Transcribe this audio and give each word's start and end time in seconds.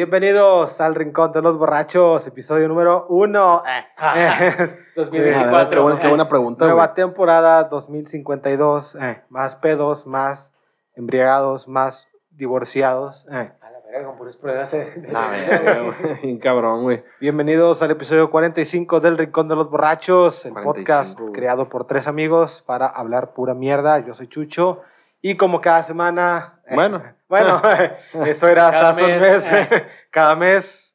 Bienvenidos 0.00 0.78
al 0.82 0.94
Rincón 0.94 1.32
de 1.32 1.40
los 1.40 1.56
Borrachos, 1.56 2.26
episodio 2.26 2.68
número 2.68 3.06
uno. 3.08 3.62
Eh, 3.66 3.82
eh, 4.14 4.78
2024. 4.94 5.70
Qué 5.70 5.78
buena, 5.80 6.00
qué 6.02 6.08
buena 6.08 6.28
pregunta, 6.28 6.66
Nueva 6.66 6.88
güey. 6.88 6.94
temporada 6.96 7.64
2052. 7.64 8.94
eh, 9.00 9.22
más 9.30 9.54
pedos, 9.56 10.06
más 10.06 10.52
embriagados, 10.96 11.66
más 11.66 12.10
divorciados. 12.28 13.26
eh. 13.32 13.50
A 13.62 13.70
la 13.70 13.80
verga, 13.90 14.06
con 14.08 14.18
puros 14.18 14.36
problemas. 14.36 14.70
Bien 16.22 16.38
cabrón, 16.40 16.82
güey. 16.82 17.02
Bienvenidos 17.18 17.80
al 17.80 17.92
episodio 17.92 18.30
45 18.30 19.00
del 19.00 19.16
Rincón 19.16 19.48
de 19.48 19.56
los 19.56 19.70
Borrachos, 19.70 20.44
el 20.44 20.52
45, 20.52 20.62
podcast 20.74 21.18
güey. 21.18 21.32
creado 21.32 21.70
por 21.70 21.86
tres 21.86 22.06
amigos 22.06 22.60
para 22.66 22.86
hablar 22.86 23.32
pura 23.32 23.54
mierda. 23.54 23.98
Yo 24.00 24.12
soy 24.12 24.28
Chucho 24.28 24.82
y 25.30 25.36
como 25.36 25.60
cada 25.60 25.82
semana, 25.82 26.60
eh, 26.66 26.74
Bueno. 26.74 27.02
bueno, 27.28 27.60
eso 28.26 28.48
era 28.48 28.68
hasta 28.68 28.78
Cada 28.80 28.90
hace 28.90 29.04
un 29.04 29.10
mes, 29.10 29.52
mes. 29.52 29.82
cada 30.10 30.36
mes 30.36 30.94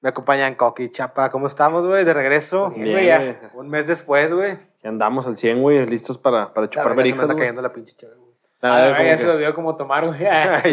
me 0.00 0.08
acompañan 0.10 0.54
Coqui 0.54 0.84
y 0.84 0.90
Chapa. 0.90 1.30
¿Cómo 1.30 1.46
estamos, 1.46 1.86
güey? 1.86 2.04
De 2.04 2.12
regreso. 2.14 2.70
Bien, 2.70 2.90
güey, 2.92 3.06
ya. 3.06 3.50
Un 3.54 3.68
mes 3.68 3.86
después, 3.86 4.32
güey. 4.32 4.58
Ya 4.82 4.88
andamos 4.88 5.26
al 5.26 5.36
100, 5.36 5.62
güey. 5.62 5.86
Listos 5.86 6.18
para, 6.18 6.52
para 6.52 6.68
chupar 6.68 6.90
me 6.90 6.96
verijas, 6.96 7.20
anda 7.20 7.34
güey. 7.34 7.38
cayendo 7.40 7.62
la 7.62 7.72
pinche 7.72 7.94
chave, 7.96 8.14
güey. 8.16 8.32
Nada, 8.62 8.76
como 8.76 8.92
verga, 8.92 9.04
ya 9.04 9.10
que- 9.10 9.16
se 9.16 9.26
lo 9.26 9.32
olvidó 9.32 9.54
cómo 9.54 9.76
tomar, 9.76 10.06
güey. 10.06 10.18
Sí, 10.18 10.24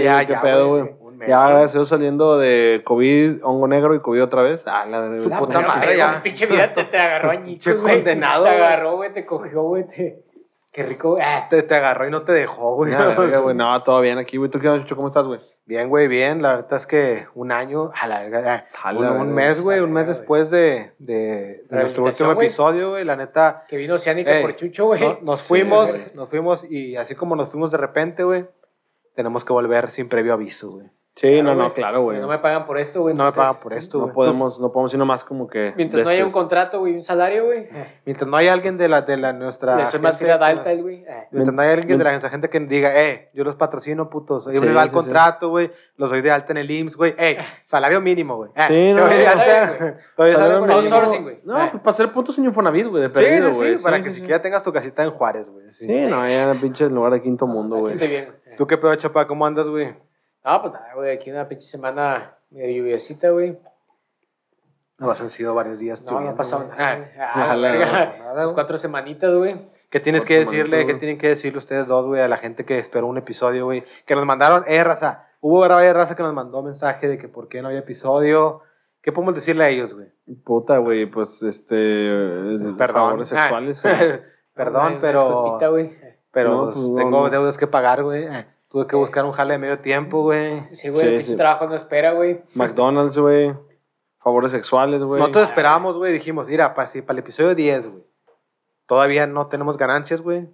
ya, 0.03 0.25
qué 0.25 0.33
ya, 0.33 0.41
pedo, 0.41 0.67
güey. 0.69 0.83
Ya, 1.27 1.41
güey. 1.41 1.49
gracias 1.49 1.71
a 1.71 1.77
Dios, 1.79 1.89
saliendo 1.89 2.37
de 2.37 2.81
COVID, 2.85 3.43
hongo 3.43 3.67
negro 3.67 3.95
y 3.95 3.99
COVID 3.99 4.23
otra 4.23 4.41
vez. 4.43 4.63
Ah, 4.67 4.85
la 4.85 4.99
verga. 4.99 5.23
Su 5.23 5.29
puta 5.31 5.59
madre, 5.61 5.97
ya. 5.97 6.21
Pinche 6.23 6.45
vida 6.45 6.71
te, 6.71 6.83
te 6.85 6.97
agarró 6.97 7.31
añicho, 7.31 7.79
güey. 7.81 7.95
condenado, 7.95 8.43
Te 8.45 8.49
agarró, 8.51 8.95
güey, 8.95 9.11
te 9.13 9.25
cogió, 9.25 9.63
güey. 9.63 9.87
Te... 9.87 10.23
Qué 10.79 10.85
rico. 10.85 11.17
Ah, 11.21 11.45
Te, 11.49 11.61
te 11.63 11.75
agarró 11.75 12.07
y 12.07 12.11
no 12.11 12.21
te 12.23 12.31
dejó, 12.31 12.75
güey. 12.75 12.93
Ya, 12.93 13.03
verga, 13.07 13.39
güey. 13.39 13.53
No, 13.57 13.83
todo 13.83 13.99
bien 13.99 14.17
aquí, 14.17 14.37
güey. 14.37 14.49
¿Tú 14.49 14.61
qué 14.61 14.67
Chucho? 14.79 14.95
¿Cómo 14.95 15.09
estás, 15.09 15.25
güey? 15.25 15.41
Bien, 15.65 15.89
güey, 15.89 16.07
bien. 16.07 16.41
La 16.41 16.55
verdad 16.55 16.75
es 16.75 16.87
que 16.87 17.27
un 17.35 17.51
año, 17.51 17.91
a 17.93 18.07
la 18.07 18.21
verga, 18.21 18.65
un, 19.19 19.33
mes, 19.33 19.59
güey, 19.59 19.81
un 19.81 19.91
mes 19.91 20.07
después 20.07 20.49
de, 20.49 20.93
de, 20.99 21.65
de 21.69 21.77
nuestro 21.81 22.05
último 22.05 22.31
episodio, 22.31 22.91
güey. 22.91 23.03
La 23.03 23.17
neta, 23.17 23.65
Que 23.67 23.75
vino 23.75 23.95
Oceánica 23.95 24.39
por 24.41 24.55
Chucho, 24.55 24.85
güey. 24.85 25.01
no- 25.01 25.19
nos 25.21 25.41
fuimos, 25.41 25.91
nos 26.15 26.29
fuimos 26.29 26.63
y 26.63 26.95
así 26.95 27.13
como 27.13 27.35
nos 27.35 27.49
fuimos 27.49 27.71
de 27.71 27.77
repente, 27.77 28.23
güey, 28.23 28.45
tenemos 29.15 29.43
que 29.43 29.51
volver 29.51 29.91
sin 29.91 30.07
previo 30.07 30.31
aviso, 30.33 30.71
güey. 30.71 30.87
Sí, 31.15 31.27
Claro, 31.27 31.43
no, 31.43 31.55
no, 31.55 31.63
güey. 31.63 31.73
claro, 31.73 32.01
güey. 32.03 32.19
No 32.21 32.27
me 32.29 32.37
pagan 32.39 32.65
por 32.65 32.77
esto, 32.77 33.01
güey. 33.01 33.13
No 33.13 33.25
me 33.25 33.33
pagan 33.33 33.55
por 33.61 33.73
esto, 33.73 33.97
No 33.97 34.03
güey. 34.05 34.15
podemos, 34.15 34.57
no 34.61 34.71
podemos 34.71 34.93
ir 34.93 34.99
nomás 34.99 35.23
como 35.25 35.47
que... 35.47 35.73
Mientras 35.75 36.03
no 36.03 36.09
haya 36.09 36.23
un 36.23 36.31
contrato, 36.31 36.79
güey, 36.79 36.93
un 36.95 37.03
salario, 37.03 37.43
güey. 37.45 37.67
eh, 37.71 37.99
Mientras 38.05 38.29
no 38.29 38.37
hay 38.37 38.47
alguien 38.47 38.77
de 38.77 38.87
la, 38.87 39.01
de 39.01 39.17
la 39.17 39.33
nuestra. 39.33 39.75
Le 39.75 39.85
soy 39.87 39.99
más 39.99 40.15
que 40.15 40.25
nos- 40.25 40.81
güey. 40.81 41.03
eh. 41.03 41.27
Mientras 41.31 41.53
no 41.53 41.61
hay 41.61 41.69
alguien 41.71 41.97
de 41.97 42.03
la 42.05 42.11
nuestra 42.11 42.29
gente 42.29 42.49
que 42.49 42.59
diga, 42.61 42.97
eh, 43.03 43.31
yo 43.33 43.43
los 43.43 43.55
patrocino, 43.57 44.09
putos. 44.09 44.45
Sí, 44.45 44.51
me 44.61 44.71
va 44.71 44.83
el 44.83 44.89
sí, 44.89 44.95
sí. 44.95 44.95
contrato, 44.95 45.49
güey. 45.49 45.71
Los 45.97 46.09
doy 46.09 46.21
de 46.21 46.31
alta 46.31 46.53
en 46.53 46.57
el 46.57 46.71
IMSS, 46.71 46.95
güey. 46.95 47.15
Eh, 47.17 47.37
salario 47.65 47.99
mínimo, 47.99 48.37
güey. 48.37 48.51
Eh, 48.55 48.61
Sí, 48.69 48.93
no, 48.93 48.99
no, 48.99 49.05
alta. 49.07 49.95
no, 50.17 50.61
mínimo. 50.61 50.73
Outsourcing, 50.73 51.23
güey. 51.23 51.39
No, 51.43 51.57
Eh. 51.61 51.67
pues 51.71 51.81
para 51.83 51.91
hacer 51.91 52.13
puntos 52.13 52.37
en 52.37 52.45
Infonavit, 52.45 52.87
güey, 52.87 53.01
de 53.03 53.09
Sí, 53.09 53.13
perdido, 53.15 53.49
sí, 53.49 53.55
güey. 53.57 53.77
sí, 53.77 53.83
para 53.83 54.01
que 54.01 54.09
sí, 54.11 54.19
siquiera 54.21 54.41
tengas 54.41 54.63
tu 54.63 54.71
casita 54.71 55.03
en 55.03 55.11
Juárez, 55.11 55.49
güey. 55.49 55.69
Sí. 55.71 55.85
Sí, 55.85 56.07
no, 56.07 56.25
ya 56.29 56.53
pinche 56.61 56.87
lugar 56.87 57.11
de 57.11 57.21
quinto 57.21 57.45
mundo, 57.45 57.75
güey. 57.75 57.91
estoy 57.93 58.07
bien, 58.07 58.25
güey. 58.45 58.55
¿Tú 58.55 58.67
qué 58.67 58.77
pedo, 58.77 58.95
chapa? 58.95 59.27
¿Cómo 59.27 59.45
andas, 59.45 59.67
güey? 59.67 59.93
No, 60.49 60.61
pues 60.61 60.73
nada, 60.73 60.93
güey. 60.95 61.11
Aquí 61.15 61.29
una 61.31 61.47
pinche 61.47 61.67
semana 61.67 62.35
medio 62.49 62.77
lluviosita, 62.81 63.29
güey. 63.29 63.57
No, 64.97 65.09
han 65.11 65.29
sido 65.29 65.53
varios 65.55 65.79
días. 65.79 66.01
No, 66.03 66.19
no 66.19 66.29
ha 66.29 66.35
pasado 66.35 66.67
nada. 66.67 67.09
Ah. 67.17 67.31
Ah, 67.33 67.55
nada, 67.55 68.13
Pues 68.33 68.43
güey. 68.45 68.53
cuatro 68.53 68.77
semanitas, 68.77 69.33
güey. 69.33 69.69
¿Qué 69.89 69.99
tienes 69.99 70.25
que 70.25 70.39
decirle? 70.39 70.77
manito, 70.77 70.93
¿Qué 70.93 70.99
tienen 70.99 71.17
que 71.17 71.29
decirle 71.29 71.57
ustedes 71.57 71.87
dos, 71.87 72.05
güey, 72.05 72.21
a 72.21 72.27
la 72.27 72.37
gente 72.37 72.65
que 72.65 72.77
esperó 72.79 73.07
un 73.07 73.17
episodio, 73.17 73.65
güey? 73.65 73.83
Que 74.05 74.15
nos 74.15 74.25
mandaron, 74.25 74.63
eh, 74.67 74.83
raza. 74.83 75.27
Hubo 75.39 75.59
varias 75.59 75.95
raza 75.95 76.15
que 76.15 76.23
nos 76.23 76.33
mandó 76.33 76.61
mensaje 76.61 77.07
de 77.07 77.17
que 77.17 77.29
por 77.29 77.47
qué 77.47 77.61
no 77.61 77.69
había 77.69 77.79
episodio. 77.79 78.61
¿Qué 79.01 79.11
podemos 79.13 79.33
decirle 79.35 79.63
a 79.63 79.69
ellos, 79.69 79.93
güey? 79.93 80.07
Puta, 80.43 80.77
güey, 80.79 81.05
pues, 81.05 81.41
este... 81.41 81.75
Perdón. 82.77 82.93
Favores 82.93 83.29
sexuales. 83.29 83.85
eh. 83.85 84.21
Perdón, 84.53 84.97
pero, 84.99 85.57
pero 86.31 86.49
No, 86.49 86.63
pues, 86.65 86.75
pues, 86.75 86.95
tengo 86.97 87.29
deudas 87.29 87.57
que 87.57 87.65
pagar, 87.67 88.03
güey. 88.03 88.27
Tuve 88.69 88.85
que 88.87 88.95
buscar 88.95 89.25
un 89.25 89.31
jale 89.31 89.53
de 89.53 89.57
medio 89.59 89.79
tiempo, 89.79 90.21
güey. 90.21 90.63
Sí, 90.75 90.89
güey, 90.89 91.01
Sí, 91.01 91.07
el 91.07 91.17
pinche 91.17 91.31
sí. 91.31 91.37
trabajo 91.37 91.67
no 91.67 91.75
espera, 91.75 92.13
güey. 92.13 92.41
McDonald's, 92.53 93.17
güey. 93.17 93.53
Favores 94.19 94.51
sexuales, 94.51 95.01
güey. 95.01 95.19
Nosotros 95.19 95.49
esperábamos, 95.49 95.97
güey. 95.97 96.13
Dijimos, 96.13 96.47
mira, 96.47 96.73
para, 96.75 96.87
si, 96.87 97.01
para 97.01 97.13
el 97.13 97.19
episodio 97.19 97.55
10, 97.55 97.87
güey. 97.89 98.03
Todavía 98.85 99.25
no 99.27 99.47
tenemos 99.47 99.77
ganancias, 99.77 100.21
güey. 100.21 100.47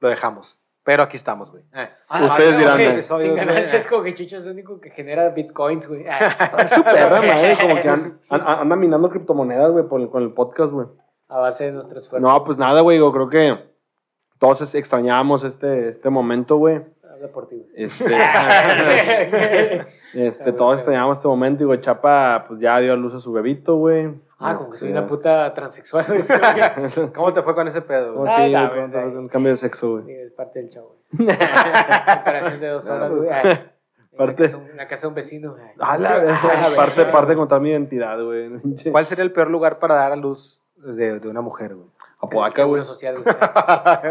Lo 0.00 0.08
dejamos. 0.08 0.58
Pero 0.82 1.02
aquí 1.02 1.16
estamos, 1.16 1.50
güey. 1.50 1.62
Eh. 1.74 1.88
Ustedes 2.10 2.54
Ah, 2.54 2.58
dirán, 2.58 2.74
güey, 2.74 2.86
eh, 2.86 2.90
episodios, 2.92 3.22
Sin 3.22 3.32
güey, 3.32 3.46
ganancias, 3.46 3.86
como 3.86 4.02
que 4.02 4.14
Chucho 4.14 4.36
es 4.36 4.46
el 4.46 4.52
único 4.52 4.80
que 4.80 4.90
genera 4.90 5.28
bitcoins, 5.30 5.86
güey. 5.88 6.04
Ah, 6.08 6.56
Es 6.58 6.70
su 6.74 6.82
perra 6.84 7.22
madre, 7.22 7.56
como 7.60 7.74
que 7.80 7.88
an- 7.88 8.20
an- 8.28 8.42
anda 8.46 8.76
minando 8.76 9.08
criptomonedas, 9.10 9.70
güey, 9.72 9.86
con 9.88 10.22
el 10.22 10.32
podcast, 10.32 10.72
güey. 10.72 10.86
A 11.28 11.38
base 11.38 11.64
de 11.64 11.72
nuestro 11.72 11.98
esfuerzo. 11.98 12.26
No, 12.26 12.44
pues 12.44 12.58
nada, 12.58 12.80
güey, 12.82 12.98
yo 12.98 13.10
creo 13.12 13.28
que 13.30 13.58
todos 14.38 14.74
extrañábamos 14.74 15.42
este, 15.44 15.90
este 15.90 16.10
momento, 16.10 16.56
güey. 16.56 16.82
Habla 17.14 17.28
por 17.28 17.48
ti, 17.48 17.56
güey. 17.56 17.68
Este, 17.84 18.04
este, 20.14 20.52
todos 20.52 20.78
extrañábamos 20.78 21.18
este 21.18 21.28
momento, 21.28 21.62
y 21.62 21.66
güey, 21.66 21.80
Chapa, 21.80 22.44
pues 22.48 22.58
ya 22.60 22.78
dio 22.80 22.92
a 22.92 22.96
luz 22.96 23.14
a 23.14 23.20
su 23.20 23.32
bebito, 23.32 23.76
güey. 23.76 24.12
Ah, 24.38 24.56
como 24.56 24.70
que 24.70 24.78
soy 24.78 24.88
Este, 24.88 24.98
una 24.98 25.06
puta 25.08 25.54
transexual, 25.54 26.04
güey. 26.08 26.22
¿Cómo 27.14 27.32
te 27.32 27.42
fue 27.42 27.54
con 27.54 27.68
ese 27.68 27.82
pedo, 27.82 28.14
No? 28.14 28.24
Ah, 28.26 28.30
sí, 28.36 28.52
no, 28.52 28.70
con 28.70 28.78
el 29.24 29.30
cambio 29.30 29.52
de 29.52 29.56
sexo, 29.58 29.92
güey. 29.92 30.04
Sí, 30.06 30.12
Es 30.12 30.32
parte 30.32 30.60
del 30.60 30.70
show, 30.70 30.88
güey. 31.12 31.28
Operación 32.20 32.60
de 32.60 32.68
dos 32.68 32.86
horas, 32.86 33.10
güey. 33.12 33.28
Ah, 33.30 33.40
En 33.42 33.48
la 33.48 34.18
parte- 34.18 34.42
casa- 34.44 34.58
en 34.70 34.76
la 34.76 34.88
casa 34.88 35.02
de 35.02 35.08
un 35.08 35.14
vecino. 35.14 35.52
güey. 35.52 35.62
La 35.76 35.86
Ah, 35.92 35.98
la 35.98 36.72
parte, 36.76 37.04
parte 37.06 37.30
de 37.30 37.36
contar 37.36 37.60
mi 37.60 37.70
identidad, 37.70 38.20
güey. 38.22 38.50
¿Cuál 38.90 39.06
sería 39.06 39.24
el 39.24 39.32
peor 39.32 39.50
lugar 39.50 39.78
para 39.78 39.94
dar 39.94 40.12
a 40.12 40.16
luz 40.16 40.60
de, 40.76 41.20
de 41.20 41.28
una 41.28 41.40
mujer, 41.40 41.74
güey? 41.76 41.88
Apodaca, 42.24 42.64
güey. 42.64 42.82
Seguro 42.82 42.94
social, 42.94 43.22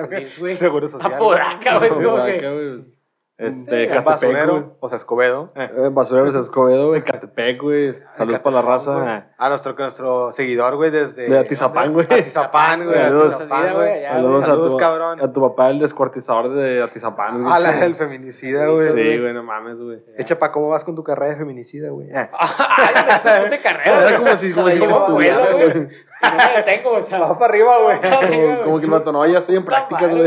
güey. 0.09 0.29
Seguro 0.55 0.87
social. 0.87 1.13
Apodaca, 1.13 1.77
güey. 1.77 1.89
es 1.89 1.93
como 1.95 2.07
Apodaca, 2.09 2.39
que- 2.39 2.51
güey. 2.53 3.03
Este, 3.35 3.87
Catepec, 3.87 4.03
basurero, 4.05 4.77
o 4.79 4.87
sea, 4.87 4.95
Escobedo. 4.97 5.51
Eh. 5.55 5.67
Eh, 5.75 5.89
Basureros 5.91 6.35
Escobedo, 6.35 6.89
güey, 6.89 7.01
Catepec, 7.01 7.59
güey. 7.61 7.93
Saludos 8.11 8.41
para 8.41 8.57
la 8.57 8.61
raza. 8.61 9.25
A 9.39 9.49
nuestro, 9.49 9.73
nuestro 9.73 10.31
seguidor, 10.31 10.75
güey, 10.75 10.91
desde... 10.91 11.27
De 11.27 11.39
Atizapán, 11.39 11.93
güey. 11.93 12.05
Atizapán, 12.11 12.85
güey. 12.85 12.95
Saludos. 13.01 13.37
Saludos, 13.37 14.45
Saludos, 14.45 14.47
a, 14.47 14.71
tu, 14.71 14.77
cabrón. 14.77 15.19
a 15.19 15.33
tu 15.33 15.41
papá, 15.41 15.71
el 15.71 15.79
descuartizador 15.79 16.53
de 16.53 16.83
Atizapán, 16.83 17.41
güey. 17.41 17.53
A 17.53 17.57
la 17.57 17.71
del 17.71 17.95
feminicida, 17.95 18.67
güey. 18.67 18.89
Sí, 18.89 19.19
güey, 19.19 19.33
no 19.33 19.41
mames, 19.41 19.77
güey. 19.77 19.99
Echa 20.15 20.37
pa, 20.37 20.51
¿cómo 20.51 20.69
vas 20.69 20.83
con 20.83 20.95
tu 20.95 21.03
carrera 21.03 21.31
de 21.31 21.37
feminicida, 21.37 21.89
güey? 21.89 22.11
Eh. 22.11 22.13
Ay, 22.39 22.95
es 23.09 23.47
una 23.47 23.57
carrera. 23.57 24.09
Era 24.09 24.17
como 24.19 24.35
si, 24.37 24.51
como 24.53 24.67
güey. 25.15 25.87
No 26.23 26.37
me 26.37 26.55
detengo, 26.57 26.91
o 26.91 27.01
sea. 27.01 27.19
Va 27.19 27.37
para 27.37 27.53
arriba, 27.53 27.77
güey. 27.79 27.99
Como, 28.01 28.63
como 28.63 28.79
que 28.79 28.85
el 28.85 28.91
vato, 28.91 29.11
no, 29.11 29.25
ya 29.25 29.37
estoy 29.39 29.55
en 29.57 29.65
prácticas, 29.65 30.09
güey. 30.09 30.25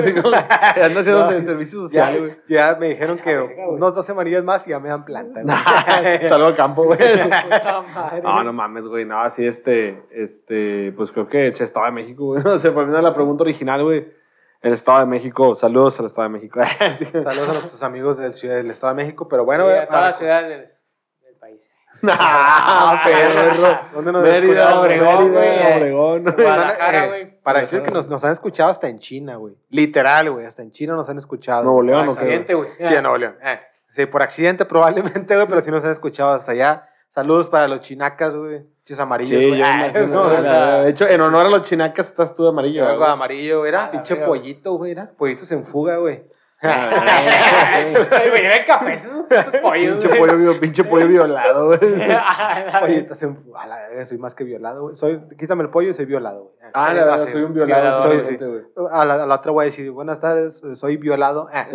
Ando 0.83 1.01
haciendo 1.01 1.31
No. 1.31 1.41
servicios 1.43 1.91
Ya, 1.91 2.07
sociales, 2.07 2.21
güey. 2.21 2.37
ya 2.49 2.77
me 2.79 2.89
dijeron 2.91 3.19
que 3.19 3.37
verga, 3.37 3.69
unos 3.69 3.95
dos 3.95 4.05
semanillas 4.07 4.45
más 4.45 4.67
y 4.67 4.71
ya 4.71 4.79
me 4.79 4.89
dan 4.91 5.05
planta, 5.05 5.41
güey. 5.43 6.19
Salgo 6.29 6.47
al 6.49 6.57
campo, 6.57 6.85
güey. 6.85 6.99
No, 8.23 8.45
no 8.45 8.53
mames, 8.53 8.85
güey. 8.85 9.05
No, 9.05 9.21
así 9.21 9.47
este, 9.47 10.03
este, 10.11 10.93
pues 10.97 11.13
creo 11.13 11.29
que 11.29 11.49
es 11.49 11.61
Estado 11.61 11.87
de 11.87 11.93
México, 11.93 12.25
güey. 12.27 12.43
No 12.45 12.59
sé, 12.59 12.71
por 12.71 12.87
mí 12.87 13.03
la 13.03 13.15
pregunta 13.15 13.43
original, 13.43 13.83
güey. 13.85 14.07
El 14.63 14.73
Estado 14.73 15.01
de 15.01 15.07
México, 15.07 15.55
saludos 15.55 15.99
al 16.01 16.07
Estado 16.07 16.29
de 16.29 16.33
México. 16.35 16.61
Saludos 17.13 17.49
a 17.49 17.53
nuestros 17.53 17.83
amigos 17.83 18.17
del, 18.19 18.35
ciudad, 18.35 18.57
del 18.57 18.71
Estado 18.71 18.95
de 18.95 19.03
México, 19.03 19.29
pero 19.29 19.45
bueno, 19.45 19.65
Sí, 19.65 19.71
güey. 19.71 19.81
a 19.83 19.87
todas 19.87 20.03
las 20.05 20.19
ciudades 20.19 20.49
del. 20.49 20.76
¡Ah, 22.09 23.01
perro! 23.05 23.79
¿Dónde 23.95 24.13
nos 24.13 24.23
Mérida? 24.23 24.81
Obregón, 24.81 25.33
güey. 25.33 25.73
Obregón. 25.77 26.25
Guadalajara, 26.37 27.05
Eh, 27.05 27.09
güey. 27.09 27.41
Para 27.43 27.61
decir 27.61 27.83
que 27.83 27.91
nos, 27.91 28.09
nos 28.09 28.23
han 28.25 28.33
escuchado 28.33 28.71
hasta 28.71 28.89
en 28.89 28.99
China, 28.99 29.37
güey. 29.37 29.55
Literal, 29.71 30.31
güey. 30.31 30.47
Hasta 30.47 30.63
en 30.63 30.71
China 30.73 30.95
nos 30.95 31.09
han 31.09 31.19
escuchado. 31.19 31.63
Nuevo 31.65 31.83
León, 31.83 32.07
Por 32.07 32.15
¿o 32.15 32.17
qué, 32.17 32.23
Accidente, 32.25 32.55
güey. 32.55 32.69
Sí, 32.79 32.95
en 32.95 33.03
Nuevo 33.03 33.19
León. 33.19 33.37
Eh, 33.43 33.61
sí, 33.89 34.07
por 34.07 34.23
accidente 34.23 34.65
probablemente, 34.65 35.35
güey, 35.35 35.47
pero 35.47 35.61
sí 35.61 35.71
nos 35.71 35.85
han 35.85 35.93
escuchado 35.93 36.33
hasta 36.33 36.53
allá. 36.53 36.89
Saludos 37.15 37.49
para 37.49 37.67
los 37.69 37.81
chinacas, 37.81 38.35
güey. 38.37 38.63
Chis 38.85 39.01
amarillos, 39.01 39.41
Sí, 39.41 39.49
güey. 39.49 39.59
yo 39.61 39.65
Ah, 39.67 39.75
imagino, 39.79 40.01
eso, 40.05 40.25
güey. 40.25 40.37
o 40.37 40.43
sea, 40.43 40.77
De 40.83 40.91
hecho, 40.91 41.09
en 41.09 41.21
honor 41.21 41.47
a 41.47 41.49
los 41.49 41.63
chinacas 41.63 42.09
estás 42.09 42.35
tú 42.35 42.43
de 42.45 42.51
amarillo. 42.51 42.85
Yo 42.85 42.91
de 42.91 42.97
güey. 42.99 43.11
amarillo, 43.11 43.67
era 43.67 43.85
Ah, 43.87 43.91
pinche 43.91 44.17
pollito, 44.17 44.75
güey, 44.75 44.93
era 44.93 45.11
pollitos 45.17 45.51
en 45.51 45.65
fuga, 45.67 45.97
güey. 45.97 46.23
Güey, 48.31 48.45
eran 48.47 48.65
cafés 48.67 49.05
esos 49.05 49.57
pollos, 49.61 50.05
Pinche 50.05 50.19
pollo, 50.19 50.61
pinche 50.61 50.85
pollo 50.85 51.09
violado, 51.09 51.67
güey. 51.67 51.79
Pollitos 52.81 53.23
en 53.23 53.37
fuga. 53.37 53.63
A 53.63 53.67
la 53.67 53.77
verga, 53.89 54.07
soy 54.07 54.19
más 54.19 54.35
que 54.35 54.45
violado, 54.45 54.83
güey. 54.83 54.97
Soy, 54.97 55.21
quítame 55.39 55.63
el 55.65 55.71
pollo 55.71 55.91
y 55.91 55.95
soy 55.95 56.05
violado, 56.05 56.43
güey. 56.45 56.55
Ah, 56.75 56.93
la 56.93 57.05
verdad, 57.05 57.29
soy 57.31 57.43
un 57.43 57.55
violado. 57.55 58.03
Soy, 58.03 58.21
sí. 58.23 58.39
A 58.91 59.05
la, 59.05 59.15
a 59.15 59.27
la 59.27 59.35
otra 59.37 59.53
voy 59.53 59.63
a 59.63 59.67
decir, 59.67 59.91
buenas 59.91 60.21
tardes, 60.21 60.61
soy 60.75 60.97
violado. 60.97 61.49
Ah, 61.57 61.67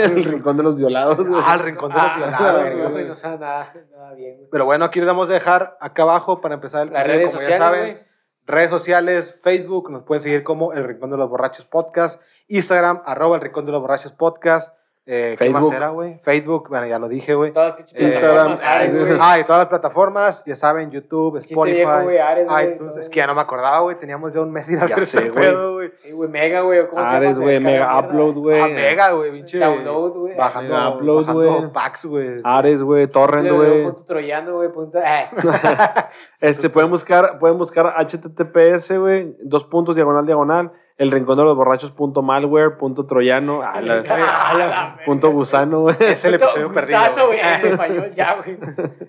El 0.00 0.24
rincón 0.24 0.56
de 0.56 0.62
los 0.62 0.76
violados. 0.76 1.18
Ah, 1.44 1.54
el 1.54 1.60
rincón 1.60 1.90
de 1.90 1.96
los 1.96 2.04
Ah, 2.06 2.14
violados, 2.16 2.92
güey. 2.92 3.14
sabe 3.14 3.38
nada, 3.38 3.72
nada 3.96 4.14
bien. 4.14 4.40
Pero 4.50 4.64
bueno, 4.64 4.84
aquí 4.84 4.98
les 5.00 5.06
vamos 5.06 5.28
a 5.30 5.32
dejar 5.32 5.76
acá 5.80 6.02
abajo 6.02 6.40
para 6.40 6.54
empezar 6.54 6.86
el 6.86 6.92
Las 6.92 7.06
redes 7.06 7.30
como 7.30 7.40
sociales, 7.40 7.58
ya 7.58 7.64
saben. 7.64 7.80
güey. 7.92 8.09
Redes 8.46 8.70
sociales, 8.70 9.38
Facebook, 9.42 9.90
nos 9.90 10.02
pueden 10.02 10.22
seguir 10.22 10.42
como 10.42 10.72
El 10.72 10.84
Rincón 10.84 11.10
de 11.10 11.16
los 11.16 11.28
Borrachos 11.28 11.64
Podcast, 11.64 12.20
Instagram, 12.48 13.02
arroba 13.04 13.36
El 13.36 13.42
Rincón 13.42 13.66
de 13.66 13.72
los 13.72 13.80
Borrachos 13.80 14.12
Podcast. 14.12 14.74
Eh, 15.06 15.34
¿Qué 15.38 15.48
más 15.50 15.60
Facebook. 15.60 15.74
era, 15.74 15.88
güey? 15.88 16.18
Facebook, 16.22 16.68
bueno, 16.68 16.86
ya 16.86 16.98
lo 16.98 17.08
dije, 17.08 17.34
güey. 17.34 17.52
Todas 17.52 17.68
las 17.70 17.76
pinches 17.78 18.00
Instagram, 18.00 18.46
plataformas, 18.48 18.76
Ares, 18.76 18.98
güey. 18.98 19.18
Ah, 19.20 19.38
y 19.40 19.44
todas 19.44 19.58
las 19.60 19.68
plataformas, 19.68 20.44
ya 20.44 20.56
saben, 20.56 20.90
YouTube, 20.90 21.38
Spotify, 21.38 21.74
viejo, 21.74 22.02
güey, 22.02 22.18
Ares, 22.18 22.46
iTunes. 22.62 22.78
todo. 22.78 22.98
Es 23.00 23.08
que 23.08 23.16
ya 23.16 23.26
no 23.26 23.34
me 23.34 23.40
acordaba, 23.40 23.80
güey. 23.80 23.96
Teníamos 23.98 24.32
ya 24.32 24.40
un 24.40 24.52
mes 24.52 24.66
sin 24.66 24.78
hacer 24.78 25.04
sé, 25.06 25.18
ese 25.18 25.30
güey. 25.30 25.42
pedo, 25.42 25.72
güey. 25.74 25.90
Sí, 26.02 26.10
güey, 26.12 26.28
Mega, 26.28 26.60
güey. 26.60 26.80
Ares, 26.96 27.38
güey, 27.38 27.58
Mega. 27.58 27.98
Upload, 27.98 28.34
güey. 28.34 28.60
Ah, 28.60 28.68
Mega, 28.68 29.12
güey, 29.12 29.32
pinche. 29.32 29.58
Download, 29.58 30.12
güey. 30.12 30.36
Bajando, 30.36 30.74
Mega 30.74 30.88
Upload, 30.90 31.20
bajando 31.26 31.58
güey. 31.58 31.72
packs, 31.72 32.04
güey. 32.06 32.36
Ares, 32.44 32.82
güey, 32.82 33.06
Torrent, 33.08 33.50
güey. 33.50 33.84
Punto 33.84 34.04
troyano, 34.04 34.56
güey. 34.56 34.68
Punto. 34.70 35.00
ah. 35.04 35.30
Este, 36.40 36.70
pueden 36.70 36.88
buscar, 36.90 37.38
pueden 37.38 37.58
buscar 37.58 37.92
HTTPS, 37.98 38.96
güey, 38.98 39.36
dos 39.42 39.64
puntos, 39.64 39.94
diagonal, 39.94 40.24
diagonal, 40.24 40.72
el 41.00 41.10
rincón 41.10 41.36
de 41.38 41.44
los 41.44 41.56
borrachos, 41.56 41.90
punto 41.90 42.22
malware, 42.22 42.76
punto 42.76 43.06
troyano, 43.06 43.62
a 43.62 43.80
la- 43.80 44.02
la 44.54 44.96
punto 45.04 45.30
gusano, 45.30 45.80
güey. 45.80 45.96
Es 45.98 46.24
el 46.24 46.34
episodio 46.34 46.72
perdido. 46.72 46.98
gusano, 47.00 47.26
güey. 47.26 47.38
güey. 47.38 47.54
En 47.54 47.66
español, 47.66 48.10
ya, 48.14 48.36
güey. 48.44 48.58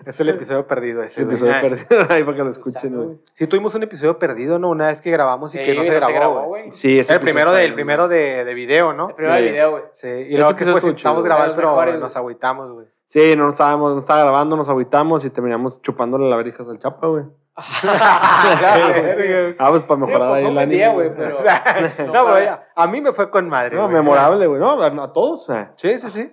Es 0.06 0.18
el 0.20 0.28
episodio 0.30 0.66
perdido 0.66 1.02
ese, 1.02 1.20
El 1.22 1.28
episodio 1.28 1.52
perdido, 1.60 1.86
ahí 2.10 2.24
para 2.24 2.36
que 2.36 2.42
lo 2.44 2.50
escuchen, 2.50 2.96
güey. 2.96 3.18
Sí, 3.34 3.46
tuvimos 3.46 3.74
un 3.74 3.82
episodio 3.82 4.18
perdido, 4.18 4.58
¿no? 4.58 4.70
Una 4.70 4.88
vez 4.88 5.00
que 5.00 5.10
grabamos 5.10 5.54
y 5.54 5.58
Sí, 5.58 5.64
que 5.64 5.74
no 5.74 5.84
se 5.84 5.94
grabó, 5.94 6.32
güey. 6.46 6.62
güey. 6.64 6.72
Sí, 6.72 6.98
ese 6.98 7.12
El 7.12 7.20
primero, 7.20 7.50
episodio 7.50 7.68
de, 7.68 7.74
primero 7.74 8.08
de, 8.08 8.44
de 8.44 8.54
video, 8.54 8.92
¿no? 8.92 9.10
El 9.10 9.14
primero 9.14 9.34
del 9.34 9.44
Sí. 9.44 9.50
video, 9.52 9.70
güey. 9.70 9.82
Sí, 9.92 10.08
y 10.08 10.36
luego 10.36 10.56
que 10.56 10.64
pues 10.64 10.84
intentamos 10.84 11.22
grabar, 11.22 11.52
pero 11.54 11.68
mejores, 11.70 12.00
nos 12.00 12.16
agüitamos, 12.16 12.72
güey. 12.72 12.86
Sí, 13.08 13.34
no 13.36 13.50
estábamos, 13.50 13.92
no 13.92 13.98
estaba 13.98 14.22
grabando, 14.22 14.56
nos 14.56 14.70
agüitamos 14.70 15.22
y 15.26 15.30
terminamos 15.30 15.82
chupándole 15.82 16.30
las 16.30 16.38
verijas 16.38 16.66
al 16.66 16.78
chapa, 16.78 17.06
güey. 17.08 17.24
Ah, 19.58 19.68
pues 19.70 19.82
para 19.82 20.00
mejorar 20.00 20.28
pues, 20.30 20.44
ahí 20.44 20.50
el 20.50 20.58
ánimo. 20.58 20.92
güey, 20.94 21.14
pero- 21.14 21.38
no, 22.12 22.30
güey, 22.30 22.48
a, 22.74 22.86
mí 22.86 23.00
me 23.00 23.12
fue 23.12 23.30
con 23.30 23.48
madre. 23.48 23.76
No, 23.76 23.88
memorable, 23.88 24.46
güey, 24.46 24.60
¿no? 24.60 24.82
A 24.82 24.86
a 24.86 25.12
todos. 25.12 25.48
eh. 25.50 25.68
Sí, 25.76 25.98
sí, 25.98 26.10
sí. 26.10 26.32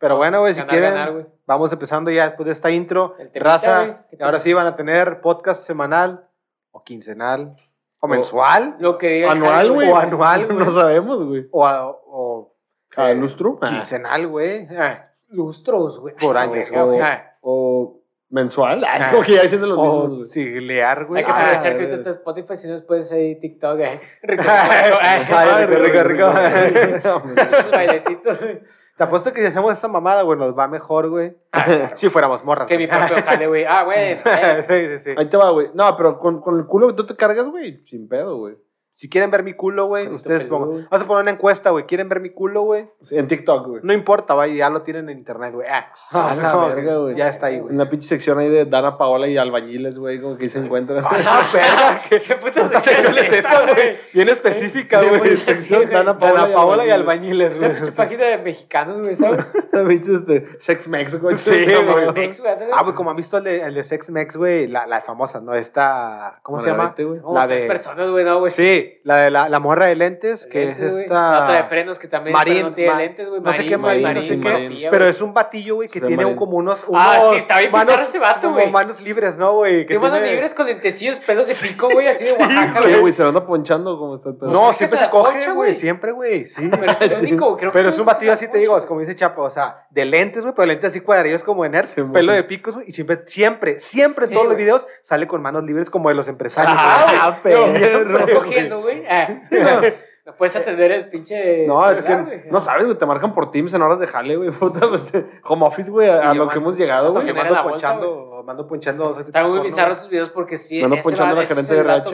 Pero 0.00 0.16
bueno, 0.16 0.40
güey, 0.40 0.54
si 0.54 0.62
quieren, 0.62 0.94
ganar, 0.94 1.26
vamos 1.46 1.72
empezando 1.72 2.10
ya 2.10 2.26
después 2.26 2.46
de 2.46 2.52
esta 2.52 2.70
intro. 2.70 3.14
Temita, 3.16 3.40
Raza, 3.40 3.78
güey, 3.84 3.96
¿qué 4.10 4.16
y 4.20 4.22
ahora 4.22 4.40
sí 4.40 4.52
van 4.52 4.66
a 4.66 4.76
tener 4.76 5.20
podcast 5.20 5.62
semanal 5.64 6.24
o 6.70 6.84
quincenal 6.84 7.56
o, 7.98 8.06
O- 8.06 8.08
mensual 8.08 8.76
Lo 8.78 8.96
que 8.96 9.08
diga 9.08 9.32
el 9.32 9.38
Anual, 9.38 9.72
güey. 9.72 9.90
O 9.90 9.96
anual, 9.96 10.46
güey. 10.52 10.58
No 10.58 10.70
sabemos, 10.70 11.24
güey. 11.24 11.48
o, 11.50 11.66
a- 11.66 11.90
o 11.90 12.54
Cada 12.90 13.10
eh, 13.10 13.14
lustro. 13.16 13.58
Ah. 13.60 13.70
quincenal, 13.70 14.26
güey. 14.28 14.68
Ah, 14.76 15.04
Lustros, 15.30 15.98
güey. 16.00 16.14
Por 16.14 16.38
Ay, 16.38 16.48
años, 16.48 16.70
güey. 16.70 17.00
Ah, 17.00 17.32
O 17.40 17.97
mensual. 18.30 18.84
Ah, 18.84 18.96
es 18.98 19.04
Ah. 19.04 19.10
como 19.10 19.22
que 19.22 19.32
ya 19.34 19.42
diciendo 19.42 19.66
los 19.66 19.78
mismos, 19.78 20.04
O 20.04 20.08
güey. 20.16 20.26
siglear, 20.26 21.06
güey. 21.06 21.20
Hay 21.20 21.24
que 21.26 21.32
Ah, 21.32 21.34
aprovechar 21.40 21.72
que 21.72 21.78
ahorita 21.84 21.94
está 21.96 22.10
Spotify, 22.10 22.56
si 22.56 22.66
no 22.66 22.72
después 22.74 23.10
hay 23.12 23.40
TikTok. 23.40 23.78
eh. 23.80 24.00
Rico, 24.22 24.42
Ay, 24.46 25.66
rico, 25.66 25.82
rico, 25.82 26.02
rico, 26.04 26.32
rico. 26.32 27.22
Esos 27.36 27.70
bailecitos, 27.70 28.40
güey. 28.40 28.60
Te 28.96 29.04
apuesto 29.04 29.32
que 29.32 29.40
si 29.42 29.46
hacemos 29.46 29.72
esa 29.72 29.86
mamada, 29.86 30.22
güey, 30.22 30.36
nos 30.38 30.58
va 30.58 30.66
mejor, 30.66 31.08
güey. 31.08 31.36
Si 31.94 32.08
fuéramos 32.10 32.44
morras. 32.44 32.66
Que 32.66 32.76
mi 32.76 32.86
propio 32.88 33.16
jale, 33.24 33.46
güey. 33.46 33.64
Ah, 33.64 33.84
güey. 33.84 34.12
eh. 34.12 34.62
sí, 34.66 34.86
sí, 34.86 34.98
sí. 35.04 35.14
Ahí 35.16 35.26
te 35.28 35.36
va, 35.36 35.50
güey. 35.50 35.68
No, 35.74 35.96
pero 35.96 36.18
con, 36.18 36.40
con 36.40 36.58
el 36.58 36.66
culo 36.66 36.88
que 36.88 36.94
tú 36.94 37.06
te 37.06 37.14
cargas, 37.14 37.46
güey, 37.46 37.78
sin 37.86 38.08
pedo, 38.08 38.36
güey. 38.38 38.56
Si 39.00 39.08
quieren 39.08 39.30
ver 39.30 39.44
mi 39.44 39.52
culo, 39.54 39.86
güey, 39.86 40.08
ustedes 40.08 40.44
pongan. 40.44 40.68
güey. 40.70 40.86
Vamos 40.90 41.04
a 41.04 41.06
poner 41.06 41.22
una 41.22 41.30
encuesta, 41.30 41.70
güey. 41.70 41.84
¿Quieren 41.86 42.08
ver 42.08 42.18
mi 42.18 42.30
culo, 42.30 42.62
güey? 42.62 42.88
Sí, 43.00 43.16
En 43.16 43.28
TikTok, 43.28 43.66
güey. 43.68 43.80
No 43.84 43.92
importa, 43.92 44.34
vaya, 44.34 44.52
ya 44.54 44.70
lo 44.70 44.82
tienen 44.82 45.08
en 45.08 45.18
internet, 45.18 45.54
güey. 45.54 45.68
Ah, 45.70 45.92
Ah, 46.10 46.34
no, 46.36 46.68
la 46.68 46.74
verga, 46.74 46.96
güey. 46.96 47.14
Ya 47.14 47.28
está 47.28 47.46
ahí, 47.46 47.60
güey. 47.60 47.70
En 47.70 47.78
la 47.78 47.88
pinche 47.88 48.08
sección 48.08 48.40
ahí 48.40 48.48
de 48.48 48.64
Dana 48.64 48.98
Paola 48.98 49.28
y 49.28 49.36
albañiles, 49.36 50.00
güey, 50.00 50.20
como 50.20 50.36
que 50.36 50.42
ahí 50.44 50.48
se 50.50 50.58
encuentran. 50.58 51.04
Ah, 51.08 51.48
verga, 51.52 52.02
¿qué, 52.10 52.20
¿Qué 52.22 52.34
puta 52.34 52.80
sección 52.80 53.16
es 53.18 53.32
esa, 53.34 53.62
güey? 53.72 53.98
Bien 54.12 54.28
específica, 54.30 55.00
güey. 55.00 55.18
güey, 55.20 55.36
Sección 55.38 55.88
Dana 55.90 56.14
güey. 56.14 56.20
Paola, 56.20 56.40
Dana 56.40 56.50
y 56.50 56.54
Paola 56.56 56.86
y 56.86 56.90
albañiles, 56.90 57.52
Esa 57.52 57.66
güey. 57.66 57.76
pinche 57.76 57.92
página 57.92 58.24
de 58.26 58.38
mexicanos, 58.38 59.00
güey, 59.00 59.14
¿sabes? 59.14 59.46
La 59.70 59.86
pinche 59.86 60.12
este, 60.14 60.48
Sex 60.58 60.88
Mex, 60.88 61.20
güey. 61.20 61.38
Sí, 61.38 61.52
güey. 61.66 62.12
Mex, 62.14 62.40
güey. 62.40 62.52
Ah, 62.74 62.82
güey, 62.82 62.96
como 62.96 63.10
han 63.10 63.16
visto 63.16 63.38
el 63.38 63.44
de, 63.44 63.60
el 63.62 63.74
de 63.74 63.84
Sex 63.84 64.10
Mex, 64.10 64.36
güey, 64.36 64.66
la, 64.66 64.88
la 64.88 65.02
famosa, 65.02 65.40
¿no? 65.40 65.54
Esta, 65.54 66.40
¿cómo 66.42 66.58
se 66.60 66.68
llama? 66.68 66.96
Güey. 66.98 67.20
La 67.32 67.46
de- 67.46 67.62
personas, 67.62 68.10
güey, 68.10 68.24
no, 68.24 68.40
güey. 68.40 68.50
Sí, 68.50 68.87
la 69.04 69.16
de 69.18 69.30
la, 69.30 69.48
la 69.48 69.58
morra 69.60 69.86
de 69.86 69.94
lentes, 69.96 70.46
que 70.46 70.66
Lentes, 70.66 70.94
es 70.94 70.96
esta... 70.98 71.14
La 71.32 71.42
otra 71.44 71.56
de 71.56 71.64
frenos 71.64 71.98
que 71.98 72.08
también 72.08 72.34
Marín, 72.34 72.62
no 72.62 72.72
tiene 72.74 72.90
Ma- 72.92 72.98
lentes, 72.98 73.28
güey. 73.28 73.40
no 73.40 73.52
sé 73.52 73.66
qué 73.66 73.76
Marín, 73.76 74.14
no 74.14 74.22
sé 74.22 74.40
qué, 74.40 74.88
Pero 74.90 75.04
es 75.06 75.20
un 75.22 75.32
batillo, 75.34 75.76
güey, 75.76 75.88
que 75.88 76.00
tiene 76.00 76.16
un, 76.16 76.22
Marín. 76.24 76.36
como 76.36 76.56
unos, 76.56 76.84
unos 76.88 77.00
Ah, 77.02 77.20
sí, 77.30 77.36
está 77.36 77.58
bien 77.58 77.72
bizarro 77.72 78.02
ese 78.02 78.18
vato, 78.18 78.40
como 78.42 78.54
güey. 78.54 78.70
manos 78.70 79.00
libres, 79.00 79.36
¿no, 79.36 79.54
güey? 79.54 79.86
Qué 79.86 79.98
manos 79.98 80.18
tiene- 80.18 80.32
libres 80.32 80.54
con 80.54 80.66
lentecillos, 80.66 81.18
pelos 81.20 81.46
de 81.46 81.54
pico, 81.54 81.88
güey, 81.90 82.08
así 82.08 82.24
de 82.24 82.32
Oaxaca, 82.32 82.80
Oye, 82.80 82.88
güey. 82.90 83.00
güey, 83.00 83.12
se 83.12 83.22
lo 83.22 83.28
anda 83.28 83.46
ponchando 83.46 83.98
como 83.98 84.16
está 84.16 84.30
el 84.30 84.36
pedo. 84.36 84.50
No, 84.50 84.72
siempre 84.72 84.98
se 84.98 85.08
coge, 85.10 85.52
güey, 85.52 85.74
siempre, 85.74 86.12
güey, 86.12 86.46
sí. 86.46 86.68
Pero 86.70 86.92
es 86.92 87.00
el 87.00 87.14
único, 87.14 87.56
creo 87.56 87.70
que 87.72 87.78
Pero 87.78 87.88
es 87.90 87.98
un 87.98 88.06
batillo 88.06 88.32
así, 88.32 88.48
te 88.48 88.58
digo, 88.58 88.76
es 88.78 88.84
como 88.86 89.00
dice 89.00 89.14
Chapo, 89.14 89.42
o 89.42 89.50
sea, 89.50 89.86
de 89.90 90.04
lentes, 90.04 90.42
güey, 90.42 90.54
pero 90.54 90.66
lentes 90.66 90.90
así 90.90 91.00
cuadrillos 91.00 91.42
como 91.44 91.58
Sí, 91.68 92.00
güey. 92.00 92.12
pelo 92.12 92.32
de 92.32 92.44
picos, 92.44 92.74
güey, 92.74 92.86
y 92.88 92.92
siempre, 92.92 93.22
siempre, 93.26 93.80
siempre 93.80 94.26
en 94.26 94.32
todos 94.32 94.46
los 94.46 94.56
videos 94.56 94.86
sale 95.02 95.26
con 95.26 95.42
manos 95.42 95.64
libres 95.64 95.90
como 95.90 96.08
de 96.08 96.14
los 96.14 96.28
empresarios. 96.28 96.74
Ah. 96.78 97.40
Siempre, 97.42 97.52
perro, 97.52 98.18
Estás 98.18 98.77
güey. 98.82 99.04
Ah, 99.08 99.40
no, 100.26 100.34
puedes 100.36 100.54
atender 100.56 100.92
el 100.92 101.08
pinche. 101.10 101.66
No, 101.66 101.90
es 101.90 102.02
que 102.02 102.46
no 102.50 102.60
sabes, 102.60 102.84
güey, 102.86 102.98
te 102.98 103.06
marcan 103.06 103.34
por 103.34 103.50
Teams 103.50 103.72
en 103.74 103.82
horas 103.82 103.98
de 103.98 104.06
jale, 104.06 104.36
güey. 104.36 104.50
Puta, 104.58 104.88
pues, 104.88 105.10
home 105.44 105.66
office, 105.66 105.90
güey, 105.90 106.08
a, 106.08 106.32
lo 106.32 106.32
que 106.32 106.38
mando- 106.38 106.52
hemos 106.60 106.76
llegado, 106.78 107.12
güey. 107.12 107.32
Mando 107.32 107.54
la 107.54 107.62
bolsa, 107.62 107.88
ponchando, 107.94 108.42
mando 108.44 108.66
ponchando. 108.68 109.04
dos 109.14 109.18
Están 109.26 109.42
muy 109.44 109.50
porno, 109.58 109.62
bizarros 109.64 109.94
güey. 109.96 110.02
sus 110.02 110.10
videos 110.10 110.30
porque 110.30 110.56
sí. 110.56 110.78
Me 110.78 110.84
ando 110.84 110.96
ese 110.96 111.02
ponchando 111.04 111.34
va- 111.36 111.40
la 111.42 111.46
gerente 111.46 111.74
de 111.74 111.80
RH, 111.80 112.10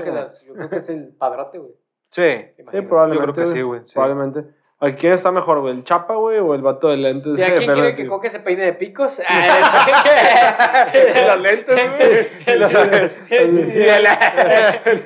Yo 0.47 0.55
creo 0.55 0.69
que 0.71 0.77
es 0.77 0.89
el 0.89 1.15
padrote, 1.17 1.59
güey. 1.59 1.73
Sí. 2.11 2.23
Sí, 2.23 2.63
Imagino. 2.63 2.89
probablemente. 2.89 3.27
Yo 3.27 3.33
creo 3.35 3.45
que 3.47 3.51
sí, 3.53 3.63
güey, 3.63 3.81
sí. 3.85 3.95
Probablemente. 3.95 4.45
¿A 4.85 4.97
quién 4.97 5.15
está 5.15 5.33
mejor, 5.33 5.61
güey? 5.61 5.73
¿El 5.75 5.83
Chapa, 5.85 6.15
güey, 6.17 6.39
o 6.39 6.55
el 6.55 6.61
vato 6.61 6.89
de 6.89 6.99
lentes? 6.99 7.39
¿Y 7.39 7.43
a 7.43 7.55
quién 7.55 7.73
quiere 7.73 7.97
que 7.97 8.07
Coque 8.07 8.29
se 8.29 8.41
peine 8.41 8.65
de 8.65 8.75
picos? 8.75 9.19
Las 11.27 11.41
lentes, 11.41 11.81
güey. 11.97 12.29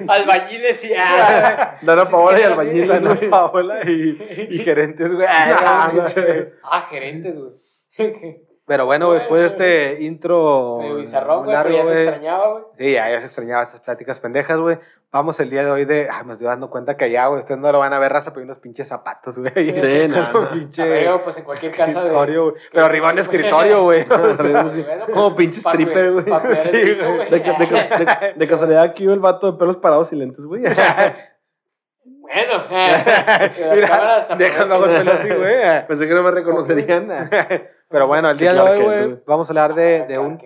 Albañiles 0.08 0.84
y. 0.84 0.94
ah, 0.98 1.78
Dana 1.82 2.06
Paola 2.06 2.40
y 2.40 2.42
albañiles, 2.42 2.88
Dana. 2.88 3.16
Paola 3.30 3.88
y, 3.88 4.58
gerentes, 4.64 5.14
güey. 5.14 5.28
Ah, 5.30 5.92
güey. 5.92 6.48
Ah, 6.64 6.88
gerentes, 6.90 7.36
güey. 7.36 7.52
Pero 8.69 8.85
bueno, 8.85 9.12
después 9.12 9.41
de 9.41 9.47
este 9.49 10.03
intro 10.05 10.79
bizarrón, 10.97 11.44
güey, 11.44 11.53
largo, 11.55 11.70
pero 11.73 11.82
ya 11.85 11.91
se 11.91 12.03
extrañaba, 12.03 12.50
güey. 12.53 12.65
Sí, 12.79 12.93
ya, 12.93 13.11
ya 13.11 13.19
se 13.20 13.25
extrañaba 13.26 13.62
estas 13.65 13.81
pláticas 13.81 14.20
pendejas, 14.20 14.59
güey. 14.59 14.79
Vamos 15.11 15.41
el 15.41 15.49
día 15.49 15.65
de 15.65 15.70
hoy 15.70 15.87
de. 15.87 16.06
Ay, 16.12 16.26
me 16.26 16.35
estoy 16.35 16.47
dando 16.49 16.69
cuenta 16.69 16.99
que 16.99 17.06
allá, 17.06 17.26
güey, 17.29 17.41
ustedes 17.41 17.59
no 17.59 17.73
lo 17.73 17.79
van 17.79 17.94
a 17.94 17.99
ver, 17.99 18.12
raza, 18.12 18.31
pero 18.31 18.41
hay 18.41 18.44
unos 18.44 18.59
pinches 18.59 18.87
zapatos, 18.88 19.38
güey. 19.38 19.75
Sí, 19.75 20.06
no, 20.09 20.50
pinche 20.50 20.82
A 20.82 20.85
ver, 20.85 21.23
pues 21.25 21.38
en 21.38 21.44
cualquier 21.44 21.73
casa 21.73 21.87
de. 22.00 22.06
escritorio, 22.09 22.43
güey. 22.50 22.55
Pero 22.70 22.85
arriba 22.85 23.11
un 23.12 23.19
escritorio, 23.19 23.82
güey. 23.85 24.03
O 24.03 24.34
sea, 24.37 24.63
Bueno, 24.65 25.06
Como 25.15 25.34
pinche 25.34 25.60
stripper, 25.60 26.13
güey. 26.13 26.27
Sí. 26.56 26.70
De, 26.70 26.84
de- 26.84 27.41
de- 27.41 28.34
de 28.37 28.48
casualidad 28.48 28.82
aquí 28.82 29.05
el 29.06 29.19
vato 29.19 29.51
de 29.53 29.58
pelos 29.58 29.79
parados 29.79 30.13
y 30.13 30.17
lentes, 30.17 30.44
güey. 30.44 30.63
Bueno, 32.32 32.65
eh, 32.70 33.73
Mira, 33.75 34.17
hago 34.17 34.85
el 34.85 34.97
pelo 34.97 35.13
así, 35.13 35.29
güey. 35.29 35.87
Pensé 35.87 36.06
que 36.06 36.15
no 36.15 36.23
me 36.23 36.31
reconocerían. 36.31 37.31
Pero 37.89 38.06
bueno, 38.06 38.31
el 38.31 38.37
día 38.37 38.53
de 38.53 38.61
hoy, 38.61 38.82
güey, 38.82 39.23
vamos 39.27 39.49
a 39.49 39.51
hablar 39.53 39.75
de, 39.75 40.06
de 40.06 40.06
Claro 40.06 40.23
un 40.23 40.39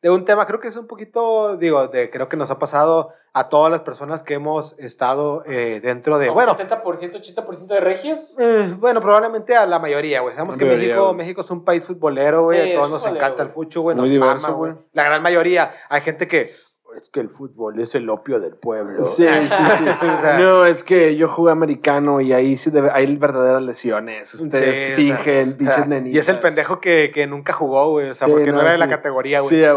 de 0.00 0.10
un 0.10 0.24
tema, 0.24 0.46
creo 0.46 0.60
que 0.60 0.68
es 0.68 0.76
un 0.76 0.86
poquito, 0.86 1.56
digo, 1.56 1.88
de, 1.88 2.08
creo 2.10 2.28
que 2.28 2.36
nos 2.36 2.50
ha 2.52 2.58
pasado 2.58 3.10
a 3.32 3.48
todas 3.48 3.70
las 3.70 3.80
personas 3.80 4.22
que 4.22 4.34
hemos 4.34 4.78
estado 4.78 5.42
eh, 5.44 5.80
dentro 5.82 6.18
de, 6.18 6.28
¿Como 6.28 6.36
bueno, 6.36 6.56
70%, 6.56 7.34
80% 7.34 7.66
de 7.66 7.80
regios. 7.80 8.34
eh, 8.38 8.74
bueno, 8.78 9.00
probablemente 9.00 9.56
a 9.56 9.66
la 9.66 9.80
mayoría, 9.80 10.20
güey. 10.20 10.34
Sabemos 10.34 10.56
que 10.56 10.64
mayoría, 10.64 10.88
México, 10.88 11.04
güey. 11.06 11.16
México 11.16 11.40
es 11.40 11.50
un 11.50 11.64
país 11.64 11.82
futbolero, 11.82 12.44
güey, 12.44 12.62
Sí, 12.62 12.72
a 12.72 12.76
todos 12.76 12.90
nos 12.90 13.06
encanta 13.06 13.42
el 13.42 13.48
fucho, 13.50 13.82
güey, 13.82 13.96
nos 13.96 14.08
diverso, 14.08 14.40
mama, 14.40 14.54
güey. 14.54 14.72
güey. 14.72 14.84
La 14.92 15.02
gran 15.02 15.20
mayoría, 15.20 15.72
hay 15.88 16.00
gente 16.02 16.28
que, 16.28 16.54
es 16.96 17.08
que 17.10 17.20
el 17.20 17.28
fútbol 17.28 17.78
es 17.80 17.94
el 17.94 18.08
opio 18.10 18.40
del 18.40 18.54
pueblo. 18.54 19.04
Sí, 19.04 19.26
sí, 19.26 19.48
sí. 19.48 19.84
O 20.08 20.20
sea, 20.20 20.38
No, 20.38 20.64
es 20.64 20.82
que 20.82 21.16
yo 21.16 21.28
jugué 21.28 21.52
americano 21.52 22.20
y 22.20 22.32
ahí 22.32 22.56
sí 22.56 22.70
debe, 22.70 22.90
hay 22.92 23.14
verdaderas 23.16 23.62
lesiones. 23.62 24.34
Ustedes 24.34 24.96
Sí, 24.96 25.12
o 25.12 25.16
fingen, 25.16 25.56
o 25.68 25.72
sea, 25.72 25.84
nenitas. 25.84 26.14
Y 26.14 26.18
es 26.18 26.28
el 26.28 26.40
pendejo 26.40 26.80
que, 26.80 27.10
que 27.12 27.26
nunca 27.26 27.52
jugó, 27.52 27.90
güey, 27.90 28.10
o 28.10 28.14
sea, 28.14 28.26
Sí, 28.26 28.32
porque 28.32 28.46
no, 28.46 28.56
no, 28.56 28.62
era 28.62 28.72
de 28.72 28.78
la 28.78 28.88
categoría, 28.88 29.40
güey. 29.40 29.56
Sí, 29.56 29.62
eh. 29.62 29.72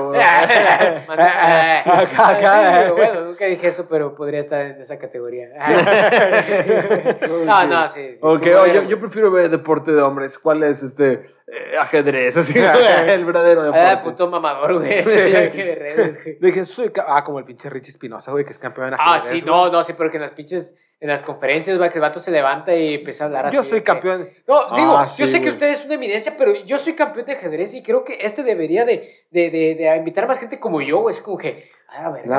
Bueno, 2.96 3.22
nunca 3.25 3.46
dije 3.46 3.68
eso, 3.68 3.86
pero 3.89 4.15
podría 4.15 4.39
estar 4.39 4.62
en 4.65 4.82
esa 4.82 4.98
categoría. 4.98 5.50
no, 7.46 7.65
no, 7.65 7.88
sí. 7.88 8.01
sí. 8.12 8.18
Ok, 8.22 8.41
oh, 8.44 8.65
yo, 8.68 8.82
güey. 8.82 8.88
yo 8.88 9.00
prefiero 9.00 9.32
ver 9.32 9.50
deporte 9.50 9.91
de 9.91 10.01
hombres. 10.01 10.38
¿Cuál 10.39 10.63
es 10.63 10.82
este? 10.82 11.32
Eh, 11.53 11.77
ajedrez, 11.77 12.38
así, 12.38 12.58
el 12.58 13.25
verdadero 13.25 13.63
deporte. 13.63 13.86
Ah, 13.86 14.01
puto 14.01 14.30
mamador, 14.30 14.75
güey. 14.75 15.01
Redes, 15.01 16.24
güey. 16.24 16.38
Dije, 16.39 16.63
soy 16.63 16.91
ah, 17.08 17.24
como 17.24 17.39
el 17.39 17.46
pinche 17.46 17.70
Richie 17.70 17.91
Espinosa, 17.91 18.31
güey, 18.31 18.46
que 18.46 18.51
es 18.51 18.60
campeón 18.60 18.89
en 18.89 18.93
Ah, 18.96 19.15
ajedrez, 19.15 19.39
sí, 19.41 19.46
güey. 19.48 19.55
no, 19.55 19.72
no, 19.72 19.84
sí, 19.84 19.93
porque 19.93 20.17
en 20.17 20.22
las 20.24 20.31
pinches, 20.31 20.75
en 21.00 21.08
las 21.10 21.22
conferencias, 21.24 21.79
va, 21.81 21.89
que 21.89 21.98
el 21.98 22.01
vato 22.01 22.20
se 22.20 22.29
levanta 22.31 22.75
y 22.75 22.96
empieza 22.96 23.24
a 23.24 23.27
hablar 23.27 23.46
así. 23.48 23.55
Yo 23.55 23.63
soy 23.63 23.79
que- 23.79 23.86
campeón. 23.86 24.29
No, 24.48 24.60
Ah, 24.70 24.75
digo, 24.77 25.08
sí, 25.08 25.24
yo 25.24 25.27
sé 25.27 25.34
que 25.39 25.46
güey. 25.46 25.53
usted 25.53 25.67
es 25.70 25.86
una 25.86 25.96
eminencia, 25.96 26.36
pero 26.38 26.53
yo 26.63 26.77
soy 26.77 26.93
campeón 26.93 27.25
de 27.25 27.34
ajedrez 27.34 27.74
y 27.74 27.81
creo 27.84 28.03
que 28.03 28.17
este 28.22 28.43
debería 28.43 28.86
de, 28.86 29.25
de, 29.31 29.50
de, 29.50 29.75
de 29.75 29.96
invitar 29.98 30.25
a 30.25 30.27
más 30.27 30.39
gente 30.39 30.60
como 30.60 30.81
yo, 30.81 31.00
güey. 31.00 31.13
Es 31.15 31.22
como 31.22 31.38
que, 31.38 31.70
a 31.89 32.03
La 32.03 32.10
güey, 32.10 32.24
te- 32.24 32.29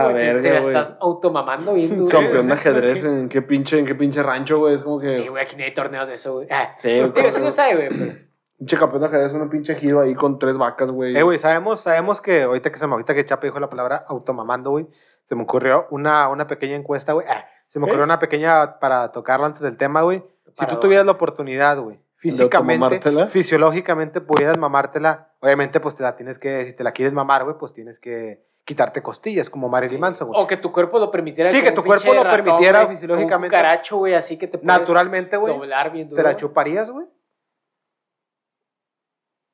la 0.50 0.60
güey. 0.60 0.76
estás 0.76 0.96
automamando 1.00 1.74
bien 1.74 1.90
duro. 1.98 2.10
Campeón 2.10 2.42
de 2.48 2.54
güey. 2.54 2.58
ajedrez, 2.58 3.04
¿en 3.04 3.28
qué 3.28 3.42
pinche, 3.42 3.78
en 3.78 3.86
qué 3.86 3.94
pinche 3.94 4.22
rancho, 4.22 4.58
güey? 4.60 4.76
Es 4.76 4.82
como 4.82 5.00
que... 5.00 5.14
Sí, 5.14 5.26
güey, 5.28 5.42
aquí 5.42 5.56
no 5.56 5.64
hay 5.64 5.74
torneos 5.74 6.06
de 6.08 6.14
eso, 6.14 6.34
güey. 6.34 6.46
Ah, 6.50 6.74
Sí, 6.78 6.88
güey, 7.00 7.12
digo, 7.14 7.30
sí 7.32 7.40
lo 7.40 7.50
sabe, 7.50 7.74
güey, 7.74 7.88
pero... 7.88 8.31
Pinche 8.62 8.78
campeón 8.78 9.00
de 9.00 9.08
ajedrez, 9.08 9.32
un 9.32 9.50
pinche 9.50 9.74
giro 9.74 10.02
ahí 10.02 10.14
con 10.14 10.38
tres 10.38 10.56
vacas, 10.56 10.88
güey. 10.88 11.16
Eh, 11.16 11.22
güey, 11.24 11.36
sabemos, 11.36 11.80
sabemos 11.80 12.20
que 12.20 12.42
ahorita 12.42 12.70
que 12.70 12.78
se 12.78 12.86
me 12.86 12.92
ahorita 12.92 13.12
que 13.12 13.24
Chapa 13.24 13.44
dijo 13.44 13.58
la 13.58 13.68
palabra 13.68 14.04
automamando, 14.06 14.70
güey, 14.70 14.86
se 15.24 15.34
me 15.34 15.42
ocurrió 15.42 15.88
una, 15.90 16.28
una 16.28 16.46
pequeña 16.46 16.76
encuesta, 16.76 17.12
güey. 17.12 17.26
Ah, 17.28 17.44
se 17.66 17.80
me 17.80 17.86
ocurrió 17.86 18.02
¿Eh? 18.02 18.04
una 18.04 18.20
pequeña 18.20 18.78
para 18.78 19.10
tocarlo 19.10 19.46
antes 19.46 19.62
del 19.62 19.76
tema, 19.76 20.02
güey. 20.02 20.22
Si 20.60 20.64
tú 20.66 20.76
tuvieras 20.76 21.04
la 21.04 21.10
oportunidad, 21.10 21.80
güey, 21.80 21.98
físicamente, 22.14 23.00
fisiológicamente 23.30 24.20
pudieras 24.20 24.56
mamártela, 24.56 25.32
obviamente, 25.40 25.80
pues 25.80 25.96
te 25.96 26.04
la 26.04 26.14
tienes 26.14 26.38
que, 26.38 26.64
si 26.66 26.72
te 26.72 26.84
la 26.84 26.92
quieres 26.92 27.12
mamar, 27.12 27.42
güey, 27.42 27.56
pues 27.58 27.72
tienes 27.72 27.98
que 27.98 28.44
quitarte 28.64 29.02
costillas, 29.02 29.50
como 29.50 29.68
Marilyn 29.68 29.98
Manson, 29.98 30.28
güey. 30.28 30.40
O 30.40 30.46
que 30.46 30.56
tu 30.56 30.70
cuerpo 30.70 31.00
lo 31.00 31.10
permitiera. 31.10 31.50
Sí, 31.50 31.62
que 31.62 31.72
tu 31.72 31.82
cuerpo 31.82 32.14
lo 32.14 32.22
ratón, 32.22 32.44
permitiera 32.44 32.84
güey, 32.84 32.94
fisiológicamente. 32.94 33.56
Un 33.56 33.60
cucaracho, 33.60 33.96
güey, 33.96 34.14
así 34.14 34.36
que 34.38 34.46
te 34.46 34.58
puedes 34.58 34.78
Naturalmente, 34.78 35.36
güey, 35.36 35.52
Doblar 35.52 35.90
bien 35.90 36.08
duro. 36.08 36.22
¿Te 36.22 36.28
la 36.28 36.36
chuparías, 36.36 36.88
güey? 36.88 37.06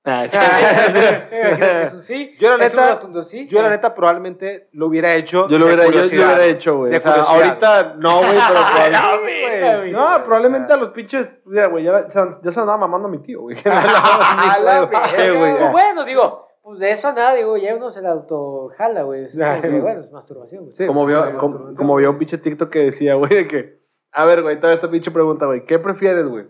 Ah, 0.08 0.24
es 1.82 1.92
un 1.92 2.02
sí. 2.02 2.34
Yo, 2.40 2.56
la 2.56 2.64
neta- 2.64 3.00
sí. 3.24 3.46
Yo, 3.48 3.60
la 3.62 3.68
neta, 3.70 3.94
probablemente 3.94 4.68
lo 4.72 4.86
hubiera 4.86 5.14
hecho. 5.14 5.48
Yo 5.48 5.58
lo 5.58 5.66
hubiera, 5.66 5.84
yo, 5.86 5.90
yo 6.04 6.06
hubiera 6.06 6.44
hecho, 6.44 6.76
güey. 6.78 6.96
O 6.96 7.00
sea, 7.00 7.12
ahorita 7.22 7.94
no, 7.98 8.18
güey, 8.18 8.30
pero 8.30 8.60
probablemente. 8.72 9.92
no. 9.92 9.98
No, 9.98 10.16
o 10.16 10.24
probablemente 10.24 10.66
sea. 10.68 10.76
a 10.76 10.78
los 10.78 10.88
pinches. 10.90 11.32
Mira, 11.44 11.66
güey, 11.66 11.84
ya, 11.84 12.08
se- 12.08 12.40
ya 12.42 12.50
se 12.50 12.60
andaba 12.60 12.78
mamando 12.78 13.08
a 13.08 13.10
mi 13.10 13.18
tío, 13.18 13.42
güey. 13.42 13.56
A 13.64 14.58
la 14.60 15.70
bueno, 15.70 16.04
digo, 16.04 16.46
pues 16.62 16.78
de 16.78 16.90
eso 16.90 17.12
nada, 17.12 17.34
digo, 17.34 17.56
ya 17.56 17.74
uno 17.74 17.90
se 17.90 18.00
la 18.02 18.10
autojala, 18.10 19.02
güey. 19.02 19.24
Es 19.24 19.32
como 19.38 19.60
que, 19.62 19.80
bueno, 19.80 20.00
es 20.00 20.10
masturbación, 20.10 20.64
güey. 20.64 20.74
Sí, 20.76 20.86
Como 20.86 21.06
vio, 21.06 21.24
sí, 21.26 21.32
como, 21.38 21.74
como 21.74 21.96
vio 21.96 22.10
un 22.10 22.18
pinche 22.18 22.38
TikTok 22.38 22.70
que 22.70 22.78
decía, 22.80 23.14
güey, 23.14 23.30
de 23.34 23.48
que. 23.48 23.78
A 24.12 24.24
ver, 24.24 24.42
güey, 24.42 24.58
toda 24.58 24.72
esta 24.72 24.90
pinche 24.90 25.10
pregunta, 25.10 25.46
güey. 25.46 25.64
¿Qué 25.66 25.78
prefieres, 25.78 26.26
güey? 26.26 26.46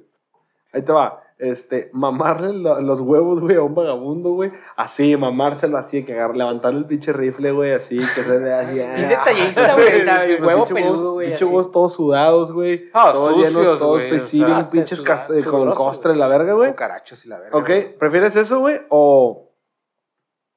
Ahí 0.72 0.82
te 0.82 0.92
va. 0.92 1.22
Este, 1.38 1.88
mamarle 1.92 2.52
lo- 2.52 2.80
los 2.80 2.98
huevos, 3.00 3.38
güey, 3.40 3.54
a 3.54 3.62
un 3.62 3.72
vagabundo, 3.72 4.30
güey. 4.32 4.50
Así, 4.74 5.16
mamárselo 5.16 5.78
así, 5.78 6.04
que 6.04 6.12
agarrar, 6.12 6.36
levantarle 6.36 6.80
el 6.80 6.86
pinche 6.86 7.12
rifle, 7.12 7.52
güey, 7.52 7.74
así, 7.74 7.96
que 7.96 8.24
se 8.24 8.38
vea 8.38 8.58
así. 8.60 8.74
Bien 8.74 9.08
detallista, 9.08 9.72
güey, 9.74 10.00
o 10.00 10.04
sea, 10.04 10.24
el 10.24 10.44
huevo 10.44 10.64
peludo, 10.64 11.12
güey, 11.12 11.28
Pinche 11.28 11.44
huevos 11.44 11.70
todos 11.70 11.92
sudados, 11.94 12.50
güey. 12.52 12.90
Ah, 12.92 13.10
todos 13.12 13.34
sucios, 13.36 13.54
llenos, 13.54 13.78
todos 13.78 13.96
güey, 13.98 14.08
se 14.08 14.20
se 14.20 14.26
pinches 14.72 15.00
con 15.44 15.44
sudorosos, 15.44 15.74
costre 15.76 16.16
la 16.16 16.26
verga, 16.26 16.54
güey. 16.54 16.70
Cucarachos 16.72 17.24
y 17.24 17.28
la 17.28 17.38
verga. 17.38 17.56
Ok. 17.56 17.70
¿prefieres 18.00 18.34
eso, 18.34 18.58
güey? 18.58 18.80
O, 18.88 19.52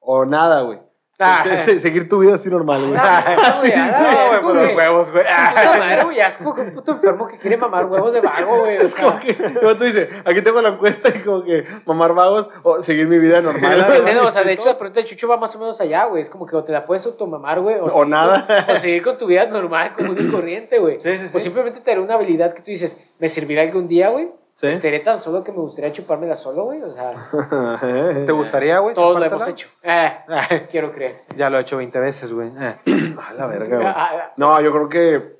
o 0.00 0.24
nada, 0.24 0.62
güey. 0.62 0.80
Ah. 1.24 1.40
Se- 1.44 1.58
se- 1.58 1.80
seguir 1.80 2.08
tu 2.08 2.18
vida 2.18 2.34
así 2.34 2.48
normal, 2.48 2.86
güey. 2.88 2.96
Ah, 3.00 3.24
ah, 3.26 3.60
No, 3.62 4.28
güey, 4.28 4.40
pues 4.42 4.54
los 4.68 4.76
huevos, 4.76 5.10
güey. 5.12 5.24
Puta 5.24 5.78
madre, 5.78 6.04
güey, 6.04 6.20
asco 6.20 6.54
un 6.58 6.70
puto 6.74 6.92
enfermo 6.92 7.28
que 7.28 7.38
quiere 7.38 7.56
mamar 7.56 7.86
huevos 7.86 8.12
de 8.12 8.20
vago, 8.22 8.60
güey. 8.60 8.76
Es 8.76 8.94
como 8.94 9.18
que, 9.20 9.34
como 9.36 9.76
tú 9.76 9.84
dices, 9.84 10.08
aquí 10.24 10.42
tengo 10.42 10.60
la 10.62 10.70
encuesta 10.70 11.08
y 11.10 11.20
como 11.20 11.44
que 11.44 11.64
mamar 11.86 12.14
vagos 12.14 12.48
o 12.62 12.82
seguir 12.82 13.06
mi 13.06 13.18
vida 13.18 13.40
normal. 13.40 13.86
Sí, 13.90 14.14
no, 14.14 14.22
no, 14.22 14.28
o 14.28 14.30
sea, 14.30 14.42
de 14.42 14.52
hecho, 14.52 14.66
la 14.66 14.78
pregunta 14.78 15.00
de 15.00 15.06
Chucho 15.06 15.28
va 15.28 15.36
más 15.36 15.54
o 15.54 15.58
menos 15.58 15.80
allá, 15.80 16.04
güey. 16.06 16.22
Es 16.22 16.30
como 16.30 16.46
que 16.46 16.56
o 16.56 16.64
te 16.64 16.72
la 16.72 16.84
puedes 16.84 17.04
automamar, 17.06 17.60
güey. 17.60 17.76
O, 17.76 17.86
O 17.86 18.04
nada. 18.04 18.46
con- 18.66 18.76
o 18.76 18.78
seguir 18.78 19.02
con 19.02 19.18
tu 19.18 19.26
vida 19.26 19.46
normal, 19.46 19.92
común 19.92 20.16
y 20.18 20.30
corriente, 20.30 20.78
güey. 20.78 21.00
Sí, 21.00 21.18
sí, 21.18 21.26
O 21.32 21.38
sí. 21.38 21.44
simplemente 21.44 21.80
tener 21.80 22.00
una 22.00 22.14
habilidad 22.14 22.54
que 22.54 22.62
tú 22.62 22.70
dices, 22.70 22.96
¿me 23.18 23.28
servirá 23.28 23.62
algún 23.62 23.88
día, 23.88 24.08
güey? 24.10 24.30
Sí. 24.56 24.68
Estaré 24.68 25.00
tan 25.00 25.18
solo 25.18 25.42
que 25.42 25.50
me 25.50 25.58
gustaría 25.58 25.90
chupármela 25.92 26.36
solo, 26.36 26.64
güey. 26.64 26.80
O 26.82 26.90
sea, 26.92 27.28
¿Te 28.26 28.30
gustaría, 28.32 28.78
güey? 28.78 28.94
todos 28.94 29.18
lo 29.18 29.24
hemos 29.24 29.48
hecho. 29.48 29.68
Eh, 29.82 30.66
quiero 30.70 30.92
creer. 30.92 31.22
Ya 31.36 31.50
lo 31.50 31.58
he 31.58 31.62
hecho 31.62 31.76
20 31.78 31.98
veces, 31.98 32.32
güey. 32.32 32.52
Eh. 32.60 32.76
A 33.28 33.32
la 33.34 33.46
verga, 33.46 33.76
güey. 33.76 33.88
Ah, 33.88 34.10
ah, 34.12 34.32
No, 34.36 34.60
yo 34.60 34.70
creo 34.70 34.88
que, 34.88 35.36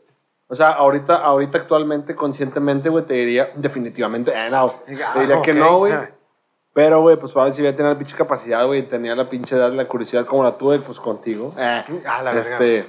o 0.49 0.54
sea, 0.57 0.69
ahorita, 0.71 1.14
ahorita 1.16 1.59
actualmente, 1.59 2.16
conscientemente, 2.16 2.88
güey, 2.88 3.04
te 3.04 3.14
diría 3.14 3.50
definitivamente, 3.54 4.33
eh, 4.35 4.50
no, 4.50 4.75
te 4.87 5.21
diría 5.21 5.40
que 5.42 5.54
no, 5.54 5.78
güey. 5.78 5.92
Ah. 5.92 6.11
Pero, 6.75 7.02
güey, 7.02 7.16
pues 7.16 7.33
para 7.33 7.45
ver 7.45 7.54
si 7.54 7.61
voy 7.62 7.71
a 7.71 7.76
tener 7.76 7.92
la 7.92 7.99
pinche 7.99 8.16
capacidad, 8.16 8.66
güey, 8.66 8.88
tenía 8.88 9.14
la 9.14 9.28
pinche 9.28 9.54
edad, 9.54 9.71
la 9.73 9.85
curiosidad 9.85 10.25
como 10.25 10.42
la 10.42 10.57
tuve, 10.57 10.78
pues 10.78 10.99
contigo. 10.99 11.52
Eh, 11.59 11.85
Ah, 12.07 12.23
la 12.23 12.33
verga. 12.33 12.52
este, 12.52 12.87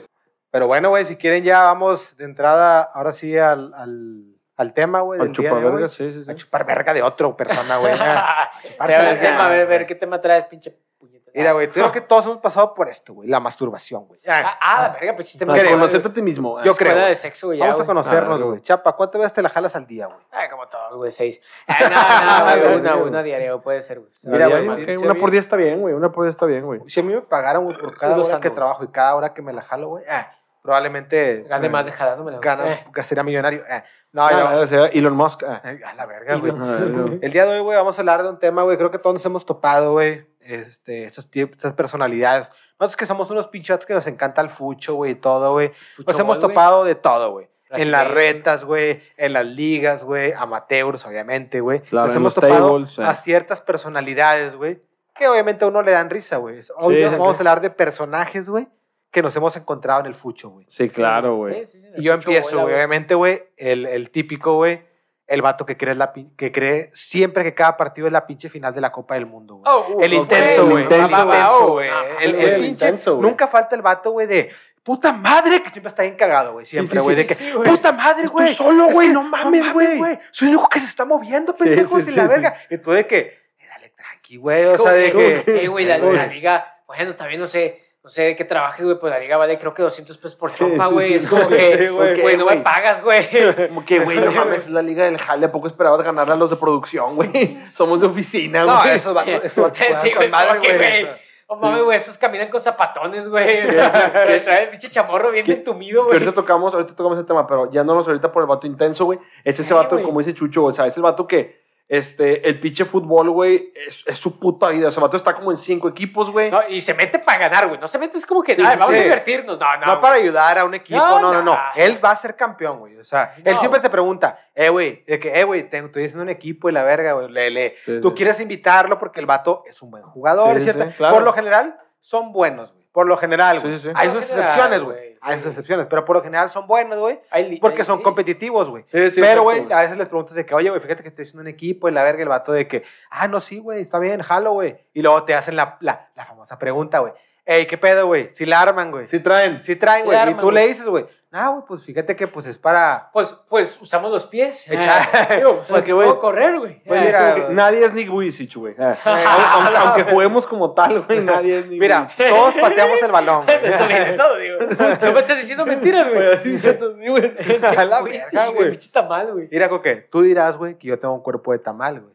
Pero 0.50 0.68
bueno, 0.68 0.90
güey, 0.90 1.04
si 1.06 1.18
quieren 1.18 1.44
ya 1.44 1.64
vamos 1.64 2.16
de 2.16 2.24
entrada, 2.24 2.82
ahora 2.82 3.12
sí, 3.12 3.38
al, 3.38 3.74
al, 3.74 4.24
al 4.58 4.74
tema, 4.74 5.02
güey. 5.02 5.20
de 5.20 5.32
chupaverga, 5.32 5.84
hoy. 5.84 5.90
sí, 5.90 6.24
sí, 6.24 6.30
A 6.32 6.36
chupar 6.36 6.66
verga 6.66 6.94
de 6.94 7.02
otra 7.02 7.36
persona, 7.36 7.78
güey. 7.78 7.94
Ah, 8.00 8.52
A 8.52 8.62
chuparse 8.68 8.96
ver, 8.98 9.04
las 9.06 9.14
el 9.14 9.20
tema, 9.22 9.46
a 9.46 9.50
ver, 9.50 9.68
ver 9.68 9.86
qué 9.88 9.96
tema 9.96 10.22
traes, 10.22 10.46
pinche 10.46 10.78
puñeta. 11.00 11.32
Mira, 11.34 11.52
güey, 11.54 11.68
creo 11.70 11.92
que 11.92 12.00
todos 12.02 12.26
hemos 12.26 12.38
pasado 12.38 12.76
por 12.76 12.88
esto, 12.88 13.14
güey. 13.16 13.28
La 13.28 13.40
masturbación, 13.40 14.06
güey. 14.06 14.20
Ah, 14.28 14.42
Ah, 14.46 14.58
ah, 14.62 14.82
la 14.84 14.90
verga, 14.94 15.16
pues 15.16 15.30
chiste 15.30 15.46
conocerte 15.46 16.08
a 16.08 16.14
ti 16.14 16.22
mismo. 16.22 16.62
Yo 16.64 16.76
creo, 16.76 16.96
de 16.96 17.16
sexo, 17.16 17.48
güey. 17.48 17.58
ya, 17.58 17.66
Vamos 17.66 17.82
a 17.82 17.86
conocernos, 17.86 18.40
Ah, 18.40 18.44
güey. 18.44 18.62
Chapa, 18.62 18.94
¿cuántas 18.94 19.20
veces 19.20 19.34
te 19.34 19.42
la 19.42 19.50
jalas 19.50 19.76
al 19.76 19.88
día, 19.88 20.06
güey? 20.06 20.20
Ay, 20.32 20.48
como 20.50 20.68
todos, 20.68 20.96
güey, 20.96 21.10
seis. 21.10 21.42
Ay, 21.66 21.86
no, 21.90 22.56
no, 22.56 22.62
güey, 22.68 22.76
una, 22.80 22.96
una 22.98 23.24
diaria, 23.24 23.58
puede 23.58 23.82
ser, 23.82 24.00
güey. 24.02 24.12
Mira, 24.22 24.48
güey, 24.48 24.96
una 24.98 25.16
por 25.16 25.32
día 25.32 25.40
está 25.40 25.56
bien, 25.56 25.82
güey, 25.82 25.96
una 25.96 26.12
por 26.12 26.26
día 26.26 26.30
está 26.32 26.46
bien, 26.46 26.64
güey. 26.64 26.80
Si 26.88 27.00
a 27.00 27.04
mí 27.04 27.12
me 27.14 27.22
pagaran, 27.22 27.64
güey, 27.64 27.76
por 27.76 27.98
cada 27.98 28.16
hora 28.16 28.40
que 28.40 28.52
trabajo 28.52 28.84
y 28.84 28.88
cada 28.90 29.16
hora 29.16 29.34
que 29.34 29.42
me 29.42 29.52
la 29.52 29.64
jalo, 29.64 29.88
güey, 29.90 30.06
ah, 30.08 30.32
probablemente... 30.64 31.46
Gane 31.48 31.68
eh, 31.68 31.70
más 31.70 31.86
de 31.86 31.92
jalándomela. 31.92 32.38
güey. 32.38 32.46
Gana, 32.46 32.74
Eh. 32.74 33.04
sería 33.04 33.24
millonario. 33.24 33.64
eh. 33.70 33.84
No, 34.12 34.24
Ah, 34.26 34.54
yo- 34.56 34.62
o 34.62 34.68
sea, 34.68 34.86
Elon 34.86 35.16
Musk. 35.16 35.44
ah. 35.44 35.62
Ay, 35.64 35.80
A 35.86 35.94
la 35.94 36.06
verga, 36.08 36.36
güey. 36.38 36.52
Elon- 36.52 37.20
El 37.22 37.32
día 37.32 37.46
de 37.46 37.58
hoy, 37.58 37.62
güey, 37.64 37.78
vamos 37.78 37.98
a 37.98 38.02
hablar 38.02 38.24
de 38.24 38.30
un 38.30 38.40
tema, 38.40 38.64
güey. 38.64 38.78
Creo 38.78 38.90
que 38.90 38.98
todos 39.00 39.14
nos 39.14 39.26
hemos 39.26 39.46
topado, 39.46 39.92
güey. 39.92 40.26
Este, 40.40 41.06
estas, 41.06 41.30
estas 41.34 41.74
personalidades. 41.74 42.50
Nosotros 42.80 42.96
que 42.98 43.06
somos 43.06 43.30
unos 43.32 43.48
pinchotes 43.48 43.86
que 43.86 43.94
nos 43.94 44.08
encanta 44.08 44.42
el 44.42 44.50
fucho, 44.50 44.96
güey, 44.96 45.12
y 45.12 45.16
todo, 45.16 45.52
güey. 45.54 45.72
Nos 46.06 46.20
hemos 46.20 46.40
topado 46.40 46.84
de 46.84 46.96
todo, 46.96 47.32
güey. 47.32 47.48
En 47.70 47.90
las 47.92 48.08
retas, 48.12 48.66
güey, 48.66 49.02
en 49.18 49.34
las 49.34 49.46
ligas, 49.46 50.04
güey, 50.04 50.32
amateurs, 50.34 51.06
obviamente, 51.08 51.60
güey. 51.60 51.80
Claro, 51.82 52.06
Nos 52.08 52.16
hemos 52.16 52.34
topado 52.36 52.68
tables, 52.68 53.00
eh. 53.00 53.04
a 53.04 53.16
ciertas 53.16 53.62
personalidades, 53.62 54.56
güey, 54.56 54.80
que 55.16 55.28
obviamente 55.28 55.66
a 55.66 55.70
uno 55.70 55.82
le 55.82 55.92
dan 55.92 56.10
risa, 56.12 56.38
güey. 56.38 56.62
Sí, 56.62 56.72
vamos 56.78 57.36
a 57.36 57.40
hablar 57.40 57.62
de 57.62 57.72
personajes, 57.72 58.48
güey, 58.48 58.68
que 59.14 59.22
nos 59.22 59.34
hemos 59.38 59.56
encontrado 59.56 60.02
en 60.02 60.08
el 60.08 60.16
fucho, 60.16 60.50
güey. 60.50 60.66
Sí, 60.68 60.90
claro, 60.90 61.36
güey. 61.36 61.66
Sí, 61.66 61.78
sí, 61.78 61.82
sí, 61.82 61.88
Y 61.98 62.04
yo 62.04 62.14
empiezo, 62.14 62.62
güey. 62.62 62.74
Obviamente, 62.76 63.14
güey, 63.16 63.44
el, 63.56 63.86
el 63.86 64.10
típico, 64.10 64.56
güey, 64.56 64.82
el 65.28 65.42
vato 65.42 65.66
que 65.66 65.78
cree, 65.78 65.96
la, 65.96 66.12
que 66.36 66.52
cree 66.52 66.90
siempre 66.94 67.44
que 67.44 67.54
cada 67.54 67.78
partido 67.78 68.08
es 68.08 68.14
la 68.14 68.26
pinche 68.28 68.50
final 68.50 68.74
de 68.74 68.82
la 68.82 68.92
Copa 68.92 69.14
del 69.14 69.28
Mundo, 69.28 69.56
güey. 69.56 69.72
Oh, 69.72 69.96
uh, 69.96 70.02
el 70.02 70.14
intenso, 70.14 70.68
güey. 70.68 70.86
el 70.86 70.92
El 70.92 71.02
intenso, 71.02 71.68
güey. 71.70 71.90
El, 72.22 72.36
el 72.36 72.42
el 72.42 72.54
pinche. 72.56 72.68
intenso, 72.68 73.16
güey. 73.16 73.30
Nunca 73.30 73.48
falta 73.48 73.76
el 73.76 73.82
vato, 73.84 74.12
güey, 74.12 74.28
de 74.28 74.50
puta 74.82 75.14
madre, 75.14 75.62
que 75.64 75.70
siempre 75.70 75.90
está 75.90 76.02
bien 76.04 76.16
cagado, 76.16 76.54
güey. 76.54 76.66
Siempre, 76.66 77.00
sí, 77.00 77.04
güey. 77.04 77.16
sí, 77.16 77.22
de 77.22 77.54
que, 77.54 77.70
puta 77.70 77.92
madre, 77.94 78.24
Estoy 78.26 78.46
güey. 78.46 78.54
solo, 78.54 78.88
güey, 78.88 79.10
no 79.10 79.22
mames, 79.22 79.72
güey. 79.72 80.20
Soy 80.32 80.48
el 80.50 80.56
único 80.56 80.70
que 80.70 80.80
se 80.80 80.88
está 80.88 81.06
moviendo, 81.06 81.56
pendejos, 81.56 82.04
sí, 82.04 82.12
y 82.12 82.16
la 82.16 82.24
sí, 82.24 82.28
verga. 82.30 82.58
Y 82.70 82.78
tú 82.80 82.92
de 82.92 83.06
que, 83.08 83.40
dale 83.70 83.90
tranqui, 83.90 84.38
güey. 84.38 84.66
O 84.66 84.78
sea, 84.78 84.92
de 84.92 85.12
que, 85.12 85.44
que. 85.46 85.64
Eh, 85.64 85.68
güey, 85.68 85.86
la, 85.86 86.00
Güey. 86.00 86.16
la 86.16 86.26
liga, 86.28 86.82
bueno, 86.88 87.16
también 87.16 87.40
no 87.40 87.48
sé, 87.48 87.83
no 88.04 88.10
sé 88.10 88.24
de 88.24 88.36
qué 88.36 88.44
trabajes, 88.44 88.84
güey, 88.86 89.00
pues 89.00 89.12
la 89.12 89.20
liga 89.20 89.38
vale 89.38 89.58
creo 89.58 89.74
que 89.74 89.82
200 89.82 90.18
pesos 90.18 90.36
por 90.36 90.54
chompa, 90.54 90.88
sí, 90.88 90.94
güey. 90.94 91.08
sí, 91.08 91.14
es 91.16 91.28
como 91.28 91.48
que, 91.48 91.90
güey. 91.90 92.36
no 92.38 92.46
me 92.46 92.58
pagas, 92.58 93.02
güey. 93.02 93.28
Como 93.70 93.86
que, 93.86 94.00
güey, 94.00 94.20
no 94.20 94.32
mames, 94.34 94.64
es 94.64 94.70
la 94.70 94.82
liga 94.82 95.06
del 95.06 95.18
jale. 95.18 95.46
¿A 95.46 95.52
poco 95.52 95.68
esperabas 95.68 96.02
ganarle 96.04 96.34
a 96.34 96.36
los 96.38 96.50
de 96.50 96.58
producción, 96.58 97.16
güey? 97.16 97.58
Somos 97.74 98.02
de 98.02 98.08
oficina, 98.08 98.66
No, 98.66 98.82
güey. 98.82 98.96
esos 98.98 99.14
vatos, 99.14 99.40
esos 99.44 99.64
vatos 99.64 99.80
Sí, 100.04 100.12
güey, 100.14 100.30
madre, 100.30 100.60
güey. 100.60 101.08
Oh, 101.48 101.56
mames, 101.58 101.84
güey, 101.84 101.98
esos 101.98 102.18
caminan 102.18 102.50
con 102.50 102.60
zapatones, 102.60 103.28
güey. 103.30 103.68
O 103.68 103.72
sea, 103.72 104.12
que 104.28 104.40
trae 104.40 104.64
el 104.64 104.70
pinche 104.70 104.90
chamorro 104.90 105.30
bien 105.32 105.46
¿Qué- 105.46 105.54
entumido, 105.54 106.04
güey. 106.04 106.16
ahorita 106.16 106.34
tocamos, 106.34 106.74
ahorita 106.74 106.96
tocamos 106.96 107.18
ese 107.20 107.28
tema, 107.28 107.46
pero 107.48 107.72
ya 107.72 107.84
no 107.84 107.96
nos 107.96 108.08
ahorita 108.08 108.32
por 108.32 108.44
el 108.44 108.48
vato 108.48 108.66
intenso, 108.68 109.06
güey. 109.06 109.20
Es 109.44 109.60
ese 109.60 109.74
vato, 109.74 110.02
como 110.02 110.20
dice 110.20 110.34
Chucho, 110.34 110.64
o 110.66 110.74
sea, 110.74 110.88
es 110.88 110.98
el 110.98 111.04
vato 111.04 111.28
que, 111.28 111.63
este, 111.88 112.48
el 112.48 112.60
pinche 112.60 112.86
fútbol, 112.86 113.30
güey, 113.30 113.72
es, 113.88 114.04
es 114.08 114.18
su 114.18 114.40
puta 114.40 114.70
vida. 114.70 114.88
O 114.88 114.92
sea, 114.92 115.02
el 115.02 115.08
vato 115.08 115.18
está 115.18 115.36
como 115.36 115.52
en 115.52 115.58
cinco 115.58 115.90
equipos, 115.90 116.32
güey. 116.32 116.50
No, 116.50 116.62
y 116.68 116.82
se 116.82 116.94
mete 116.94 117.20
para 117.20 117.38
ganar, 117.40 117.68
güey. 117.68 117.80
No 117.80 117.88
se 117.88 118.00
mete, 118.00 118.18
es 118.18 118.26
como 118.26 118.42
que, 118.42 118.56
Sí, 118.56 118.62
ay, 118.62 118.74
sí, 118.74 118.80
vamos 118.80 118.96
sí. 118.96 119.00
a 119.00 119.04
divertirnos. 119.04 119.60
No, 119.60 119.78
no. 119.78 119.86
No, 119.86 120.02
para 120.02 120.16
ayudar 120.16 120.58
a 120.58 120.66
un 120.66 120.74
equipo, 120.74 121.00
no, 121.00 121.34
No, 121.34 121.42
no. 121.44 121.58
Él 121.76 122.00
va 122.04 122.12
a 122.12 122.16
ser 122.16 122.36
campeón, 122.36 122.80
güey. 122.80 122.98
O 122.98 123.04
sea, 123.04 123.36
él 123.44 123.56
siempre 123.58 123.80
te 123.80 123.90
pregunta, 123.90 124.40
eh, 124.56 124.70
güey, 124.70 125.04
de 125.06 125.20
que, 125.20 125.40
eh, 125.40 125.44
güey, 125.44 125.62
estoy 125.72 126.06
haciendo 126.06 126.24
un 126.24 126.30
equipo 126.30 126.70
y 126.70 126.72
la 126.72 126.84
verga, 126.84 127.14
güey. 127.14 127.30
Le, 127.30 127.50
le. 127.52 127.76
Sí, 127.86 128.00
Tú 128.02 128.10
sí. 128.10 128.16
quieres 128.16 128.40
invitarlo 128.40 128.98
porque 128.98 129.20
el 129.20 129.26
vato 129.26 129.64
es 129.68 129.82
un 129.82 129.92
buen 129.92 130.04
jugador, 130.04 130.58
Sí, 130.58 130.64
¿cierto? 130.64 130.86
sí, 130.86 130.94
claro. 130.98 131.14
Por 131.16 131.24
lo 131.24 131.34
general, 131.34 131.78
son 132.00 132.32
buenos, 132.32 132.72
güey. 132.74 132.84
Por 132.92 133.08
lo 133.08 133.18
general, 133.18 133.60
güey. 133.60 133.78
sí, 133.80 133.88
sí. 133.88 133.94
Hay 133.96 134.10
sus 134.10 134.24
excepciones, 134.24 134.84
güey. 134.84 135.13
Hay 135.26 135.40
sus 135.40 135.48
excepciones, 135.48 135.88
pero 135.90 136.04
por 136.04 136.18
lo 136.18 136.22
general 136.22 136.50
son 136.50 136.68
buenos, 136.68 137.00
güey. 137.00 137.20
Porque 137.62 137.86
son 137.86 137.98
sí. 137.98 138.04
competitivos, 138.04 138.70
güey. 138.70 138.84
Sí, 138.88 139.10
sí, 139.12 139.22
Pero, 139.22 139.44
güey, 139.44 139.72
a 139.72 139.82
veces 139.82 139.98
les 139.98 140.08
preguntas 140.08 140.36
de 140.36 140.46
que, 140.46 140.54
oye, 140.54 140.70
güey, 140.70 140.82
fíjate 140.82 141.02
que 141.02 141.10
estoy 141.10 141.24
haciendo 141.24 141.42
un 141.42 141.48
equipo 141.48 141.88
y 141.88 141.94
la 141.94 142.04
verga, 142.04 142.24
el 142.24 142.30
vato 142.30 142.52
de 142.52 142.68
que, 142.68 142.84
ah, 143.10 143.28
no, 143.28 143.40
sí, 143.40 143.60
güey, 143.60 143.82
está 143.82 144.00
bien, 144.00 144.22
jalo, 144.22 144.52
güey. 144.52 144.76
Y 144.94 145.02
luego 145.02 145.24
te 145.24 145.34
hacen 145.34 145.56
la, 145.56 145.78
la, 145.80 146.10
la 146.16 146.26
famosa 146.26 146.60
pregunta, 146.60 147.00
güey. 147.00 147.14
Ey, 147.46 147.66
¿qué 147.68 147.78
pedo, 147.78 148.08
güey? 148.08 148.32
Si 148.36 148.46
la 148.46 148.62
arman, 148.62 148.92
güey. 148.92 149.08
Sí 149.08 149.20
traen. 149.20 149.62
Si 149.64 149.76
traen, 149.76 150.06
güey. 150.06 150.18
y 150.32 150.34
tú 150.36 150.52
le 150.52 150.68
dices, 150.68 150.86
güey, 150.86 151.06
no, 151.34 151.52
güey, 151.54 151.64
pues 151.68 151.84
fíjate 151.84 152.16
que 152.16 152.28
pues 152.28 152.46
es 152.46 152.58
para. 152.60 153.10
Pues, 153.12 153.36
pues 153.50 153.78
usamos 153.82 154.12
los 154.12 154.24
pies. 154.26 154.66
Echar- 154.72 155.10
Ah, 155.12 155.28
digo, 155.36 155.56
pues, 155.58 155.68
Porque, 155.68 155.92
güey, 155.92 156.08
puedo 156.08 156.20
correr, 156.22 156.60
güey. 156.60 156.84
pues, 156.84 157.14
Ah, 157.16 157.34
que 157.36 157.54
nadie 157.54 157.84
es 157.84 157.94
Nick 157.94 158.10
Vujicic, 158.10 158.56
güey. 158.56 158.76
Ah. 158.78 158.96
Ah, 159.04 159.54
aunque, 159.56 159.78
aunque 159.78 160.04
juguemos 160.14 160.46
como 160.48 160.74
tal, 160.74 161.02
güey, 161.06 161.22
nadie 161.22 161.58
es 161.60 161.68
Nick 161.68 161.80
Mira, 161.82 162.08
todos 162.30 162.56
pateamos 162.56 163.02
el 163.02 163.12
balón, 163.12 163.46
güey. 163.46 163.58
Eso 163.64 163.88
viene 163.88 164.14
todo, 164.18 164.38
digo. 164.38 164.60
No 165.02 165.12
me 165.14 165.20
estás 165.20 165.38
diciendo 165.38 165.66
mentiras, 165.66 166.08
güey. 166.08 166.18
Güey, 166.20 166.34
así, 166.38 166.62
chato, 166.62 166.96
sí, 166.96 167.08
güey. 167.08 167.34
A 167.78 167.86
la 167.86 168.00
Güey, 168.02 168.14
verga, 168.14 168.46
sí, 168.46 168.54
güey. 168.54 168.72
Pinche 168.72 168.92
tamal, 168.92 169.32
güey. 169.34 169.48
Mira, 169.52 169.70
Coque, 169.70 169.96
tú 170.12 170.22
dirás, 170.22 170.56
güey, 170.58 170.78
que 170.78 170.88
yo 170.88 171.00
tengo 171.00 171.16
un 171.16 171.22
cuerpo 171.24 171.52
de 171.52 171.60
tamal, 171.60 172.00
güey. 172.02 172.14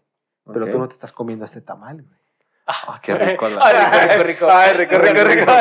pero 0.53 0.67
tú 0.71 0.79
no 0.79 0.87
te 0.89 0.95
estás 0.95 1.13
comiendo 1.13 1.45
este 1.45 1.61
tamal, 1.61 1.97
güey. 2.03 2.19
Ah, 2.71 3.01
qué 3.03 3.15
rico. 3.15 3.49
la- 3.49 3.61
Ay, 3.65 4.09
rico, 4.09 4.23
rico. 4.25 4.47
Ay, 4.51 4.73
rico, 4.75 4.99
rico, 4.99 5.25
rico. 5.25 5.53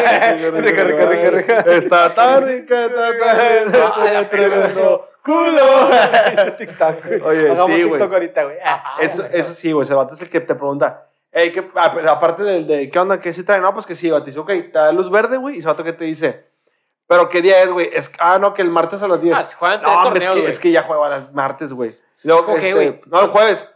Rico, 0.60 0.84
rico, 0.84 1.06
rico, 1.08 1.30
rico. 1.32 1.54
Está 1.72 2.14
tan 2.14 2.46
rica, 2.46 2.86
está 2.86 3.18
tan 3.18 4.16
Ah, 4.18 4.30
tremendo 4.30 5.10
culo. 5.24 5.90
TikTok. 6.58 6.96
Oye, 7.26 7.50
sí, 7.52 7.58
güey. 7.66 7.82
TikTok 7.92 8.14
ahorita, 8.14 8.44
güey. 8.44 8.58
Ah, 8.64 8.84
Ah, 8.86 8.98
Eso, 9.02 9.26
eso 9.32 9.54
sí, 9.54 9.72
güey. 9.72 9.86
Ese 9.86 9.94
vato 9.94 10.16
es 10.16 10.22
el 10.22 10.30
que 10.30 10.42
te 10.42 10.54
pregunta, 10.56 11.06
Ey, 11.32 11.52
¿qué, 11.52 11.66
ah, 11.76 11.94
aparte 12.10 12.44
del 12.44 12.66
de, 12.68 12.90
¿qué 12.90 13.00
onda? 13.00 13.20
¿Qué 13.20 13.32
se 13.32 13.44
trae? 13.44 13.60
No, 13.60 13.74
pues 13.74 13.86
que 13.86 13.96
sí, 13.96 14.10
vato. 14.10 14.26
Dice, 14.26 14.40
ok, 14.40 14.48
te 14.48 14.72
da 14.72 14.92
luz 14.92 15.10
verde, 15.12 15.38
güey. 15.38 15.56
Y 15.56 15.60
ese 15.60 15.68
vato 15.68 15.84
que 15.84 15.94
te 15.94 16.04
dice, 16.06 16.46
¿pero 17.08 17.30
qué 17.30 17.42
día 17.42 17.62
es, 17.62 17.70
güey? 17.72 17.90
Es, 17.94 18.12
ah, 18.20 18.40
no, 18.40 18.54
que 18.54 18.62
el 18.64 18.70
martes 18.70 19.02
a 19.04 19.08
las 19.08 19.22
10. 19.22 19.38
Ah, 19.38 19.44
se 19.46 19.56
juegan 19.56 19.82
tres 19.82 19.92
no, 19.92 19.98
hombre, 20.04 20.20
es 20.20 20.26
torneos, 20.26 20.36
que, 20.36 20.42
güey. 20.42 20.52
es 20.54 20.60
que 20.60 20.72
ya 20.72 20.84
juega 20.84 21.16
el 21.18 21.32
martes, 21.34 21.72
güey. 21.74 21.98
Luego, 22.24 22.54
Ok, 22.54 22.58
este, 22.60 23.02
no, 23.06 23.22
el 23.22 23.28
jueves. 23.28 23.74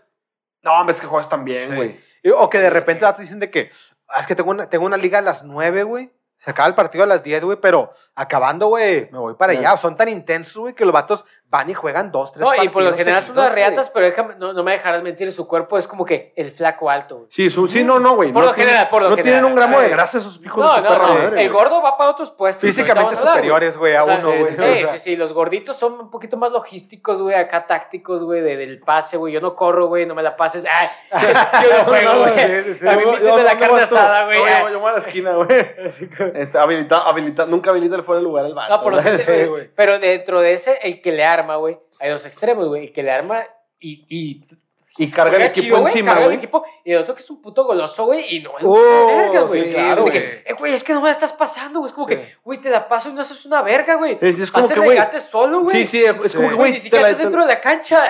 No, 0.64 0.74
hombre, 0.80 0.94
es 0.96 1.02
que 1.02 1.08
juegas 1.08 1.30
también, 1.30 1.76
güey. 1.76 2.00
O 2.36 2.50
que 2.50 2.60
de 2.60 2.70
repente 2.70 3.06
te 3.06 3.22
dicen 3.22 3.40
de 3.40 3.50
que, 3.50 3.72
ah, 4.08 4.20
es 4.20 4.28
que 4.28 4.36
tengo 4.36 4.51
una, 4.51 4.70
tengo 4.70 4.86
una 4.86 4.98
liga 4.98 5.20
a 5.20 5.22
las 5.22 5.44
9, 5.44 5.84
güey. 5.84 6.12
Se 6.43 6.50
acaba 6.50 6.67
el 6.67 6.74
partido 6.74 7.03
a 7.03 7.07
las 7.07 7.21
10, 7.21 7.43
güey, 7.43 7.57
pero 7.62 7.93
acabando, 8.15 8.65
güey, 8.65 9.07
me 9.12 9.19
voy 9.19 9.36
para 9.36 9.51
allá. 9.53 9.77
Son 9.77 9.95
tan 9.95 10.10
intensos, 10.10 10.57
güey, 10.57 10.74
que 10.74 10.83
los 10.86 10.91
vatos 10.91 11.24
van 11.45 11.69
y 11.69 11.75
juegan 11.75 12.12
dos, 12.12 12.31
tres 12.31 12.41
No, 12.41 12.48
y 12.48 12.57
partidos 12.57 12.74
por 12.74 12.83
lo 12.83 12.93
general 12.98 13.24
son 13.24 13.38
unas 13.38 13.51
reatas, 13.51 13.89
pero 13.91 14.05
déjame, 14.07 14.36
no, 14.39 14.51
no 14.53 14.63
me 14.63 14.71
dejarás 14.71 15.03
mentir, 15.03 15.31
su 15.31 15.48
cuerpo 15.48 15.77
es 15.77 15.88
como 15.88 16.03
que 16.03 16.33
el 16.36 16.51
flaco 16.51 16.89
alto, 16.89 17.17
güey. 17.17 17.27
Sí, 17.29 17.50
su, 17.51 17.67
sí, 17.67 17.83
no, 17.83 18.00
no, 18.00 18.15
güey. 18.15 18.31
Por 18.33 18.41
no 18.41 18.48
lo 18.50 18.55
tienen- 18.55 18.69
general, 18.71 18.89
por 18.89 19.03
lo 19.03 19.10
No 19.12 19.15
general, 19.17 19.33
tienen 19.41 19.51
un 19.51 19.55
gramo 19.55 19.77
sí. 19.77 19.83
de 19.83 19.89
grasa 19.89 20.17
esos 20.17 20.41
hijos 20.43 20.65
No, 20.65 20.69
de 20.71 20.77
su 20.77 20.81
no, 20.83 20.89
perra 20.89 21.07
no. 21.07 21.13
madre, 21.13 21.43
el 21.43 21.51
gordo 21.51 21.81
va 21.83 21.95
para 21.98 22.10
otros 22.10 22.31
puestos. 22.31 22.62
Físicamente 22.62 23.15
superiores, 23.17 23.77
güey, 23.77 23.95
a 23.95 24.03
O 24.03 24.07
sea, 24.07 24.17
uno, 24.19 24.31
sí, 24.31 24.38
güey. 24.39 24.55
sí, 24.55 24.62
o 24.62 24.65
Sí, 24.65 24.79
sea, 24.79 24.91
sí, 24.93 25.00
sí, 25.00 25.15
los 25.15 25.33
gorditos 25.33 25.77
son 25.77 25.93
un 26.00 26.10
poquito 26.10 26.38
más 26.38 26.51
logísticos, 26.51 27.21
güey, 27.21 27.36
acá 27.36 27.67
tácticos, 27.67 28.24
güey, 28.24 28.41
de- 28.41 28.57
del 28.57 28.79
pase, 28.79 29.17
güey. 29.17 29.31
Yo 29.33 29.41
no 29.41 29.55
corro, 29.55 29.88
güey, 29.88 30.07
no 30.07 30.15
me 30.15 30.24
la 30.24 30.36
pases. 30.36 30.65
Ay, 30.67 30.88
yo 31.21 31.77
no 31.77 31.83
juego, 31.83 32.19
güey. 32.21 32.39
A 32.39 32.95
mí 32.95 33.03
yo- 33.03 33.19
la 33.19 33.29
¿dónde 33.29 33.57
carne 33.60 33.81
asada, 33.81 34.25
güey. 34.25 34.39
No, 34.39 34.69
yo 34.69 34.79
voy 34.79 34.89
a 34.89 34.93
la 34.93 35.00
esquina, 35.00 35.33
güey. 35.36 35.48
Este, 36.36 36.58
habilita, 36.58 36.98
habilita, 36.98 37.46
nunca 37.46 37.72
habilita 37.72 37.96
el 37.96 38.04
fuera 38.04 38.20
del 38.20 38.26
lugar 38.26 38.46
el 38.46 38.54
vato. 38.54 38.76
No, 38.76 38.84
por 38.84 38.94
lo 38.94 39.02
güey. 39.02 39.18
que 39.18 39.46
Sí. 39.66 39.72
Pero 39.76 40.00
dentro 40.00 40.42
de 40.42 40.54
ese, 40.54 40.80
el 40.84 41.02
que 41.02 41.12
le 41.12 41.24
arma, 41.24 41.56
güey, 41.58 41.78
hay 42.00 42.10
dos 42.10 42.26
extremos, 42.26 42.68
güey. 42.68 42.88
El 42.88 42.94
que 42.94 43.04
le 43.04 43.12
arma 43.12 43.44
y, 43.80 44.06
y 44.10 44.46
Y 45.03 45.12
carga 45.12 45.38
el 45.38 45.43
equipo 45.43 45.75
chido, 45.77 45.88
encima, 45.88 46.12
carga 46.12 46.22
el 46.24 46.27
güey. 46.29 46.38
equipo. 46.38 46.63
Y 46.84 46.91
el 46.93 47.00
otro 47.00 47.15
que 47.15 47.22
es 47.22 47.29
un 47.29 47.41
puto 47.41 47.63
goloso, 47.63 48.05
güey, 48.05 48.36
y 48.36 48.39
no 48.41 48.58
es 48.58 48.63
Oh, 48.63 48.72
una 48.72 49.05
verga, 49.24 49.41
güey. 49.41 49.63
sí, 49.63 49.70
claro, 49.74 49.96
De 49.96 50.01
güey. 50.01 50.13
que, 50.13 50.43
eh, 50.46 50.53
güey, 50.58 50.74
es 50.74 50.84
que 50.84 50.93
no 50.93 51.01
me 51.01 51.08
la 51.08 51.13
estás 51.13 51.34
pasando, 51.34 51.79
güey. 51.79 51.89
Es 51.89 51.93
como 51.96 52.08
Sí. 52.08 52.15
que, 52.15 52.36
güey, 52.43 52.60
te 52.62 52.70
la 52.70 52.88
paso 52.88 53.10
y 53.10 53.13
no 53.13 53.22
haces 53.22 53.46
una 53.46 53.62
verga, 53.62 53.96
güey. 53.96 54.17
Es, 54.22 54.39
es 54.39 54.51
como 54.51 54.65
Haces 54.65 54.75
que, 54.75 54.84
güey. 54.84 54.98
regate 54.98 55.20
solo, 55.20 55.62
güey. 55.62 55.75
Sí, 55.75 55.88
sí, 55.88 56.03
es 56.05 56.31
Sí. 56.31 56.38
como 56.38 56.50
que, 56.50 56.55
Güey, 56.55 56.72
ni 56.74 56.79
siquiera 56.79 57.10
estás 57.10 57.24
dentro 57.24 57.41
de 57.41 57.48
la 57.48 57.60
cancha. 57.62 58.03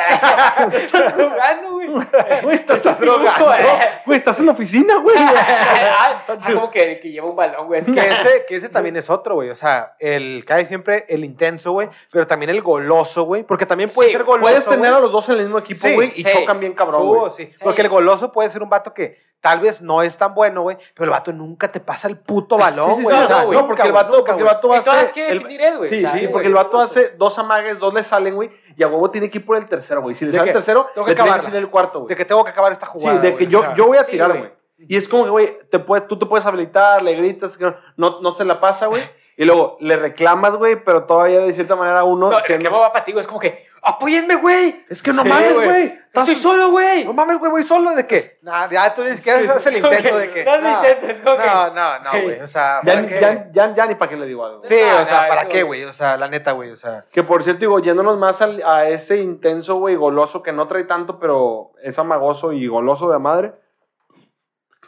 Te 0.70 0.78
estás 0.86 1.14
jugando, 1.14 1.72
güey. 1.74 1.88
Güey, 2.44 2.56
estás 2.56 2.84
drogando. 3.00 3.46
drogando. 3.46 3.68
Güey, 4.06 4.18
estás 4.18 4.40
en 4.40 4.46
la 4.46 4.52
oficina, 4.54 4.98
güey. 4.98 5.16
Ah, 5.18 6.24
como 6.54 6.70
que 6.72 6.92
el 6.94 7.00
que 7.00 7.10
lleva 7.12 7.28
un 7.30 7.36
balón, 7.36 7.68
güey. 7.68 7.82
Que 7.84 8.00
ese, 8.00 8.46
que 8.48 8.56
ese 8.56 8.70
también 8.70 8.96
es 8.98 9.10
otro, 9.10 9.36
güey. 9.36 9.50
O 9.50 9.56
sea, 9.56 9.94
el 10.00 10.44
cae 10.46 10.66
siempre 10.66 11.06
el 11.08 11.24
intenso, 11.26 11.72
güey, 11.72 11.90
pero 12.12 12.28
también 12.28 12.50
el 12.50 12.62
goloso, 12.62 13.24
güey. 13.24 13.44
Porque 13.44 13.66
también 13.66 13.90
puede 13.90 14.10
Sí, 14.10 14.16
ser 14.16 14.24
goloso. 14.24 14.42
Puedes 14.42 14.66
tener 14.66 14.94
a 14.94 15.00
los 15.00 15.12
dos 15.12 15.28
en 15.30 15.36
el 15.36 15.42
mismo 15.44 15.60
equipo, 15.60 15.88
güey, 15.94 16.14
y 16.16 16.24
chocan 16.24 16.60
bien 16.60 16.74
cabrón, 16.86 17.02
Subo, 17.02 17.20
güey. 17.22 17.32
sí. 17.32 17.46
Sí. 17.48 17.56
Porque 17.64 17.82
el 17.82 17.90
goloso 17.90 18.32
puede 18.32 18.50
ser 18.50 18.62
un 18.64 18.70
vato 18.70 18.94
que 18.94 19.18
tal 19.40 19.60
vez 19.60 19.82
no 19.82 20.02
es 20.04 20.16
tan 20.18 20.34
bueno, 20.36 20.62
güey, 20.62 20.78
pero 20.94 21.06
el 21.06 21.10
vato 21.10 21.34
nunca 21.34 21.72
te 21.72 21.80
pasa 21.80 22.08
el 22.08 22.18
puto 22.18 22.58
balón, 22.58 22.92
Sí, 22.92 22.96
sí, 22.98 23.04
güey. 23.04 23.16
sí, 23.18 23.24
o 23.24 23.28
sea, 23.28 23.44
no, 23.46 23.68
porque 23.68 23.82
el 23.82 23.92
vato, 23.92 24.18
nunca, 24.18 24.32
porque 24.34 24.42
el 24.42 24.48
vato 24.48 24.68
todas 24.68 24.88
hace. 24.88 25.28
el- 25.30 25.40
definir 25.40 25.62
él, 25.62 25.78
güey. 25.78 25.90
Sí, 25.90 25.98
O 25.98 26.02
sea, 26.02 26.12
sí, 26.12 26.18
güey. 26.20 26.32
porque 26.32 26.48
el 26.48 26.54
vato 26.54 26.80
hace 26.80 27.10
dos 27.18 27.40
amagues, 27.40 27.80
dos 27.80 27.94
le 27.94 28.04
salen, 28.04 28.36
güey, 28.36 28.52
y 28.78 28.84
a 28.84 28.88
huevo 28.88 29.10
tiene 29.10 29.30
que 29.32 29.40
ir 29.40 29.46
por 29.46 29.58
el 29.58 29.68
tercero, 29.68 30.02
güey. 30.02 30.16
Si 30.16 30.26
le 30.26 30.32
¿De 30.32 30.38
sale 30.38 30.52
el 30.52 30.56
tercero, 30.56 30.88
Tengo 30.94 31.06
que 31.06 31.12
le 31.12 31.16
tiene 31.22 31.34
que 31.38 31.42
salir 31.42 31.58
el 31.58 31.70
cuarto, 31.70 32.00
De 32.00 32.04
güey. 32.06 32.16
que 32.18 32.26
tengo 32.26 32.44
que 32.44 32.52
acabar 32.52 32.72
esta 32.72 32.86
Sí, 32.86 32.92
jugada. 32.94 33.20
de 33.20 33.32
güey, 33.32 33.46
que 33.46 33.52
yo, 33.52 33.62
sea, 33.62 33.74
yo 33.74 33.88
voy 33.88 33.98
a 33.98 34.04
sí, 34.04 34.12
tirar, 34.12 34.30
güey. 34.38 34.52
Y 34.78 34.96
es 34.98 35.08
como 35.08 35.24
que, 35.26 35.30
güey, 35.32 35.58
te 35.70 35.80
puedes, 35.80 36.08
tú 36.08 36.18
te 36.20 36.26
puedes 36.26 36.46
habilitar, 36.46 37.02
le 37.02 37.14
gritas, 37.16 37.56
que 37.58 37.74
no, 37.98 38.20
no, 38.22 38.34
se 38.36 38.46
la 38.46 38.60
pasa, 38.60 38.88
güey. 38.88 39.02
Y 39.38 39.46
luego 39.46 39.78
le 39.80 39.96
reclamas, 39.96 40.56
güey, 40.56 40.76
pero 40.84 41.06
todavía 41.06 41.40
de 41.40 41.54
cierta 41.54 41.76
manera 41.76 42.04
uno. 42.04 42.30
No, 42.30 42.38
el 42.38 42.74
va 42.74 42.92
para 42.92 43.04
ti, 43.04 43.12
güey, 43.12 43.22
es 43.22 43.28
como 43.28 43.40
que, 43.40 43.66
apóyenme, 43.82 44.36
güey. 44.36 44.86
Es 44.90 45.02
que 45.02 45.12
no 45.14 45.24
Sí, 45.24 45.30
mames, 45.30 45.54
güey. 45.56 46.00
Estoy 46.14 46.36
solo, 46.36 46.72
güey. 46.72 47.06
No 47.06 47.14
mames, 47.14 47.40
güey, 47.40 47.52
voy 47.52 47.64
solo 47.64 47.92
de 47.92 48.06
que. 48.06 48.38
Nah, 48.42 48.70
ya 48.70 48.94
tú 48.94 49.02
dices 49.04 49.22
que 49.24 49.32
haces 49.32 49.66
el 49.68 49.78
intento 49.78 50.18
de 50.18 50.32
que. 50.32 50.44
No 50.44 50.60
no, 50.62 50.70
intentes, 50.78 51.20
que- 51.20 51.26
No, 51.26 51.74
no, 51.74 52.00
no, 52.00 52.12
güey. 52.24 52.40
O 52.42 52.48
sea, 52.48 52.82
Ya, 52.84 52.94
¿para 52.96 53.08
qué? 53.08 53.20
ya, 53.22 53.52
ya, 53.52 53.74
ya 53.74 53.86
ni 53.86 53.96
para 53.96 54.10
qué 54.10 54.18
le 54.18 54.26
digo 54.26 54.46
algo. 54.46 54.62
Sí, 54.64 54.76
o 54.76 55.06
sea, 55.06 55.28
¿para 55.30 55.46
qué, 55.48 55.64
güey. 55.64 55.82
güey? 55.82 55.90
O 55.90 55.94
sea, 55.94 56.18
la 56.18 56.28
neta, 56.28 56.52
güey, 56.52 56.72
o 56.72 56.76
sea. 56.76 57.06
Que 57.12 57.24
por 57.24 57.44
cierto, 57.44 57.62
digo, 57.62 57.80
yéndonos 57.80 58.18
más 58.18 58.42
al- 58.42 58.62
a 58.64 58.90
ese 58.90 59.18
intenso, 59.18 59.76
güey, 59.76 59.96
goloso 59.96 60.44
que 60.44 60.52
no 60.52 60.68
trae 60.68 60.84
tanto, 60.84 61.18
pero 61.20 61.72
es 61.82 61.98
amagoso 61.98 62.52
y 62.52 62.68
goloso 62.68 63.10
de 63.10 63.20
madre. 63.20 63.54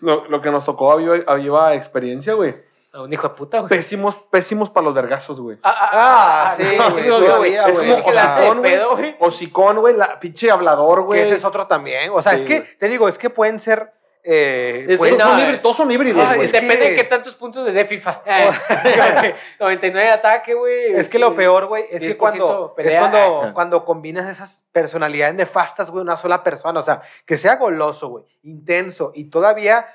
Lo, 0.01 0.25
lo 0.27 0.41
que 0.41 0.51
nos 0.51 0.65
tocó 0.65 0.91
a 0.91 0.97
viva, 0.97 1.15
a 1.25 1.35
viva 1.35 1.73
experiencia, 1.75 2.33
güey. 2.33 2.55
Un 2.93 3.11
hijo 3.11 3.27
de 3.27 3.33
puta, 3.33 3.59
güey. 3.59 3.69
Pésimos, 3.69 4.15
pésimos 4.29 4.69
para 4.69 4.85
los 4.85 4.93
vergazos, 4.93 5.39
güey. 5.41 5.57
Ah, 5.63 6.53
sí, 6.55 6.63
no, 6.77 6.91
güey, 6.91 7.07
no, 7.07 7.15
güey. 7.17 7.25
todavía, 7.27 7.65
Es 7.67 7.73
güey. 7.75 7.89
como 8.03 8.17
Hocicón, 8.17 8.59
güey. 8.59 9.15
Hocicón, 9.19 9.79
güey, 9.79 9.95
la 9.97 10.19
pinche 10.19 10.51
hablador, 10.51 10.99
Que 10.99 11.05
güey. 11.05 11.21
ese 11.21 11.35
es 11.35 11.43
otro 11.45 11.65
también. 11.65 12.11
O 12.13 12.21
sea, 12.21 12.33
Sí, 12.33 12.39
es 12.39 12.45
que, 12.45 12.59
güey. 12.59 12.77
te 12.77 12.87
digo, 12.89 13.07
es 13.07 13.17
que 13.17 13.29
pueden 13.31 13.59
ser. 13.59 13.91
Eh, 14.25 14.85
Es- 14.87 14.99
son, 14.99 15.07
híbridos, 15.09 15.55
es- 15.55 15.61
todos 15.61 15.75
son 15.75 15.91
híbridos, 15.91 16.23
Ah, 16.29 16.35
güey. 16.35 16.47
depende 16.47 16.77
que- 16.79 16.89
de 16.91 16.95
qué 16.95 17.03
tantos 17.03 17.35
puntos 17.35 17.65
les 17.65 17.73
dé 17.73 17.83
FIFA. 17.83 18.21
Eh, 18.25 18.45
como 18.45 19.21
que 19.21 19.35
99 19.59 20.07
de 20.07 20.13
ataque, 20.13 20.53
güey. 20.53 20.93
Es 20.93 21.09
que 21.09 21.19
lo 21.19 21.35
peor, 21.35 21.65
güey, 21.65 21.85
es 21.89 22.01
que 22.01 22.09
10% 22.15 22.17
cuando, 22.17 22.75
es 22.77 22.95
cuando, 22.95 23.51
cuando 23.53 23.83
combinas 23.85 24.29
esas 24.29 24.63
personalidades 24.71 25.35
nefastas, 25.35 25.91
güey, 25.91 26.03
una 26.03 26.15
sola 26.15 26.41
persona. 26.41 26.79
O 26.79 26.83
sea, 26.83 27.01
que 27.25 27.37
sea 27.37 27.55
goloso, 27.57 28.07
güey, 28.07 28.23
intenso 28.43 29.11
y 29.13 29.25
todavía 29.31 29.87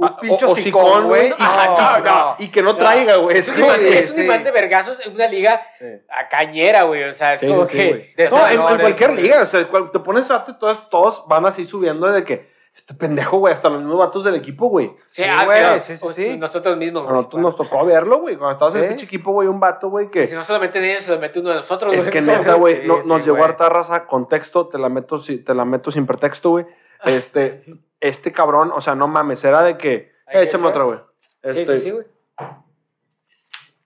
un 0.00 0.06
Ah, 0.06 0.16
pinche 0.20 0.44
o- 0.46 0.50
hocicón, 0.52 0.82
hocicón, 0.84 1.06
güey. 1.08 1.28
y- 1.30 1.34
Ah, 1.38 2.00
no, 2.02 2.10
no. 2.10 2.34
Y 2.38 2.48
que 2.50 2.62
no 2.62 2.76
traiga, 2.76 3.16
güey. 3.16 3.36
Es 3.36 3.48
Es 3.48 3.54
un, 3.56 3.62
imán, 3.64 3.80
Sí, 3.80 4.28
un 4.28 4.44
de 4.44 4.50
vergazos 4.50 4.98
en 5.04 5.12
una 5.14 5.26
liga 5.28 5.60
Sí. 5.78 5.84
a 6.08 6.28
cañera, 6.28 6.82
güey. 6.84 7.04
O 7.04 7.12
sea, 7.12 7.34
es 7.34 7.40
como 7.44 7.66
que. 7.66 8.14
de 8.16 8.30
No, 8.30 8.48
en, 8.48 8.78
cualquier 8.80 9.12
liga, 9.12 9.42
o 9.42 9.46
sea, 9.46 9.60
te 9.92 9.98
pones 10.00 10.28
rato 10.28 10.52
y 10.52 10.58
todos, 10.58 10.88
todos 10.88 11.24
van 11.28 11.44
así 11.46 11.64
subiendo 11.64 12.10
de 12.10 12.24
que 12.24 12.50
este 12.74 12.94
pendejo, 12.94 13.38
güey, 13.38 13.52
hasta 13.52 13.68
los 13.68 13.80
mismos 13.80 13.98
vatos 13.98 14.24
del 14.24 14.36
equipo, 14.36 14.68
güey. 14.68 14.92
Sí, 15.08 15.22
ah, 15.24 15.44
güey, 15.44 15.80
sí, 15.80 15.96
sí, 15.98 16.28
o-. 16.30 16.36
Nosotros 16.38 16.76
mismos, 16.78 17.02
güey. 17.02 17.14
nosotros 17.14 17.42
nos 17.42 17.56
tocó 17.56 17.84
verlo, 17.84 18.20
güey. 18.20 18.36
Cuando 18.36 18.52
estabas 18.54 18.74
en 18.76 18.82
el 18.82 18.88
pinche 18.90 19.04
equipo, 19.04 19.32
güey, 19.32 19.48
un 19.48 19.60
vato, 19.60 19.90
güey, 19.90 20.08
que. 20.10 20.26
Si 20.26 20.34
no 20.34 20.42
solamente 20.42 20.78
en 20.78 20.84
ellos, 20.84 21.02
se 21.02 21.10
los 21.10 21.20
mete 21.20 21.40
uno 21.40 21.50
de 21.50 21.56
nosotros, 21.56 21.92
Es 21.94 22.08
que 22.08 22.22
neta, 22.22 22.54
güey, 22.54 22.86
nos 22.86 23.24
llegó 23.24 23.36
güey. 23.36 23.50
harta 23.50 23.68
raza 23.68 24.06
con 24.06 24.28
texto, 24.28 24.68
te 24.68 24.78
la 24.78 24.88
meto, 24.88 25.20
te 25.20 25.54
la 25.54 25.64
meto 25.66 25.90
sin 25.90 26.06
pretexto, 26.06 26.50
güey. 26.50 26.64
Este, 27.04 27.64
este 28.00 28.32
cabrón, 28.32 28.72
o 28.74 28.80
sea, 28.80 28.94
no 28.94 29.08
mames, 29.08 29.44
era 29.44 29.62
de 29.62 29.76
que. 29.78 30.12
Eh, 30.28 30.42
échame 30.42 30.66
otra, 30.68 30.84
güey. 30.84 30.98
Sí, 31.42 31.60
Este, 31.62 31.78
sí, 31.78 31.84
sí, 31.84 31.90
güey. 31.90 32.06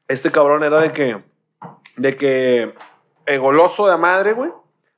este 0.09 0.31
cabrón 0.31 0.63
era 0.65 0.81
de 0.81 0.93
que. 0.93 1.23
De 1.97 2.17
que. 2.17 2.75
eh, 3.27 3.39
goloso 3.39 3.87
de 3.89 3.97
madre, 3.97 4.33
güey. 4.33 4.53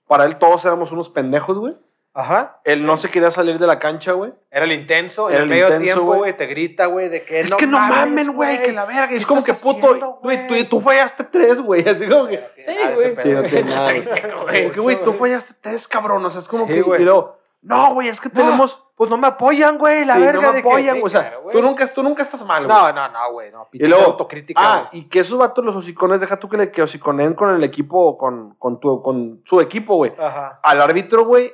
Para 0.07 0.24
él 0.24 0.38
todos 0.38 0.64
éramos 0.64 0.92
unos 0.92 1.11
pendejos, 1.11 1.59
güey. 1.59 1.76
Ajá. 2.14 2.61
Él 2.64 2.87
no 2.87 2.96
se 2.96 3.11
quería 3.11 3.31
salir 3.31 3.59
de 3.59 3.66
la 3.66 3.79
cancha, 3.79 4.12
güey. 4.12 4.33
Era 4.50 4.64
el 4.64 4.72
intenso, 4.72 5.29
Era 5.29 5.38
el 5.40 5.42
el 5.44 5.48
medio 5.50 5.64
intenso, 5.66 5.85
tiempo, 5.85 6.05
güey. 6.07 6.18
güey, 6.20 6.37
te 6.37 6.46
grita, 6.46 6.87
güey, 6.87 7.11
de 7.11 7.24
que 7.26 7.40
Es 7.40 7.55
que 7.55 7.66
no 7.66 7.79
mamen, 7.79 8.33
güey, 8.33 8.59
que 8.62 8.72
la 8.72 8.87
verga. 8.87 9.09
¿Qué 9.09 9.16
Es 9.16 9.26
como 9.26 9.44
que 9.44 9.52
puto. 9.52 10.20
Güey, 10.22 10.46
tú, 10.48 10.55
tú 10.64 10.81
fallaste 10.81 11.24
tres, 11.24 11.61
güey. 11.61 11.87
Así 11.87 12.09
como 12.09 12.26
que. 12.29 12.42
Sí, 12.59 12.72
güey. 12.94 13.16
Sí, 13.16 13.29
no 13.29 13.42
tiene 13.42 13.70
nada, 13.74 13.92
Está 13.92 14.81
güey. 14.81 15.02
tú 15.02 15.12
fallaste 15.12 15.55
tres, 15.61 15.87
cabrón. 15.87 16.24
O 16.24 16.31
sea, 16.31 16.40
es 16.40 16.48
como 16.48 16.66
Sí, 16.66 16.72
que. 16.72 16.79
Y 16.81 17.05
luego, 17.05 17.37
no, 17.61 17.92
güey, 17.92 18.09
es 18.09 18.18
que 18.20 18.31
No, 18.31 18.35
tenemos. 18.35 18.83
Pues 18.97 19.11
no 19.11 19.19
me 19.19 19.27
apoyan, 19.27 19.77
güey, 19.77 20.07
la 20.07 20.15
sí, 20.15 20.21
verga 20.23 20.41
no 20.41 20.49
me 20.49 20.57
de 20.57 20.63
que- 20.63 20.69
apoyan, 20.69 21.01
güey. 21.01 21.07
O 21.07 21.11
sea, 21.11 21.21
claro, 21.21 21.43
tú, 21.53 21.61
nunca, 21.61 21.87
tú 21.87 22.03
nunca 22.03 22.23
estás 22.23 22.43
mal, 22.47 22.65
güey. 22.67 22.77
No, 22.77 22.93
no, 22.93 23.09
no, 23.09 23.33
güey, 23.33 23.53
no. 23.53 23.69
Y 23.73 23.87
luego, 23.87 24.05
autocrítica, 24.05 24.59
ah, 24.63 24.89
y 24.91 25.05
que 25.05 25.21
esos 25.21 25.39
vatos, 25.39 25.63
los 25.63 25.77
hocicones, 25.77 26.19
deja 26.19 26.39
tú 26.39 26.49
que, 26.49 26.57
le, 26.57 26.71
que 26.73 26.81
hociconen 26.81 27.35
con 27.35 27.55
el 27.55 27.63
equipo, 27.63 28.17
con, 28.17 28.55
con, 28.55 28.81
tu, 28.81 29.03
con 29.03 29.43
su 29.45 29.61
equipo, 29.61 29.97
güey. 29.97 30.15
Ajá. 30.19 30.61
Al 30.63 30.81
árbitro, 30.81 31.27
güey. 31.27 31.53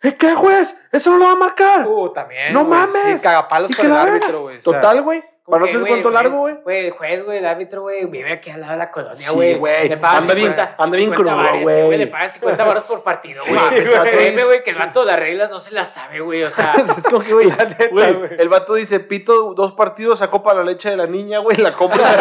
¿Eh, 0.00 0.16
¿Qué, 0.16 0.36
juez? 0.36 0.80
Eso 0.92 1.10
no 1.10 1.18
lo 1.18 1.24
va 1.24 1.32
a 1.32 1.36
marcar. 1.36 1.84
Uh, 1.88 2.12
también, 2.12 2.54
No 2.54 2.62
mames. 2.62 3.16
Sí, 3.16 3.22
cagapalos 3.22 3.74
con 3.74 3.84
que 3.84 3.90
el 3.90 3.96
árbitro, 3.96 4.42
güey. 4.42 4.60
Total, 4.60 5.02
güey. 5.02 5.24
Ser 5.68 5.78
güey, 5.80 5.92
cuento 5.92 6.10
largo, 6.10 6.38
güey. 6.40 6.54
Güey, 6.62 6.86
el 6.86 6.90
juez, 6.92 7.24
güey, 7.24 7.38
el 7.38 7.46
árbitro, 7.46 7.80
güey, 7.82 8.04
vive 8.04 8.32
aquí 8.32 8.50
al 8.50 8.60
lado 8.60 8.72
de 8.74 8.78
la 8.78 8.90
colonia, 8.90 9.16
Sí, 9.16 9.34
güey. 9.34 9.54
güey. 9.58 9.88
Le 9.88 9.94
Anda 9.94 10.20
bien- 10.34 10.48
50, 10.52 10.74
anda 10.78 10.96
bien 10.96 11.10
50 11.10 11.32
crudo, 11.36 11.60
güey. 11.62 11.96
Le 11.98 12.06
pagan 12.08 12.30
50 12.30 12.64
baros 12.64 12.84
por 12.84 13.02
partido, 13.02 13.42
güey. 13.48 13.58
güey. 13.84 14.10
Créeme, 14.10 14.44
güey, 14.44 14.62
que 14.62 14.70
el 14.70 14.76
vato 14.76 15.04
las 15.04 15.18
reglas 15.18 15.50
no 15.50 15.58
se 15.58 15.72
las 15.72 15.88
sabe, 15.94 16.20
güey. 16.20 16.42
O 16.42 16.50
sea, 16.50 16.74
es 16.98 17.02
como 17.04 17.20
que, 17.20 17.32
güey, 17.32 17.46
neta, 17.46 17.88
güey, 17.90 18.12
güey. 18.14 18.30
el 18.38 18.48
vato 18.48 18.74
dice, 18.74 19.00
pito, 19.00 19.54
dos 19.54 19.72
partidos, 19.72 20.18
sacó 20.18 20.42
para 20.42 20.58
la 20.58 20.64
leche 20.64 20.90
de 20.90 20.96
la 20.96 21.06
niña, 21.06 21.38
güey, 21.38 21.56
la 21.56 21.72
compra 21.72 21.98
de 22.10 22.16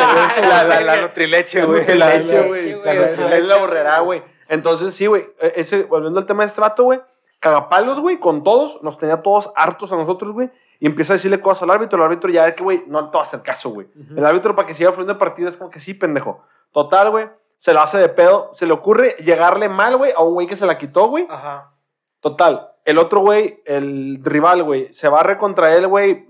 La, 0.48 0.64
la, 0.64 0.76
güey. 0.76 0.86
la 0.86 1.02
nutrileche, 1.02 1.60
La 1.60 1.66
güey. 1.66 1.98
la 1.98 2.06
güey. 2.08 2.20
leche, 2.20 2.38
La 2.42 2.48
güey, 2.48 2.62
sea, 3.10 3.18
nutrileche, 3.18 3.42
la 3.48 3.58
borrerá, 3.58 4.00
güey. 4.00 4.22
Entonces, 4.50 4.96
sí, 4.96 5.06
güey, 5.06 5.26
e- 5.42 5.54
ese, 5.58 5.84
volviendo 5.84 6.20
al 6.20 6.26
tema 6.26 6.44
de 6.44 6.48
este 6.48 6.62
vato, 6.62 6.84
güey, 6.84 7.02
cagapalos, 7.40 8.00
güey, 8.00 8.18
con 8.18 8.44
todos, 8.44 8.82
nos 8.82 8.98
tenía 8.98 9.22
todos 9.22 9.52
hartos 9.56 9.92
a 9.92 9.96
nosotros, 9.96 10.32
güey, 10.32 10.50
y 10.80 10.88
empieza 10.88 11.14
a 11.14 11.16
decirle 11.16 11.42
cosas 11.42 11.64
al 11.64 11.72
árbitro, 11.72 11.98
el 11.98 12.06
árbitro 12.06 12.30
ya 12.30 12.46
de 12.46 12.56
que, 12.56 12.64
güey, 12.64 12.84
no 12.88 13.10
te 13.10 13.18
va 13.18 13.24
a 13.24 13.28
hacer 13.28 13.42
caso, 13.42 13.70
güey. 13.70 13.88
El 14.16 14.26
árbitro 14.26 14.56
para 14.56 14.68
que 14.68 14.74
siga 14.74 14.92
fluyendo 14.92 15.14
el 15.14 15.20
partido 15.20 15.50
es 15.50 15.58
como 15.58 15.70
que 15.70 15.80
sí, 15.80 15.94
pendejo. 15.94 16.44
Total, 16.72 17.10
güey, 17.10 17.30
se 17.60 17.74
lo 17.74 17.82
hace 17.82 17.98
de 17.98 18.10
pedo, 18.10 18.52
se 18.56 18.66
le 18.66 18.74
ocurre 18.74 19.16
llegarle 19.20 19.70
mal, 19.70 19.98
güey, 19.98 20.12
a 20.16 20.22
un 20.22 20.34
güey 20.34 20.48
que 20.48 20.56
se 20.56 20.66
la 20.66 20.78
quitó, 20.78 21.08
güey, 21.08 21.26
Ajá. 21.30 21.72
Total, 22.20 22.72
el 22.86 22.98
otro 22.98 23.22
güey, 23.22 23.62
el 23.66 24.20
rival, 24.24 24.64
güey, 24.64 24.94
se 24.94 25.08
barre 25.08 25.38
contra 25.38 25.76
él, 25.76 25.88
güey, 25.88 26.28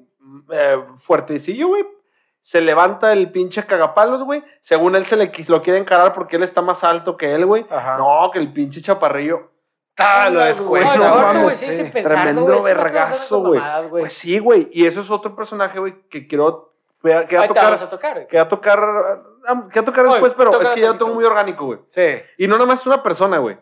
eh, 0.52 0.84
fuertecillo, 1.00 1.68
güey. 1.68 1.86
Se 2.42 2.62
levanta 2.62 3.12
el 3.12 3.32
pinche 3.32 3.66
cagapalos, 3.66 4.24
güey. 4.24 4.42
Según 4.62 4.96
él 4.96 5.06
se 5.06 5.18
le 5.18 5.32
lo 5.50 5.62
quiere 5.62 5.80
encarar 5.80 6.14
porque 6.14 6.38
él 6.38 6.44
está 6.44 6.62
más 6.62 6.82
alto 6.84 7.18
que 7.18 7.36
él, 7.36 7.46
güey. 7.46 7.66
Ajá. 7.70 7.98
No, 7.98 8.30
que 8.32 8.40
el 8.40 8.54
pinche 8.54 8.82
chaparrillo. 8.82 9.52
Ah, 9.98 10.30
lo 10.30 10.40
No, 10.40 10.78
el 10.78 11.00
no 11.00 11.44
güey, 11.44 11.56
sí, 11.56 11.72
sí. 11.72 11.84
Tremendo 11.90 12.62
vergazo, 12.62 13.42
güey. 13.42 13.62
Pues 13.90 14.14
sí, 14.14 14.40
güey. 14.40 14.70
Y 14.72 14.86
eso 14.86 15.02
es 15.02 15.10
otro 15.10 15.36
personaje, 15.36 15.80
güey, 15.80 15.96
que 16.10 16.28
quiero. 16.28 16.74
Que 17.02 17.38
va 17.38 17.44
a 17.44 17.48
tocar. 17.48 17.74
a 17.74 17.90
tocar. 17.90 18.28
Que 18.28 18.38
va 18.38 18.44
a 18.44 18.48
tocar. 18.48 18.80
Que 19.72 19.80
va 19.80 19.82
a 19.82 19.86
tocar 19.86 20.06
Oye, 20.06 20.14
después, 20.14 20.34
pero 20.38 20.62
es 20.62 20.70
que 20.70 20.82
ya 20.82 20.88
lo 20.90 20.98
tengo 20.98 21.14
muy 21.14 21.24
orgánico, 21.24 21.66
güey. 21.66 21.80
Sí. 21.90 22.22
Y 22.38 22.48
no 22.48 22.56
nada 22.56 22.68
más 22.68 22.82
es 22.82 22.88
una 22.88 23.02
persona, 23.02 23.38
güey. 23.40 23.58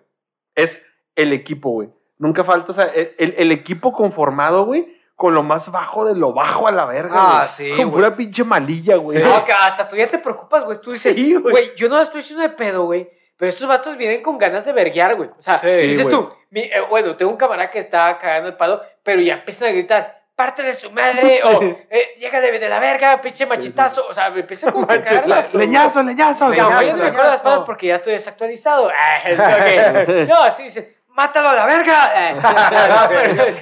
Es 0.55 0.83
el 1.15 1.31
equipo, 1.31 1.69
güey. 1.69 1.89
Nunca 2.17 2.43
falta, 2.43 2.71
o 2.71 2.75
sea, 2.75 2.85
el, 2.85 3.51
equipo 3.51 3.91
conformado, 3.91 4.65
güey, 4.65 4.87
con 5.15 5.33
lo 5.33 5.43
más 5.43 5.69
bajo 5.69 6.05
de 6.05 6.15
lo 6.15 6.33
bajo 6.33 6.67
a 6.67 6.71
la 6.71 6.85
verga. 6.85 7.13
Ah, 7.15 7.47
sí, 7.47 7.71
Con 7.75 7.91
pura 7.91 8.15
pinche 8.15 8.43
malilla, 8.43 8.95
güey. 8.95 9.17
Sí. 9.17 9.23
No, 9.23 9.43
que 9.43 9.51
hasta 9.51 9.87
tú 9.87 9.97
ya 9.97 10.09
te 10.09 10.19
preocupas, 10.19 10.63
güey. 10.63 10.79
Tú 10.81 10.91
dices, 10.91 11.15
güey. 11.41 11.75
yo 11.75 11.89
no 11.89 11.97
la 11.97 12.03
estoy 12.03 12.21
haciendo 12.21 12.41
de 12.41 12.49
pedo, 12.49 12.85
güey. 12.85 13.09
Pero 13.37 13.49
estos 13.49 13.67
vatos 13.67 13.97
vienen 13.97 14.21
con 14.21 14.37
ganas 14.37 14.63
de 14.65 14.71
verguear, 14.73 15.15
güey. 15.15 15.29
O 15.37 15.41
sea, 15.41 15.57
Sí, 15.57 15.67
dices 15.67 16.07
güey. 16.07 16.15
tú, 16.15 16.33
mi- 16.51 16.61
eh, 16.61 16.81
bueno, 16.89 17.15
tengo 17.17 17.31
un 17.31 17.37
camarada 17.37 17.69
que 17.69 17.79
está 17.79 18.17
cagando 18.17 18.49
el 18.49 18.55
palo, 18.55 18.81
pero 19.03 19.21
ya 19.21 19.33
empiezan 19.35 19.67
a 19.69 19.71
gritar, 19.71 20.21
parte 20.35 20.63
de 20.63 20.73
su 20.73 20.89
madre, 20.91 21.41
o 21.43 21.61
eh, 21.89 22.15
llégale 22.17 22.57
de 22.59 22.69
la 22.69 22.79
verga, 22.79 23.21
pinche 23.21 23.45
machitazo. 23.45 24.05
O 24.07 24.13
sea, 24.13 24.29
me 24.29 24.39
empieza 24.41 24.71
como 24.71 24.85
a 24.85 25.01
cagar 25.01 25.27
la- 25.27 25.47
leñazo, 25.53 26.01
leñazo, 26.03 26.49
leñazo, 26.49 26.69
no 26.91 26.97
me 26.97 27.07
acuerdo 27.07 27.31
las 27.31 27.41
palabras 27.41 27.65
porque 27.65 27.87
ya 27.87 27.95
estoy 27.95 28.13
desactualizado. 28.13 28.89
Ah. 28.89 30.05
No, 30.27 30.51
sí 30.55 30.63
dice, 30.63 30.95
mátalo 31.07 31.49
a 31.49 31.53
la 31.55 31.65
verga. 31.65 32.11
Ah, 32.43 33.09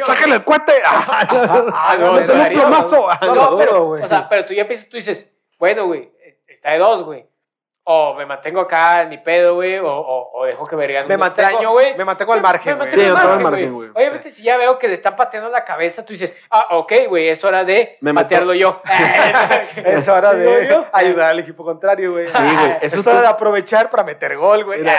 Sácale 0.05 0.35
el 0.35 0.43
cuete. 0.43 0.73
Ah, 0.85 1.97
no. 1.99 2.13
No, 2.19 2.19
No, 3.21 3.35
lo 3.51 3.57
pero, 3.57 3.89
o 3.89 4.07
sea, 4.07 4.27
pero 4.29 4.45
tú 4.45 4.53
ya 4.53 4.61
empiezas, 4.61 4.87
tú 4.89 4.97
dices, 4.97 5.27
bueno, 5.59 5.85
güey, 5.85 6.11
está 6.47 6.71
de 6.71 6.77
dos, 6.79 7.03
güey. 7.03 7.25
O 7.85 8.13
me 8.15 8.25
mantengo 8.25 8.61
acá, 8.61 9.03
ni 9.03 9.17
pedo, 9.17 9.55
güey, 9.55 9.77
o, 9.77 9.87
o, 9.87 10.31
o 10.39 10.45
dejo 10.45 10.65
que 10.65 10.75
vergan 10.77 11.05
me 11.05 11.15
un 11.15 11.19
mantengo, 11.19 11.47
extraño, 11.49 11.71
güey. 11.71 11.97
me 11.97 12.05
mantengo 12.05 12.31
al 12.31 12.41
margen, 12.41 12.77
Me 12.77 12.85
güey. 12.85 12.91
Sí, 12.91 12.99
al 13.01 13.05
tengo 13.07 13.17
al 13.17 13.23
margen, 13.25 13.43
margen, 13.43 13.73
güey. 13.73 13.89
güey. 13.89 14.03
Obviamente, 14.05 14.29
si 14.29 14.41
ya 14.43 14.55
veo 14.55 14.79
que 14.79 14.87
le 14.87 14.93
están 14.93 15.17
pateando 15.17 15.49
la 15.49 15.65
cabeza, 15.65 16.05
tú 16.05 16.13
dices, 16.13 16.33
ah, 16.49 16.67
ok, 16.77 16.93
güey, 17.09 17.27
es 17.27 17.43
hora 17.43 17.65
de 17.65 17.97
Me 17.99 18.13
patearlo 18.13 18.53
yo. 18.53 18.81
Es 19.75 20.07
hora 20.07 20.33
de 20.35 20.85
ayudar 20.93 21.31
al 21.31 21.39
equipo 21.39 21.65
contrario, 21.65 22.13
güey. 22.13 22.29
Sí, 22.29 22.37
güey. 22.41 22.71
Es 22.81 22.93
Esos, 22.93 23.05
hora 23.05 23.21
de 23.21 23.27
aprovechar 23.27 23.89
para 23.89 24.03
meter 24.03 24.37
gol, 24.37 24.63
güey. 24.63 24.79
Mira, 24.79 24.93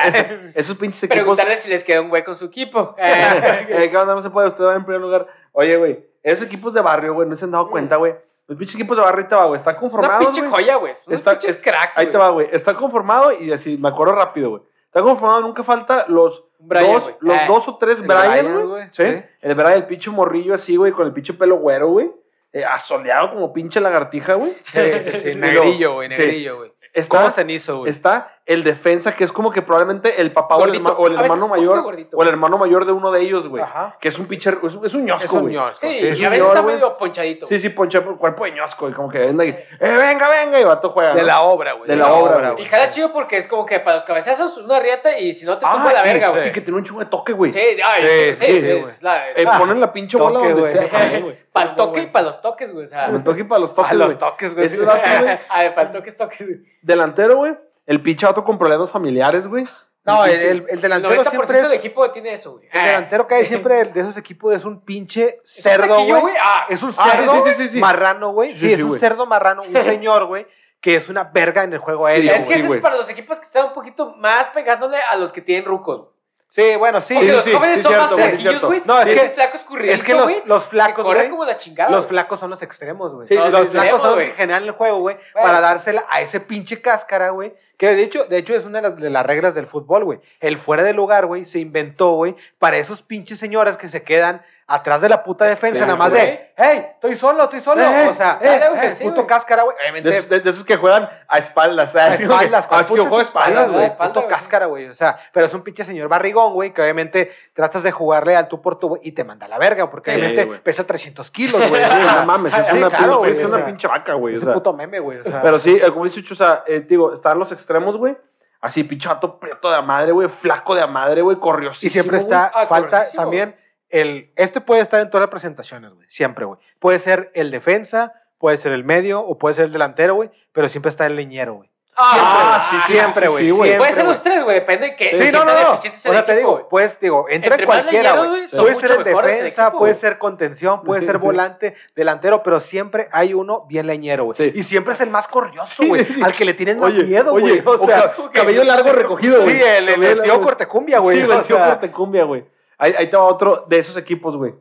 esos 0.55 0.77
pinches 0.77 1.05
equipos. 1.05 1.17
Preguntarle 1.17 1.57
si 1.57 1.69
les 1.71 1.85
queda 1.85 2.03
un 2.03 2.11
hueco 2.11 2.33
en 2.33 2.37
su 2.37 2.45
equipo. 2.45 2.95
Eh, 2.99 3.89
¿Qué 3.91 3.97
onda? 3.97 4.15
No 4.15 4.21
se 4.23 4.29
puede, 4.31 4.49
usted 4.49 4.63
va 4.63 4.75
en 4.75 4.85
primer 4.85 5.01
lugar. 5.01 5.27
Oye, 5.53 5.77
güey, 5.77 6.05
esos 6.23 6.47
equipos 6.47 6.75
de 6.75 6.81
barrio, 6.83 7.15
güey, 7.15 7.29
no 7.29 7.37
se 7.37 7.45
han 7.47 7.51
dado 7.53 7.71
cuenta, 7.71 7.97
güey. 7.97 8.15
Los 8.47 8.59
pinches 8.59 8.75
equipos 8.77 8.97
de 8.97 9.03
barrio, 9.03 9.23
ahí 9.23 9.29
te 9.29 9.35
va, 9.35 9.47
güey, 9.47 9.59
están 9.59 9.75
Una 9.75 9.81
conformados. 9.81 10.27
pinche 10.27 10.49
joya, 10.49 10.77
güey. 10.77 10.95
Está- 11.09 11.33
pinches 11.39 11.57
es- 11.57 11.63
cracks, 11.63 11.97
Ahí 11.99 12.07
te 12.11 12.19
va, 12.19 12.29
güey. 12.31 12.49
Está 12.53 12.75
conformado 12.75 13.33
y 13.33 13.53
así, 13.53 13.77
me 13.79 13.89
acuerdo 13.89 14.15
rápido, 14.15 14.51
güey. 14.51 14.63
Está 14.87 15.01
conformado, 15.03 15.41
nunca 15.41 15.65
falta 15.65 16.05
los, 16.09 16.45
Brian, 16.59 16.93
dos, 16.93 17.11
los 17.21 17.37
Ah. 17.37 17.45
dos 17.49 17.69
o 17.69 17.77
tres 17.79 18.01
Brian, 18.01 18.69
güey. 18.69 18.85
¿sí? 18.93 19.03
sí. 19.03 19.23
El 19.41 19.55
Brian, 19.55 19.73
el 19.75 19.87
pinche 19.87 20.11
morrillo 20.11 20.55
así, 20.55 20.77
güey, 20.77 20.93
con 20.93 21.07
el 21.07 21.13
pinche 21.13 21.33
pelo 21.35 21.57
güero, 21.57 21.89
güey. 21.89 22.13
Eh, 22.53 22.65
asoleado 22.65 23.31
como 23.33 23.53
pinche 23.53 23.81
lagartija, 23.81 24.35
güey. 24.35 24.57
Sí, 24.61 24.79
sí, 25.05 25.13
sí. 25.15 25.29
Y 25.33 25.35
Negrillo, 25.35 25.95
güey, 25.95 26.09
sí. 26.13 26.19
negrillo, 26.19 26.57
güey. 26.59 26.73
Está, 26.93 27.19
¿Cómo 27.19 27.31
cenizo, 27.33 27.79
güey? 27.79 27.91
está 27.91 28.39
el 28.47 28.63
defensa, 28.63 29.17
que 29.17 29.25
es 29.25 29.33
como 29.33 29.51
que 29.51 29.63
probablemente 29.63 30.21
el 30.21 30.31
papá 30.31 30.57
o 30.57 30.65
el, 30.67 30.79
Gordito. 30.83 30.97
o 30.99 31.07
hermano 31.09 31.49
mayor. 31.49 31.81
gordito, 31.83 32.15
o 32.15 32.23
el 32.23 32.29
hermano 32.29 32.59
mayor 32.59 32.85
de 32.85 32.93
uno 32.93 33.11
de 33.11 33.23
ellos, 33.23 33.49
güey. 33.49 33.63
Ajá. 33.63 33.97
Que 33.99 34.09
es 34.09 34.19
un 34.19 34.27
pinche, 34.27 34.51
es, 34.51 34.75
un- 34.75 34.85
es 34.85 34.93
un 34.93 35.01
Es 35.01 35.07
ñosco, 35.07 35.37
un 35.37 35.43
güey. 35.45 35.55
ñosco, 35.55 35.79
Sí, 35.81 35.95
sí, 35.95 36.07
es 36.09 36.21
y 36.21 36.25
a 36.27 36.29
veces 36.29 36.45
señor, 36.45 36.57
está 36.59 36.63
medio 36.63 36.99
ponchadito. 36.99 37.47
Sí, 37.47 37.59
sí, 37.59 37.71
ponche 37.71 38.03
por 38.03 38.19
cuerpo 38.19 38.45
de 38.45 38.53
ñosco, 38.53 38.87
y 38.91 38.93
como 38.93 39.09
que 39.09 39.29
anda 39.29 39.45
ahí, 39.45 39.49
eh, 39.51 39.67
venga, 39.97 40.29
venga, 40.29 40.61
y 40.61 40.65
vato 40.65 40.91
juega. 40.91 41.15
De 41.15 41.23
¿no? 41.23 41.27
la 41.27 41.41
obra, 41.41 41.73
güey. 41.73 41.89
De 41.89 41.97
la 41.97 42.13
obra, 42.13 42.51
Y 42.51 42.53
güey. 42.53 42.65
jala 42.67 42.91
chido 42.91 43.13
porque 43.15 43.39
es 43.39 43.49
como 43.49 43.65
que 43.65 43.81
para 43.81 43.97
los 43.97 44.05
cabezazos 44.05 44.59
una 44.59 44.79
riata 44.79 45.19
y 45.19 45.33
si 45.33 45.47
no 45.47 45.57
te 45.57 45.65
Ah, 45.67 45.73
tumba 45.73 45.93
la 45.95 46.03
y- 46.03 46.13
verga, 46.13 46.29
Y 46.29 46.31
güey. 46.33 46.53
que 46.53 46.61
tiene 46.61 46.77
un 46.79 46.85
chingo 46.85 47.01
de 47.01 47.07
toque, 47.07 47.33
güey. 47.33 47.51
Sí, 47.51 47.59
ay, 47.83 48.03
Sí, 48.37 48.45
sí, 48.45 48.47
sí, 48.47 48.61
sí, 48.61 48.85
sí, 48.91 49.05
la- 49.05 49.31
Eh, 49.31 49.45
Ah, 49.49 49.59
ponen 49.59 49.81
la 49.81 49.91
pinche 49.91 50.19
bola 50.19 50.41
donde 50.41 50.53
güey. 50.61 50.71
sea. 50.71 50.83
Ajá, 50.85 51.19
güey. 51.19 51.39
Para 51.55 51.71
el 51.71 51.77
toque 51.77 52.03
y 52.03 52.07
para 52.09 52.27
los 52.27 52.41
toques, 52.43 52.73
güey. 52.75 52.89
Sea, 52.89 53.07
Para 53.07 53.17
el 53.17 53.25
toque 53.25 53.41
y 53.41 53.45
para 53.45 53.61
los 53.61 53.75
toques, 53.75 53.91
A 53.91 53.95
los 53.95 54.19
toques, 54.19 54.55
güey. 54.55 54.69
Sí. 54.69 54.79
ah, 54.87 55.39
para 55.75 55.83
el 55.89 55.93
toque 55.93 56.11
es 56.11 56.17
toques, 56.19 56.47
güey. 56.47 56.59
Delantero, 56.83 57.37
güey. 57.37 57.55
El 57.87 58.01
pinche 58.03 58.27
vato 58.27 58.45
con 58.45 58.59
problemas 58.59 58.91
familiares, 58.91 59.47
güey. 59.47 59.67
No, 60.07 60.25
el, 60.27 60.33
el, 60.33 60.43
el 60.43 60.67
El 60.69 60.81
delantero 60.83 61.23
90% 61.25 61.31
siempre 61.31 61.57
es... 61.59 61.63
del 61.69 61.79
equipo 61.79 62.11
tiene 62.11 62.35
eso, 62.35 62.53
güey. 62.53 62.69
El 62.73 62.83
delantero 62.85 63.27
que 63.27 63.35
hay 63.37 63.45
siempre 63.47 63.85
de 63.87 64.01
esos 64.01 64.17
equipos 64.19 64.55
es 64.55 64.65
un 64.65 64.83
pinche 64.85 65.41
cerdo, 65.45 66.05
güey. 66.05 66.35
Ah, 66.43 66.67
Es 66.69 66.83
un 66.83 66.91
Ah, 66.99 67.05
sí, 67.05 67.11
cerdo 67.11 67.33
sí, 67.33 67.51
sí, 67.51 67.55
sí, 67.55 67.69
sí. 67.69 67.79
marrano, 67.81 68.33
güey. 68.33 68.53
Sí, 68.53 68.59
Sí, 68.59 68.67
sí, 68.67 68.73
es 68.75 68.83
un 68.83 68.99
cerdo 68.99 69.25
marrano, 69.27 69.63
un 69.63 69.75
señor, 69.85 70.27
güey, 70.27 70.47
que 70.81 70.97
es 70.97 71.09
una 71.09 71.25
verga 71.25 71.63
en 71.65 71.73
el 71.73 71.79
juego 71.79 72.07
Sí, 72.07 72.13
aéreo, 72.13 72.33
es 72.35 72.47
que 72.47 72.55
eso 72.55 72.75
es 72.75 72.81
para 72.83 72.97
los 72.97 73.09
equipos 73.09 73.39
que 73.41 73.47
están 73.47 73.67
un 73.69 73.73
poquito 73.73 74.15
más 74.19 74.49
pegándole 74.53 74.99
a 74.99 75.17
los 75.17 75.33
que 75.33 75.41
tienen 75.41 75.65
rucos. 75.65 76.09
Sí, 76.55 76.77
bueno, 76.77 77.01
sí. 77.01 77.15
Porque 77.15 77.31
sí, 77.31 77.35
los 77.35 77.45
sí, 77.45 77.53
jóvenes 77.53 77.77
sí, 77.79 77.83
son 77.83 77.93
cierto, 77.93 78.07
más 78.07 78.15
güey, 78.17 78.29
flaquillos, 78.29 78.63
güey. 78.63 78.83
No, 78.85 79.01
es 79.01 79.11
Y 79.11 79.15
que- 79.15 79.31
flaco 79.31 79.59
Es 79.81 80.03
que 80.05 80.15
los, 80.15 80.31
los 80.47 80.69
flacos, 80.69 81.05
güey, 81.05 81.29
como 81.29 81.45
la 81.45 81.59
chingada. 81.59 81.91
los 81.91 82.07
flacos 82.07 82.39
son 82.39 82.51
los 82.51 82.63
extremos, 82.63 83.13
güey. 83.13 83.27
Sí, 83.27 83.35
los 83.35 83.69
flacos 83.71 84.01
son 84.01 84.11
los 84.13 84.21
que 84.21 84.37
generan 84.37 84.63
el 84.63 84.71
juego, 84.71 85.01
güey, 85.01 85.17
para 85.33 85.61
dársela 85.61 86.07
a 86.09 86.21
ese 86.21 86.39
pinche 86.39 86.81
cáscara, 86.81 87.31
güey. 87.31 87.55
Que 87.77 87.97
de 87.97 88.05
hecho, 88.05 88.27
de 88.27 88.39
hecho 88.39 88.55
es 88.55 88.65
una 88.65 88.81
de 88.81 88.89
las, 88.89 88.97
de 89.01 89.11
las 89.11 89.27
reglas 89.27 89.53
del 89.57 89.67
fútbol, 89.67 90.05
güey. 90.05 90.21
El 90.39 90.57
fuera 90.57 90.85
de 90.85 90.93
lugar, 90.93 91.27
güey, 91.27 91.45
se 91.45 91.59
inventó, 91.59 92.13
güey, 92.13 92.37
para 92.61 92.77
esos 92.77 93.03
pinches 93.03 93.41
señoras 93.41 93.77
que 93.77 93.89
se 93.89 94.05
quedan 94.05 94.43
atrás 94.67 95.01
de 95.03 95.09
la 95.11 95.23
puta 95.23 95.45
defensa, 95.45 95.81
Sí, 95.81 95.85
nada 95.85 95.97
más 95.97 96.11
güey. 96.11 96.23
de, 96.23 96.53
hey, 96.57 96.87
estoy 96.95 97.17
solo, 97.17 97.45
estoy 97.45 97.61
solo. 97.61 97.83
Eh, 97.83 98.09
o 98.09 98.15
sea, 98.15 98.39
eh, 98.41 98.47
eh, 98.47 98.59
dale, 98.59 98.69
güey, 98.75 98.87
eh, 98.87 98.91
sí, 98.93 99.05
puto 99.05 99.15
güey. 99.17 99.27
cáscara, 99.27 99.63
güey. 99.63 99.77
De, 100.03 100.23
de- 100.23 100.41
de 100.41 100.51
esos 100.51 100.65
que 100.65 100.77
juegan 100.77 101.09
a 101.29 101.39
espaldas. 101.39 101.95
a 101.95 102.15
espaldas, 102.15 102.67
Ah, 102.71 102.81
es 102.81 102.87
que 102.87 102.99
juego 102.99 103.21
espaldas, 103.21 103.71
güey. 103.71 103.83
a 103.83 103.87
espaldas, 103.89 104.09
Puto 104.15 104.21
güey. 104.27 104.35
cáscara, 104.35 104.67
güey. 104.67 104.87
O 104.89 104.95
sea, 104.95 105.19
pero 105.33 105.45
es 105.47 105.53
un 105.55 105.63
pinche 105.63 105.85
señor 105.85 106.09
barrigón, 106.09 106.55
güey, 106.55 106.73
que 106.73 106.81
obviamente 106.81 107.31
tratas 107.53 107.83
de 107.83 107.93
jugarle 107.93 108.37
al 108.37 108.49
tú 108.49 108.63
por 108.63 108.79
tú, 108.79 108.89
güey, 108.89 109.03
y 109.05 109.13
te 109.13 109.23
manda 109.25 109.45
a 109.47 109.49
la 109.51 109.59
verga, 109.59 109.91
porque 109.91 110.11
Sí, 110.13 110.17
obviamente 110.17 110.45
güey. 110.47 110.61
pesa 110.63 110.85
300 110.87 111.31
kilos, 111.31 111.69
güey. 111.69 111.83
No 111.83 112.25
mames, 112.25 112.57
es 112.57 112.67
sí, 112.67 112.77
una, 112.79 112.89
claro, 112.89 113.05
pinche- 113.05 113.19
güey, 113.19 113.31
es 113.33 113.45
o 113.45 113.49
una 113.49 113.57
sea, 113.59 113.67
pinche 113.67 113.87
vaca, 113.89 114.15
güey. 114.15 114.35
Es 114.37 114.43
un 114.43 114.53
puto 114.55 114.73
meme, 114.73 114.99
güey. 115.01 115.19
O 115.19 115.25
sea, 115.25 115.43
Pero 115.43 115.61
sí, 115.61 115.77
eh, 115.77 115.91
como 115.91 116.05
dice 116.05 116.23
Chucho, 116.23 116.35
o 116.35 116.37
sea, 116.39 116.65
eh, 116.67 116.81
digo, 116.89 117.13
están 117.13 117.39
los 117.39 117.53
extremos, 117.53 117.97
güey. 117.99 118.17
Así, 118.63 118.83
pinche 118.83 119.09
vato 119.11 119.39
prieto 119.39 119.71
de 119.71 119.83
madre, 119.83 120.13
güey. 120.13 120.27
Flaco 120.29 120.75
de 120.75 120.87
madre, 120.87 121.21
güey. 121.21 121.37
Corriosísimo. 121.39 121.89
y 121.89 121.93
siempre 121.93 122.17
está, 122.17 122.51
Ah, 122.55 122.65
falta 122.67 123.05
también 123.15 123.55
el. 123.95 124.31
Este 124.37 124.61
puede 124.61 124.81
estar 124.83 125.01
en 125.01 125.09
todas 125.11 125.23
las 125.23 125.31
presentaciones, 125.31 125.93
güey. 125.95 126.07
Siempre, 126.11 126.45
güey. 126.45 126.59
Puede 126.79 126.99
ser 126.99 127.31
el 127.35 127.51
defensa, 127.51 128.13
puede 128.39 128.57
ser 128.59 128.73
el 128.73 128.85
medio 128.85 129.21
o 129.21 129.39
puede 129.39 129.55
ser 129.55 129.67
el 129.67 129.73
delantero, 129.73 130.15
güey. 130.15 130.31
Pero 130.53 130.69
siempre 130.69 130.91
está 130.91 131.07
el 131.07 131.17
leñero, 131.17 131.55
güey. 131.55 131.71
Ah, 131.97 132.67
sí, 132.71 132.77
sí, 132.87 132.93
siempre, 132.95 133.29
güey. 133.29 133.45
sí, 133.45 133.55
siempre, 133.55 133.77
Puede 133.79 133.93
ser 133.93 134.05
los 134.05 134.21
tres, 134.21 134.43
güey. 134.43 134.57
Depende 134.57 134.87
de 134.89 134.97
qué. 134.97 135.17
Sí, 135.17 135.31
no, 135.31 135.45
no, 135.45 135.53
no. 135.55 135.73
O 135.75 135.77
sea 135.77 136.25
te 136.27 136.35
digo, 136.37 136.67
pues, 136.69 136.99
digo, 136.99 137.27
entra 137.31 137.55
en 137.55 137.65
cualquiera, 137.67 138.17
güey. 138.17 138.49
Puede 138.49 138.75
ser 138.75 138.91
el 138.99 139.05
defensa, 139.05 139.63
equipo, 139.67 139.79
puede 139.79 139.95
ser 139.95 140.19
contención, 140.19 140.83
puede 140.83 141.07
ser 141.07 141.19
volante, 141.19 141.77
delantero, 141.95 142.43
pero 142.43 142.59
siempre 142.59 143.09
hay 143.13 143.33
uno 143.33 143.65
bien 143.69 143.87
leñero, 143.87 144.25
güey. 144.25 144.37
Sí. 144.37 144.53
Y 144.57 144.65
siempre 144.65 144.95
es 144.95 145.01
el 145.03 145.11
más 145.11 145.29
corrioso, 145.29 145.83
Sí, 145.85 145.89
güey. 145.89 146.05
sí. 146.05 146.21
Al 146.21 146.33
que 146.33 146.45
le 146.45 146.55
tienen 146.55 146.81
más 146.81 146.93
Oye, 146.93 147.05
miedo, 147.05 147.33
oye, 147.33 147.61
güey. 147.61 147.77
O 147.77 147.87
sea, 147.87 148.13
ca- 148.13 148.31
cabello 148.33 148.65
largo 148.65 148.91
recogido, 148.91 149.43
güey. 149.43 149.55
sí, 149.57 149.63
el, 149.63 149.89
el, 149.91 150.03
el 150.03 150.23
tío 150.23 150.41
cortecumbia, 150.41 150.99
güey. 150.99 151.19
Sí, 151.23 151.29
o 151.29 151.33
el 151.33 151.43
tío 151.45 151.59
Cortecumbia, 151.59 152.25
güey. 152.25 152.45
Ahí, 152.85 152.95
ahí 152.99 153.07
te 153.11 153.17
va 153.17 153.25
otro 153.25 153.65
de 153.69 153.79
esos 153.79 153.97
equipos, 153.97 154.37
güey. 154.37 154.55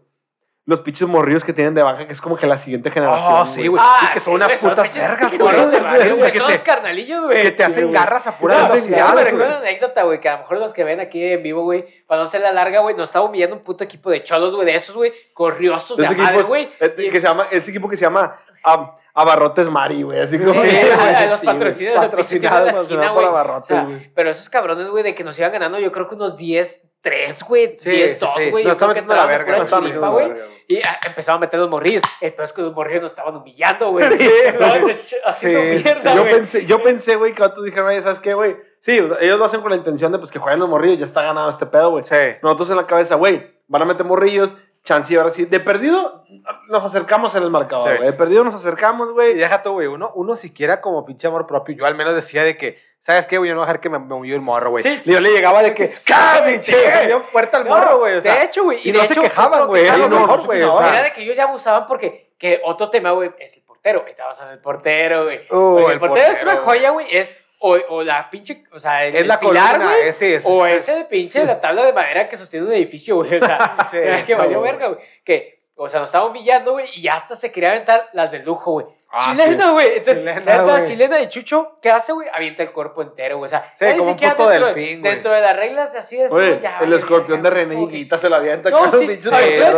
Los 0.66 0.80
pinches 0.80 1.06
morrillos 1.10 1.44
que 1.44 1.52
tienen 1.52 1.74
de 1.74 1.84
baja, 1.84 2.08
que 2.08 2.14
es 2.14 2.22
como 2.22 2.38
que 2.38 2.48
la 2.48 2.58
siguiente 2.58 2.90
generación. 2.90 3.34
Oh, 3.36 3.46
sí, 3.48 3.68
güey. 3.68 3.82
Ah, 3.84 4.08
y 4.10 4.14
que 4.14 4.20
son 4.22 4.32
sí, 4.32 4.36
unas 4.36 4.48
güey, 4.48 4.58
son 4.60 4.70
putas 4.70 4.88
pinches 4.88 5.10
vergas, 5.10 5.34
morros 5.34 5.52
de 5.58 5.66
güey. 5.66 5.82
barrio, 5.82 6.16
güey. 6.16 6.32
Que 6.32 6.38
Son 6.38 6.48
te- 6.48 6.54
los 6.54 6.62
carnalillos, 6.62 7.26
güey. 7.26 7.42
Que 7.42 7.52
te 7.52 7.64
hacen 7.66 7.82
güey. 7.90 7.94
garras 7.94 8.28
a 8.28 8.38
pura 8.38 8.56
velocidad. 8.70 8.98
Eso 9.00 9.08
me 9.10 9.14
güey. 9.14 9.26
recuerda 9.26 9.48
una 9.48 9.58
anécdota, 9.58 10.04
güey, 10.04 10.22
que 10.22 10.30
a 10.30 10.34
lo 10.36 10.40
mejor 10.40 10.58
los 10.60 10.72
que 10.72 10.84
ven 10.86 11.02
aquí 11.02 11.22
en 11.22 11.44
vivo, 11.44 11.64
güey, 11.64 11.86
para 12.08 12.22
no 12.22 12.28
ser 12.30 12.40
la 12.40 12.54
larga, 12.54 12.80
güey, 12.80 12.96
nos 12.96 13.10
estaba 13.10 13.26
humillando 13.26 13.58
un 13.58 13.62
puto 13.64 13.84
equipo 13.84 14.10
de 14.10 14.24
cholos, 14.24 14.56
güey, 14.56 14.66
de 14.66 14.76
esos, 14.76 14.96
güey, 14.96 15.12
corriosos 15.34 15.98
de 15.98 16.06
Ese 16.06 16.14
a 16.14 16.18
madre, 16.18 16.34
equipo, 16.36 16.48
güey. 16.48 16.70
eh, 16.80 17.10
que 17.12 17.20
se 17.20 17.28
llama, 17.28 17.48
ese 17.52 17.70
equipo 17.70 17.90
que 17.90 17.98
se 17.98 18.04
llama 18.06 18.40
Am- 18.64 18.90
Abarrotes 19.16 19.70
Mari, 19.70 20.02
güey. 20.04 20.22
Así 20.22 20.40
como 20.40 20.54
Sí, 20.54 20.70
Sí, 20.70 20.78
a- 20.78 21.26
los 21.30 21.40
sí, 21.42 21.46
patrocinios, 21.46 21.96
los 21.96 22.06
pinches 22.06 22.32
equipos 22.32 22.52
patrocinados, 22.52 22.66
de 22.66 22.72
la 22.72 22.72
esquina, 22.72 22.72
patrocinados 22.72 23.14
güey. 23.16 23.26
por 23.26 23.34
O 23.34 23.38
abarrotes, 23.38 23.68
sea, 23.68 23.84
güey. 23.84 24.14
pero 24.16 24.30
esos 24.30 24.50
cabrones, 24.50 24.88
güey, 24.88 25.04
de 25.04 25.14
que 25.14 25.26
nos 25.26 25.38
iban 25.38 25.52
ganando, 25.52 25.78
yo 25.78 25.92
creo 25.92 26.08
que 26.08 26.16
unos 26.16 26.38
10, 26.38 26.82
3, 27.04 27.44
güey, 27.44 27.76
Sí, 27.78 27.90
10, 27.92 28.12
sí, 28.20 28.26
2, 28.26 28.32
sí. 28.38 28.50
güey. 28.50 28.64
Nos 28.64 28.80
metiendo 28.80 29.14
la 29.14 29.26
verga, 29.26 29.58
nos 29.58 29.72
metiendo 29.72 30.12
güey. 30.12 30.32
Y 30.70 30.78
ah, 30.78 30.98
empezaban 31.06 31.38
a 31.38 31.42
meter 31.42 31.60
los 31.60 31.70
morrillos. 31.70 32.02
El 32.22 32.34
peor 32.34 32.46
es 32.46 32.54
que 32.54 32.62
los 32.62 32.74
morrillos 32.74 33.02
nos 33.04 33.12
estaban 33.12 33.36
humillando, 33.36 33.92
güey. 33.92 34.08
Sí, 34.18 34.30
estaban 34.46 34.82
güey. 34.82 34.96
haciendo 35.26 35.62
Sí, 35.62 35.84
mierda, 35.84 36.16
yo 36.16 36.22
güey. 36.22 36.34
pensé, 36.34 36.66
yo 36.66 36.82
pensé, 36.82 37.16
güey, 37.18 37.36
que 37.36 37.44
otros 37.44 37.66
dijeron, 37.66 37.90
oye, 37.90 38.02
¿sabes 38.02 38.20
qué, 38.20 38.34
güey? 38.34 38.56
Sí, 38.80 38.94
ellos 39.20 39.38
lo 39.38 39.46
hacen 39.46 39.62
con 39.62 39.72
la 39.72 39.76
intención 39.78 40.12
de 40.14 40.18
pues, 40.20 40.32
que 40.32 40.40
jueguen 40.40 40.62
los 40.62 40.70
morrillos, 40.70 41.00
ya 41.00 41.06
está 41.06 41.22
ganado 41.22 41.50
este 41.50 41.66
pedo, 41.66 41.92
güey. 41.92 42.06
Sí. 42.06 42.16
Nosotros 42.42 42.70
en 42.70 42.78
la 42.78 42.88
cabeza, 42.88 43.16
güey, 43.16 43.52
van 43.68 43.82
a 43.82 43.86
meter 43.86 44.06
morrillos, 44.06 44.56
chance 44.86 45.14
y 45.14 45.18
ahora 45.18 45.30
sí. 45.32 45.44
De 45.46 45.60
perdido, 45.60 46.24
nos 46.70 46.84
acercamos 46.86 47.36
en 47.36 47.44
el 47.44 47.50
marcador, 47.50 47.90
Sí. 47.92 47.98
güey. 47.98 48.12
De 48.12 48.14
perdido 48.18 48.46
nos 48.46 48.56
acercamos, 48.56 49.10
Y 49.10 49.14
güey. 49.14 49.34
deja 49.36 49.62
tú, 49.62 49.74
güey, 49.74 49.88
uno, 49.88 50.12
uno 50.16 50.38
siquiera 50.38 50.80
como 50.80 51.06
pinche 51.06 51.28
amor 51.28 51.46
propio, 51.48 51.76
yo 51.76 51.86
al 51.86 51.96
menos 51.96 52.16
decía 52.16 52.44
de 52.44 52.58
que, 52.58 52.78
¿sabes 53.04 53.28
qué, 53.28 53.38
güey? 53.38 53.50
Yo 53.50 53.54
no 53.56 53.62
voy 53.62 53.66
a 53.66 53.68
dejar 53.68 53.82
que 53.82 53.90
me, 53.90 54.00
me 54.00 54.16
humille 54.16 54.34
el 54.34 54.42
morro, 54.42 54.72
güey. 54.72 54.82
Sí. 54.84 55.02
Yo 55.06 55.20
le 55.20 55.30
llegaba 55.32 55.62
de 55.62 55.76
que, 55.76 55.88
¡cá, 56.06 56.44
pinche! 56.46 56.76
Bien 57.06 57.24
fuerte 57.26 57.58
al 57.58 57.66
morro, 57.66 58.00
güey. 58.00 58.16
O 58.16 58.22
sea, 58.22 58.36
de 58.36 58.44
hecho, 58.46 58.64
güey. 58.64 58.80
y 58.84 58.92
de 58.92 58.98
no 58.98 59.06
se 59.06 59.14
hecho, 59.14 59.22
quejaban, 59.22 59.54
otro 59.62 59.68
güey, 59.68 59.84
que- 59.84 59.90
a 59.92 59.98
lo 59.98 60.10
no, 60.10 60.20
mejor, 60.22 60.40
no, 60.40 60.46
güey, 60.46 60.60
no. 60.62 60.82
Era 60.82 61.04
de 61.04 61.12
que 61.12 61.22
ellos 61.22 61.36
ya 61.36 61.44
abusaban 61.44 61.86
porque 61.88 62.32
que 62.40 62.60
otro 62.64 62.90
tema, 62.90 63.12
güey, 63.12 63.32
es 63.38 63.56
el 63.56 63.62
portero. 63.62 64.04
Ahí 64.06 64.12
Estamos 64.12 64.38
en 64.42 64.48
el 64.50 64.60
portero, 64.60 65.26
güey. 65.26 65.42
Uh, 65.52 65.78
el, 65.88 65.92
el 65.94 66.00
portero, 66.00 66.32
es 66.34 66.42
una 66.44 66.58
joya, 66.58 66.90
güey. 66.90 67.06
Es 67.16 67.36
o, 67.66 67.78
o 67.90 68.04
la 68.04 68.30
pinche, 68.30 68.64
o 68.74 68.80
sea, 68.80 69.06
el, 69.06 69.16
es 69.16 69.26
la 69.26 69.36
el 69.36 69.40
pilar, 69.40 69.74
columna, 69.76 69.94
güey. 69.96 70.08
ese 70.10 70.36
es. 70.36 70.44
O 70.46 70.66
es- 70.66 70.84
ese 70.84 70.96
de 70.98 71.06
pinche 71.06 71.46
la 71.46 71.62
tabla 71.62 71.86
de 71.86 71.94
madera 71.94 72.28
que 72.28 72.36
sostiene 72.36 72.66
un 72.66 72.74
edificio, 72.74 73.16
güey. 73.16 73.36
O 73.38 73.46
sea, 73.46 73.78
Sí, 73.92 73.98
que 74.28 74.36
valió 74.36 74.60
verga, 74.62 74.88
güey. 74.88 75.00
Que, 75.24 75.64
o 75.76 75.88
sea, 75.88 76.00
nos 76.02 76.10
estaba 76.10 76.26
humillando, 76.26 76.74
güey, 76.74 76.88
y 76.94 77.08
hasta 77.08 77.36
se 77.38 77.52
quería 77.54 77.70
aventar 77.72 78.10
las 78.14 78.32
de 78.32 78.40
lujo, 78.40 78.72
güey. 78.74 78.86
Ah, 79.16 79.32
chilena, 79.36 79.72
güey. 79.72 79.88
Entonces, 79.98 80.18
Chilena, 80.18 80.64
la 80.64 80.84
chilena 80.84 81.18
de 81.18 81.30
Chucho, 81.30 81.78
¿qué 81.82 81.92
hace, 81.92 82.12
güey? 82.14 82.28
Avienta 82.34 82.64
el 82.64 82.72
cuerpo 82.72 83.04
entero, 83.04 83.38
güey. 83.38 83.46
O 83.48 83.50
sea, 83.50 83.72
Sí, 83.78 83.86
como 83.98 84.12
un 84.12 84.16
puto 84.18 84.50
dentro 84.50 84.50
de- 84.50 84.74
delfín, 84.74 85.02
güey. 85.02 85.14
Dentro 85.14 85.32
de 85.34 85.42
las 85.42 85.56
reglas 85.56 85.94
de 85.94 86.00
así 86.00 86.18
de 86.18 86.28
Oye, 86.30 86.60
ya, 86.62 86.78
el 86.80 86.86
vale, 86.86 86.96
escorpión 86.96 87.44
de 87.44 87.50
René 87.52 87.80
Higuita 87.80 88.18
se 88.18 88.28
la 88.30 88.38
avienta. 88.38 88.70
no, 88.72 88.92
sí, 88.92 89.06
sí, 89.08 89.20
sí, 89.22 89.30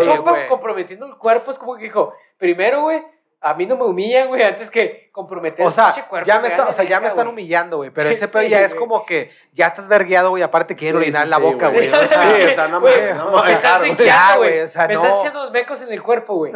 sí, 0.03 0.09
comprometiendo 0.47 1.05
el 1.05 1.15
cuerpo 1.17 1.51
es 1.51 1.59
como 1.59 1.75
que 1.75 1.83
dijo, 1.83 2.13
primero, 2.37 2.83
güey, 2.83 3.03
a 3.47 3.53
mí 3.53 3.65
no 3.67 3.77
me 3.77 3.83
humillan, 3.85 4.27
güey, 4.27 4.41
antes 4.43 4.69
que 4.69 5.05
comprometer 5.11 5.65
O 5.65 5.71
sea, 5.71 5.93
el 5.95 6.03
cuerpo. 6.05 6.27
ya 6.27 6.39
me, 6.41 6.47
está, 6.49 6.67
o 6.67 6.73
sea, 6.73 6.83
ya 6.83 6.99
me 6.99 7.07
están 7.07 7.23
güey. 7.25 7.33
humillando, 7.33 7.77
güey. 7.77 7.89
Pero 7.91 8.09
ese 8.15 8.27
pedo 8.27 8.43
sí, 8.43 8.49
ya 8.49 8.61
es 8.61 8.73
güey. 8.73 8.79
como 8.79 9.05
que 9.05 9.31
ya 9.53 9.67
estás 9.67 9.87
vergueado, 9.87 10.31
güey. 10.31 10.43
Aparte 10.43 10.75
quieren 10.75 10.99
Sí, 11.01 11.03
orinar 11.07 11.23
sí, 11.25 11.29
la 11.29 11.37
boca, 11.37 11.69
güey. 11.69 11.87
güey. 11.89 12.03
O 12.03 12.07
sea, 12.07 12.21
Sí, 12.21 12.43
o 12.43 12.49
sea, 12.55 12.67
no 12.67 12.81
Güey, 12.81 12.99
mames, 13.01 13.15
no 13.15 13.25
o 13.27 13.37
a 13.37 13.45
sea, 13.45 13.55
dejar, 13.55 13.81
me 13.81 13.87
güey. 13.87 13.91
estás 13.91 14.07
Ya, 14.07 14.35
güey, 14.37 14.49
güey. 14.51 14.61
o 14.63 14.67
sea, 14.67 14.87
me 14.87 14.93
no. 14.95 15.01
estás 15.03 15.17
haciendo 15.17 15.43
los 15.43 15.51
mecos 15.51 15.81
en 15.81 15.91
el 15.93 16.01
cuerpo, 16.03 16.33
güey. 16.35 16.53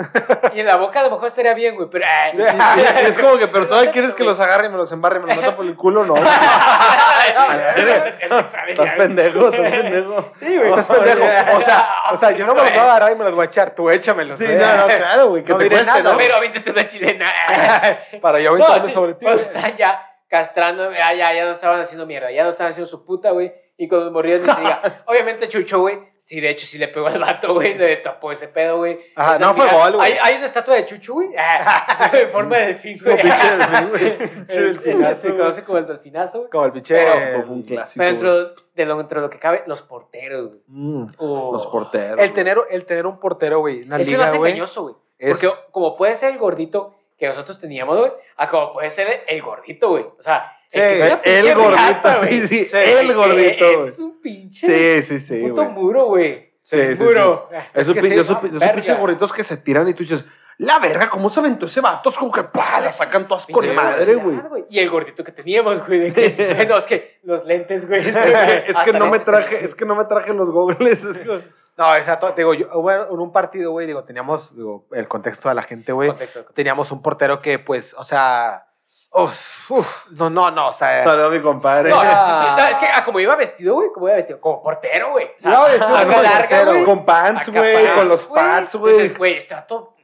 Y 0.54 0.60
en 0.60 0.66
la 0.66 0.76
boca 0.76 1.00
a 1.00 1.04
lo 1.04 1.12
mejor 1.12 1.28
estaría 1.28 1.54
bien, 1.54 1.76
güey, 1.76 1.88
pero... 1.90 2.06
ay, 2.10 2.32
Y 2.36 3.06
es 3.08 3.18
como 3.18 3.38
que, 3.38 3.48
pero 3.48 3.68
todavía 3.68 3.92
quieres 3.92 4.14
que 4.14 4.24
los 4.26 4.40
agarre 4.40 4.66
y 4.66 4.70
me 4.70 4.78
los 4.78 4.92
embarre 4.92 5.20
y 5.20 5.22
me 5.22 5.28
los 5.28 5.38
meta 5.38 5.56
por 5.56 5.66
el 5.66 5.76
culo, 5.78 6.04
no. 6.06 6.16
Estás 8.20 8.94
pendejo, 8.98 9.50
estás 9.50 9.72
pendejo. 9.72 10.26
Sí, 10.40 10.58
güey. 10.58 10.70
Estás 10.72 10.86
pendejo. 10.88 11.58
O 11.58 11.62
sea, 11.62 11.90
o 12.12 12.18
sea, 12.18 12.32
yo 12.32 12.46
no 12.46 12.54
me 12.56 12.62
los 12.62 12.70
voy 12.72 12.80
a 12.80 12.84
agarrar 12.84 13.12
y 13.12 13.16
me 13.16 13.24
los 13.24 13.34
voy 13.34 13.44
a 13.44 13.46
echar. 13.48 13.72
Tú 13.76 13.90
échamelos. 13.90 14.38
Sí, 14.38 14.46
güey. 14.46 14.58
no, 14.58 14.76
no, 14.78 14.88
claro, 14.88 15.28
güey. 15.30 15.44
Que 15.44 15.52
No 15.54 15.58
te 15.60 15.70
cueste, 15.70 16.04
¿no? 16.04 16.18
Pero 16.18 16.36
avíntete 16.38 16.74
una 16.80 16.88
chilena. 16.88 17.32
Para 18.22 18.40
yo 18.40 18.50
No, 18.58 18.66
aventarme 18.66 18.88
sí, 18.90 18.94
sobre 18.94 19.14
ti. 19.14 19.26
Cuando 19.26 19.42
están 19.44 19.76
ya 19.78 20.06
castrando, 20.28 20.92
ya, 20.92 21.14
ya, 21.14 21.34
ya 21.34 21.46
no 21.46 21.52
estaban 21.52 21.80
haciendo 21.80 22.06
mierda, 22.06 22.32
ya 22.32 22.44
no 22.44 22.50
estaban 22.50 22.72
haciendo 22.72 22.88
su 22.88 23.04
puta, 23.06 23.32
güey. 23.32 23.52
Y 23.78 23.88
con 23.88 24.02
los 24.04 24.12
morridos 24.12 24.42
ni 24.46 24.54
se 24.54 24.60
diga. 24.60 25.04
Obviamente, 25.08 25.48
Chucho, 25.48 25.80
güey, 25.80 25.98
sí, 26.20 26.42
de 26.42 26.50
hecho, 26.50 26.68
sí 26.68 26.78
le 26.78 26.90
pegó 26.90 27.08
al 27.08 27.18
vato, 27.18 27.54
güey, 27.54 27.78
le 27.78 27.96
tapó 27.96 28.30
ese 28.34 28.50
pedo, 28.50 28.76
güey. 28.80 29.00
Ajá, 29.16 29.38
Esa 29.38 29.46
no 29.46 29.54
fue 29.54 29.68
gol, 29.72 29.96
güey. 29.96 30.12
Hay, 30.12 30.18
hay 30.22 30.36
una 30.36 30.48
estatua 30.48 30.76
de 30.76 30.86
Chucho, 30.86 31.14
güey. 31.14 31.30
Ah, 31.38 32.12
en 32.14 32.30
forma 32.30 32.58
de 32.58 32.66
delfín, 32.66 33.00
güey. 33.02 33.18
Como 33.18 33.30
pinche 33.34 33.56
delfín, 33.56 33.90
güey. 33.90 34.18
Pinche 34.18 34.42
Ese 34.54 34.62
delfinazo, 34.64 35.22
se 35.22 35.30
conoce 35.36 35.64
como 35.64 35.78
el 35.78 35.86
delfinazo, 35.88 36.38
güey. 36.40 36.50
Como 36.50 36.66
el 36.66 36.72
pinche. 36.74 36.94
Pero- 36.96 37.14
eh, 37.20 37.46
un 37.48 37.64
clásico. 37.64 37.98
Pero 38.00 38.10
dentro 38.10 38.56
de, 38.76 38.86
lo, 38.86 38.98
dentro 38.98 39.22
de 39.22 39.28
lo 39.28 39.30
que 39.32 39.40
cabe, 39.40 39.64
los 39.66 39.82
porteros, 39.82 40.48
güey. 40.50 40.60
mm. 40.68 41.12
Oh. 41.18 41.52
Los 41.54 41.68
porteros. 41.68 42.20
El 42.20 42.34
tener, 42.34 42.58
el 42.70 42.86
tener 42.86 43.06
un 43.06 43.18
portero, 43.18 43.60
güey. 43.60 43.84
Una 43.84 43.96
Ese 44.02 44.12
liga, 44.12 44.24
más 44.24 44.36
güey. 44.36 44.52
engañoso, 44.52 44.82
güey. 44.84 44.96
Es- 45.20 45.32
Porque 45.38 45.50
como 45.72 45.96
puede 45.96 46.16
ser 46.16 46.32
el 46.32 46.38
gordito 46.40 46.96
que 47.18 47.28
nosotros 47.28 47.60
teníamos, 47.60 47.98
güey, 47.98 48.12
a 48.38 48.50
como 48.50 48.74
puede 48.74 48.90
ser 48.90 49.24
el 49.28 49.42
gordito, 49.42 49.90
güey. 49.90 50.06
O 50.18 50.24
sea, 50.24 50.56
Sí, 50.72 50.78
que 50.80 50.94
es 50.94 51.02
una 51.02 51.14
El 51.14 51.20
pinche 51.42 51.54
gordito, 51.56 52.10
sí, 52.30 52.48
sí. 52.48 52.66
Sí, 52.70 52.78
El 52.78 53.14
gordito, 53.16 53.66
Es 53.66 53.78
güey. 53.98 54.08
un 54.08 54.22
pinche 54.22 55.02
Sí, 55.02 55.02
sí, 55.08 55.20
sí, 55.20 55.42
puto 55.42 55.64
güey. 55.64 55.68
muro, 55.70 56.06
güey. 56.06 56.50
Sí, 56.64 56.78
sí, 56.80 56.96
sí. 56.96 57.04
muro. 57.04 57.50
Esos 57.74 57.96
que 57.96 58.02
pin- 58.04 58.08
sí, 58.10 58.14
esos 58.14 58.30
no, 58.30 58.42
pin- 58.42 58.48
esos 58.50 58.60
verga. 58.60 58.76
pinches 58.76 58.98
gorditos 59.00 59.34
que 59.34 59.44
se 59.44 59.58
tiran 59.58 59.88
y 59.88 59.94
tú 59.96 60.04
dices, 60.04 60.24
la 60.60 60.78
verga, 60.78 61.10
¿cómo 61.10 61.30
se 61.32 61.40
aventó 61.40 61.66
ese 61.66 61.82
vato? 61.82 62.10
Es 62.10 62.18
como 62.18 62.32
que, 62.32 62.44
pa, 62.44 62.80
la 62.82 62.92
sacan 62.92 63.28
todas 63.28 63.48
con 63.48 63.64
Pinche 63.64 63.74
madre, 63.76 64.14
güey. 64.16 64.38
Y 64.70 64.78
el 64.78 64.90
gordito 64.92 65.24
que 65.24 65.32
teníamos, 65.32 65.84
güey. 65.88 66.14
Que, 66.14 66.66
no, 66.70 66.78
es 66.78 66.86
que 66.86 67.18
los 67.24 67.44
lentes, 67.46 67.88
güey. 67.88 68.08
Es 68.08 68.16
que, 68.16 68.66
es 68.68 68.94
no 68.94 69.10
me 69.10 69.18
traje, 69.20 69.66
es 69.66 69.74
que 69.74 69.86
no 69.86 69.96
me 69.96 70.06
traje 70.06 70.34
los 70.34 70.52
gogles. 70.52 71.04
es 71.04 71.18
No, 71.80 71.96
exacto. 71.96 72.34
Digo, 72.36 72.54
yo, 72.54 72.68
bueno, 72.82 73.08
en 73.10 73.20
un 73.20 73.32
partido, 73.32 73.72
güey, 73.72 73.88
digo, 73.88 74.04
teníamos, 74.04 74.54
digo, 74.56 74.86
el 74.92 75.08
contexto 75.08 75.48
de 75.48 75.56
la 75.56 75.64
gente, 75.64 75.94
güey. 75.94 76.14
Teníamos 76.54 76.92
un 76.92 77.02
portero 77.02 77.42
que, 77.42 77.58
pues, 77.58 77.94
o 77.94 78.04
sea. 78.04 78.66
Uf, 79.12 79.72
uf, 79.72 80.06
no, 80.12 80.30
no, 80.30 80.52
no, 80.52 80.68
o 80.68 80.74
sea. 80.74 81.04
Saludos 81.06 81.32
a 81.32 81.36
mi 81.36 81.42
compadre. 81.42 81.90
No, 81.90 82.04
no, 82.04 82.68
es 82.70 82.78
que 82.78 82.86
ah, 82.86 83.04
como 83.04 83.20
iba 83.22 83.36
vestido, 83.38 83.76
güey, 83.76 83.90
como 83.94 84.08
iba 84.10 84.18
vestido, 84.18 84.40
como 84.42 84.62
portero, 84.62 85.12
güey. 85.14 85.28
O 85.38 85.40
sea, 85.42 85.52
No, 85.52 85.64
vestido 85.64 85.88
como 85.88 86.22
larga, 86.22 86.40
portero, 86.40 86.72
güey. 86.74 86.86
con 86.86 87.06
pants, 87.06 87.50
güey, 87.50 87.74
pants, 87.74 87.96
con 87.96 88.10
los 88.10 88.28
güey. 88.28 88.44
pads, 88.44 88.76
Entonces, 88.76 88.98
güey. 89.10 89.18
güey, 89.18 89.38
está 89.38 89.66
todo 89.66 89.96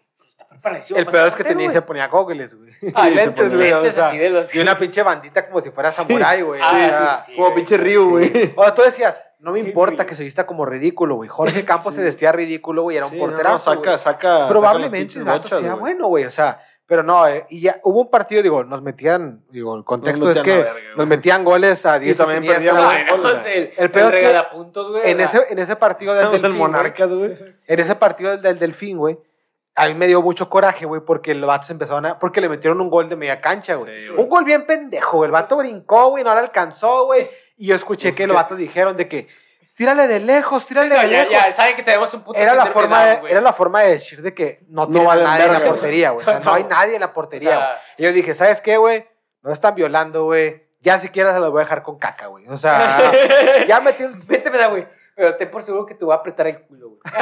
El 0.95 1.05
peor 1.05 1.27
es 1.27 1.35
que 1.35 1.43
tenía, 1.43 1.71
se 1.71 1.81
ponía 1.81 2.07
goggles, 2.07 2.55
güey. 2.55 2.71
Sí, 2.81 2.91
Ah, 2.95 3.09
lentes, 3.09 3.53
güey. 3.55 3.71
o 3.71 3.91
sea, 3.91 4.07
así 4.07 4.17
de 4.17 4.29
los- 4.29 4.53
Y 4.53 4.59
una 4.59 4.77
pinche 4.77 5.01
bandita 5.03 5.45
como 5.47 5.61
si 5.61 5.71
fuera 5.71 5.91
samurái, 5.91 6.41
güey. 6.41 6.61
Ah, 6.63 6.69
o 6.73 6.77
sí, 6.77 6.85
sea, 6.85 7.17
sí, 7.25 7.31
Como 7.35 7.45
güey. 7.47 7.55
pinche 7.55 7.77
Ryu, 7.77 8.09
güey. 8.09 8.53
O 8.55 8.63
sea, 8.63 8.73
tú 8.75 8.81
decías, 8.81 9.21
no 9.39 9.51
me 9.51 9.61
Sí, 9.61 9.67
importa 9.67 10.05
que 10.05 10.15
se 10.15 10.23
vista 10.23 10.45
como 10.45 10.65
ridículo, 10.65 11.15
güey. 11.15 11.29
Jorge 11.29 11.63
Campos 11.65 11.93
se 11.95 12.01
vestía 12.01 12.31
ridículo, 12.31 12.83
güey, 12.83 12.97
era 12.97 13.05
un 13.05 13.11
Sí, 13.11 13.17
no, 13.19 13.25
no, 13.27 13.31
porterazo. 13.33 13.71
saca, 13.73 13.81
güey. 13.89 13.99
saca. 13.99 14.47
Probablemente 14.47 15.13
saca 15.13 15.19
el 15.19 15.23
sea 15.25 15.33
bochas, 15.57 15.61
güey. 15.61 15.79
bueno, 15.79 16.07
güey. 16.07 16.25
O 16.25 16.31
sea, 16.31 16.59
pero 16.87 17.01
no, 17.01 17.27
eh, 17.27 17.45
y 17.49 17.61
ya 17.61 17.79
hubo 17.83 18.01
un 18.01 18.11
partido, 18.11 18.43
digo, 18.43 18.63
nos 18.63 18.81
metían, 18.83 19.41
digo, 19.49 19.75
el 19.75 19.83
contexto 19.83 20.29
es 20.29 20.37
metían 20.37 20.45
que 20.57 20.63
verga, 20.63 20.79
nos 20.95 21.07
metían 21.07 21.43
goles 21.43 21.83
a 21.83 21.97
10 21.97 22.15
también 22.15 22.45
perdíamos. 22.45 22.83
No, 23.07 23.17
goles, 23.23 23.41
el, 23.47 23.71
El 23.75 23.89
peor 23.91 24.13
es 24.13 24.19
que 24.19 24.27
güey. 24.91 25.01
En 25.09 25.17
sea, 25.17 25.25
ese, 25.25 25.41
en 25.49 25.57
ese 25.59 25.75
partido 25.77 26.13
del 26.13 26.25
el 26.25 26.31
Delfín, 26.33 26.51
güey, 26.59 26.61
Monarcas, 26.71 27.11
güey. 27.11 27.37
en 27.67 27.79
ese 27.79 27.95
partido 27.95 28.31
del, 28.31 28.41
del 28.43 28.59
Delfín, 28.59 28.97
güey, 28.99 29.17
a 29.75 29.87
mí 29.87 29.93
me 29.93 30.07
dio 30.07 30.21
mucho 30.21 30.49
coraje, 30.49 30.85
güey, 30.85 31.01
porque 31.01 31.35
los 31.35 31.47
vatos 31.47 31.69
empezaron 31.69 32.05
a... 32.05 32.17
Porque 32.17 32.39
le 32.41 32.47
metieron 32.49 32.79
un 32.79 32.89
gol 32.89 33.09
de 33.09 33.15
media 33.17 33.41
cancha, 33.41 33.75
güey. 33.75 34.03
Sí, 34.05 34.09
un 34.09 34.29
gol 34.29 34.45
bien 34.45 34.65
pendejo, 34.65 35.17
güey. 35.17 35.27
El 35.27 35.31
vato 35.33 35.57
brincó, 35.57 36.09
güey, 36.11 36.23
no 36.23 36.33
le 36.33 36.39
alcanzó, 36.39 37.05
güey. 37.05 37.29
Y 37.57 37.67
yo 37.67 37.75
escuché 37.75 38.09
Es 38.09 38.15
que 38.15 38.23
que- 38.23 38.27
los 38.27 38.35
vatos 38.35 38.57
dijeron 38.57 38.95
de 38.95 39.07
que, 39.09 39.27
tírale 39.75 40.07
de 40.07 40.21
lejos, 40.21 40.65
tírale 40.65 40.89
no, 40.89 40.95
de 41.01 41.09
ya, 41.09 41.23
lejos. 41.25 41.31
ya, 41.31 41.51
saben 41.51 41.75
que 41.75 41.83
tenemos 41.83 42.13
un 42.13 42.23
puto 42.23 42.39
Era 42.39 42.55
la, 42.55 42.67
forma 42.67 43.05
de, 43.05 43.21
era 43.29 43.41
la 43.41 43.51
forma 43.51 43.81
de 43.81 43.91
decir 43.91 44.21
de 44.21 44.33
que 44.33 44.61
no, 44.69 44.87
tiene 44.87 45.05
valen 45.05 45.25
nadie 45.25 45.45
en 45.45 45.53
la 45.53 45.59
portería, 45.65 46.09
güey. 46.11 46.25
O 46.25 46.29
sea, 46.29 46.39
no, 46.39 46.45
No. 46.51 46.53
hay 46.53 46.63
nadie 46.63 46.95
en 46.95 47.01
la 47.01 47.07
O 47.07 47.13
portería, 47.13 47.55
güey. 47.55 47.67
sea, 47.67 47.81
Y 47.97 48.03
yo 48.03 48.13
dije, 48.13 48.33
¿sabes 48.33 48.61
qué, 48.61 48.77
güey? 48.77 49.05
No 49.43 49.51
están 49.51 49.75
violando, 49.75 50.23
güey. 50.23 50.63
Ya 50.79 50.99
siquiera 50.99 51.33
se 51.33 51.39
los 51.39 51.51
voy 51.51 51.61
a 51.61 51.63
dejar 51.65 51.83
con 51.83 51.97
caca, 51.99 52.27
güey. 52.27 52.47
O 52.47 52.57
sea, 52.57 53.11
ya 53.67 53.81
metí 53.81 54.03
un... 54.03 54.23
Métemela, 54.27 54.67
güey. 54.67 54.87
Pero 55.15 55.35
ten 55.37 55.49
por 55.49 55.63
seguro 55.63 55.85
que 55.85 55.95
te 55.95 56.03
va 56.05 56.15
a 56.15 56.17
apretar 56.17 56.45
el 56.47 56.61
culo, 56.63 56.89
güey. 56.89 56.99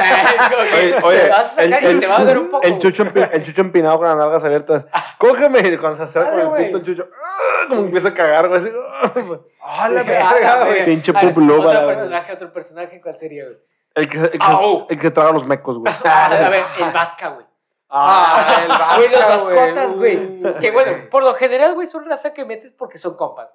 Oye, 0.74 0.96
oye, 1.02 1.18
te 1.20 1.28
vas 1.28 1.38
a 1.38 1.48
sacar 1.50 1.64
el, 1.64 1.84
y 1.84 1.86
el- 1.86 2.00
te 2.00 2.06
va 2.08 2.16
a 2.16 2.18
doler 2.20 2.38
un 2.38 2.50
poco. 2.50 2.66
el 2.66 2.78
chucho, 2.80 3.04
empi- 3.04 3.28
el 3.32 3.44
chucho 3.44 3.60
empinado 3.60 3.98
con 3.98 4.08
las 4.08 4.16
nalgas 4.16 4.42
abiertas. 4.44 4.84
Cógeme 5.18 5.60
y 5.60 5.76
cuando 5.78 5.98
se 5.98 6.02
acerca 6.04 6.30
con 6.44 6.56
el 6.60 6.66
pito 6.66 6.78
el 6.78 6.84
chucho. 6.84 7.08
¡ah! 7.14 7.66
Como 7.68 7.80
empieza 7.82 8.08
a 8.08 8.14
cagar, 8.14 8.48
güey. 8.48 8.60
así, 8.60 8.68
¡ah! 8.74 9.12
¡Ah, 9.62 9.88
la 9.88 10.00
Ah, 10.00 10.04
verga, 10.04 10.64
güey! 10.64 10.84
Pinche 10.86 11.12
A 11.14 11.20
ver, 11.22 11.34
pup 11.34 11.42
loba, 11.44 11.58
la 11.58 11.64
Otro 11.80 11.86
verdad. 11.86 11.94
personaje, 12.02 12.32
otro 12.32 12.52
personaje, 12.52 13.00
¿cuál 13.00 13.16
sería, 13.16 13.44
güey? 13.44 13.56
El 13.94 14.08
que, 14.08 14.18
el 14.18 14.30
que, 14.30 14.84
el 14.90 14.98
que 14.98 15.10
traga 15.12 15.30
los 15.32 15.46
mecos, 15.46 15.78
güey. 15.78 15.94
Ah, 16.04 16.26
a 16.26 16.50
ver, 16.50 16.64
el 16.80 16.92
Vasca, 16.92 17.28
güey. 17.28 17.46
Ah, 17.88 18.60
el 18.62 18.68
Vasca, 18.68 18.96
Güey, 18.96 19.10
las 19.10 19.42
güey. 19.42 19.56
mascotas, 19.56 19.94
güey. 19.94 20.58
Que 20.60 20.70
bueno, 20.72 21.08
por 21.10 21.22
lo 21.22 21.34
general, 21.34 21.74
güey, 21.74 21.86
son 21.86 22.04
raza 22.04 22.34
que 22.34 22.44
metes 22.44 22.72
porque 22.72 22.98
son 22.98 23.16
compas. 23.16 23.48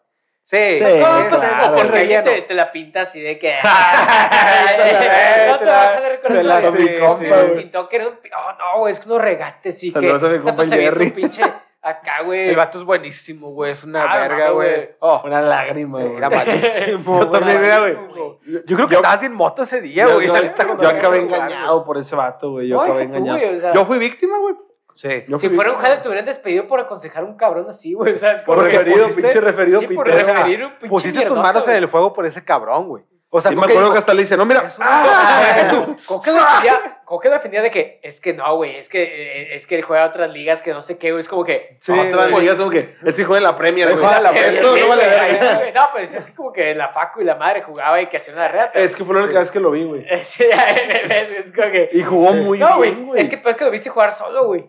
Sí, 0.49 0.57
Sí, 0.57 0.83
el- 0.83 0.97
claro. 0.97 1.27
o 1.73 1.75
porque 1.75 1.91
relleno. 1.91 2.23
te, 2.31 2.41
te 2.41 2.53
la 2.55 2.71
pinta 2.71 3.01
así 3.01 3.21
de 3.21 3.37
que. 3.37 3.53
la- 3.61 5.47
no 5.51 5.59
te 5.59 5.65
vas 5.65 5.87
a 5.95 6.27
te 6.27 6.43
la- 6.43 6.59
eso, 6.61 6.71
sí, 6.75 6.87
sí, 6.87 6.95
Compa, 6.99 7.35
güey. 7.43 7.55
Pintó 7.55 7.87
que 7.87 7.95
era 7.97 8.07
un. 8.07 8.13
Oh, 8.13 8.51
no, 8.57 8.79
güey, 8.79 8.93
es 8.93 8.99
que 8.99 9.05
unos 9.07 9.21
regates, 9.21 9.79
sí. 9.79 9.91
Saludos 9.91 10.21
que 10.21 10.27
a 10.27 10.29
mi 10.29 10.39
compa 10.39 10.65
Jerry. 10.65 11.05
un 11.05 11.11
pinche 11.11 11.41
acá, 11.83 12.21
güey. 12.25 12.49
El 12.49 12.55
vato 12.55 12.79
es 12.79 12.83
buenísimo, 12.83 13.51
güey. 13.51 13.73
Es 13.73 13.83
una 13.83 14.03
Ah, 14.11 14.17
verga, 14.21 14.47
no, 14.47 14.53
güey. 14.55 14.89
Oh, 14.99 15.21
Una 15.23 15.39
lágrima, 15.41 16.01
güey. 16.01 16.15
era 16.17 16.29
malísimo. 16.31 17.19
Yo 17.19 17.29
también, 17.29 17.61
mira, 17.61 17.79
güey. 17.81 17.93
Yo 17.93 18.75
creo 18.75 18.87
que 18.87 18.93
Yo- 18.95 18.99
estabas 19.01 19.21
en 19.21 19.33
moto 19.33 19.61
ese 19.63 19.81
día, 19.81 20.07
güey. 20.07 20.25
yo- 20.25 20.33
la 20.33 20.89
acabé 20.89 21.19
engañado 21.19 21.85
por 21.85 21.97
ese 21.99 22.15
vato, 22.15 22.51
güey. 22.51 22.67
Yo 22.67 22.77
No, 22.77 22.81
acabé 22.81 23.03
engañado. 23.03 23.39
Yo 23.73 23.85
fui 23.85 23.99
víctima, 23.99 24.37
güey. 24.39 24.55
Sí. 24.99 25.23
Yo 25.29 25.39
Si 25.39 25.47
fuera 25.47 25.71
un 25.71 25.77
jale, 25.77 25.95
te 25.99 26.09
hubieran 26.09 26.25
despedido 26.25 26.67
por 26.67 26.77
aconsejar 26.81 27.23
a 27.23 27.25
un 27.25 27.37
cabrón 27.37 27.67
así, 27.69 27.93
güey. 27.93 28.13
O 28.13 28.17
sea, 28.17 28.33
es 28.33 28.41
Por 28.41 28.57
referido, 28.61 29.07
pusiste- 29.07 29.21
pinche 29.21 29.39
referido 29.39 29.79
Sí, 29.79 29.87
por 29.87 30.03
pitero. 30.05 30.25
referir 30.27 30.63
un 30.65 30.71
pinche 30.71 30.89
Pusiste 30.89 31.25
tus 31.25 31.37
manos 31.37 31.65
en 31.69 31.75
el 31.75 31.87
fuego 31.87 32.11
por 32.11 32.25
ese 32.25 32.43
cabrón, 32.43 32.89
güey. 32.89 33.03
O 33.29 33.39
sea, 33.39 33.47
Sí, 33.51 33.55
me 33.55 33.61
¿cómo 33.61 33.67
que 33.67 33.73
acuerdo 33.75 33.93
que 33.93 33.99
hasta 33.99 34.13
le 34.13 34.21
dice, 34.23 34.35
no, 34.35 34.45
mira. 34.45 34.69
¡ah! 34.81 35.67
¿Cómo 36.05 36.21
que 36.21 36.31
¿Cómo 37.09 37.19
que 37.21 37.29
defendía 37.29 37.63
de 37.63 37.71
que 37.71 37.99
es 38.03 38.21
que 38.21 38.33
no, 38.33 38.55
güey? 38.57 38.75
Es 38.75 38.87
que 38.87 39.01
eh, 39.01 39.55
es 39.55 39.65
que 39.65 39.73
él 39.77 39.81
juega 39.81 40.03
a 40.03 40.07
otras 40.09 40.29
ligas 40.29 40.61
que 40.61 40.73
no 40.73 40.81
sé 40.83 40.99
qué, 40.99 41.09
güey. 41.09 41.21
Es 41.21 41.27
como 41.27 41.43
que. 41.43 41.75
Sí, 41.79 41.91
Otra 41.91 42.27
güey. 42.27 42.43
liga, 42.43 42.55
como 42.55 42.69
que. 42.69 42.93
Es 43.03 43.15
que 43.15 43.25
juega 43.25 43.39
en 43.39 43.43
la 43.45 43.55
Premier, 43.57 43.87
güey. 43.93 43.97
juega 43.99 44.17
en 44.17 44.23
la 44.23 44.31
Premier, 44.31 44.61
no 44.63 44.87
vale. 44.87 45.71
No, 45.73 45.89
pues 45.91 46.13
es 46.13 46.23
que 46.25 46.33
como 46.35 46.53
que 46.53 46.75
la 46.75 46.89
Facu 46.89 47.21
y 47.21 47.23
la 47.23 47.33
madre 47.33 47.63
jugaba 47.63 47.99
y 47.99 48.05
que 48.05 48.17
hacía 48.17 48.31
una 48.35 48.47
reata. 48.47 48.77
Es 48.77 48.95
que 48.95 49.03
fue 49.03 49.15
la 49.15 49.21
única 49.23 49.39
Sí. 49.39 49.43
vez 49.43 49.51
que 49.51 49.59
lo 49.59 49.71
vi, 49.71 49.83
güey. 49.85 50.05
Sí, 50.23 50.43
es, 50.43 51.51
como 51.51 51.71
que. 51.71 51.89
Y 51.93 52.03
jugó 52.03 52.31
muy 52.33 52.59
No, 52.59 52.79
bien, 52.79 52.93
güey. 52.93 53.05
güey. 53.07 53.21
Es 53.23 53.27
que 53.29 53.37
peor 53.39 53.55
que 53.55 53.65
lo 53.65 53.71
viste 53.71 53.89
jugar 53.89 54.13
solo, 54.13 54.45
güey. 54.45 54.65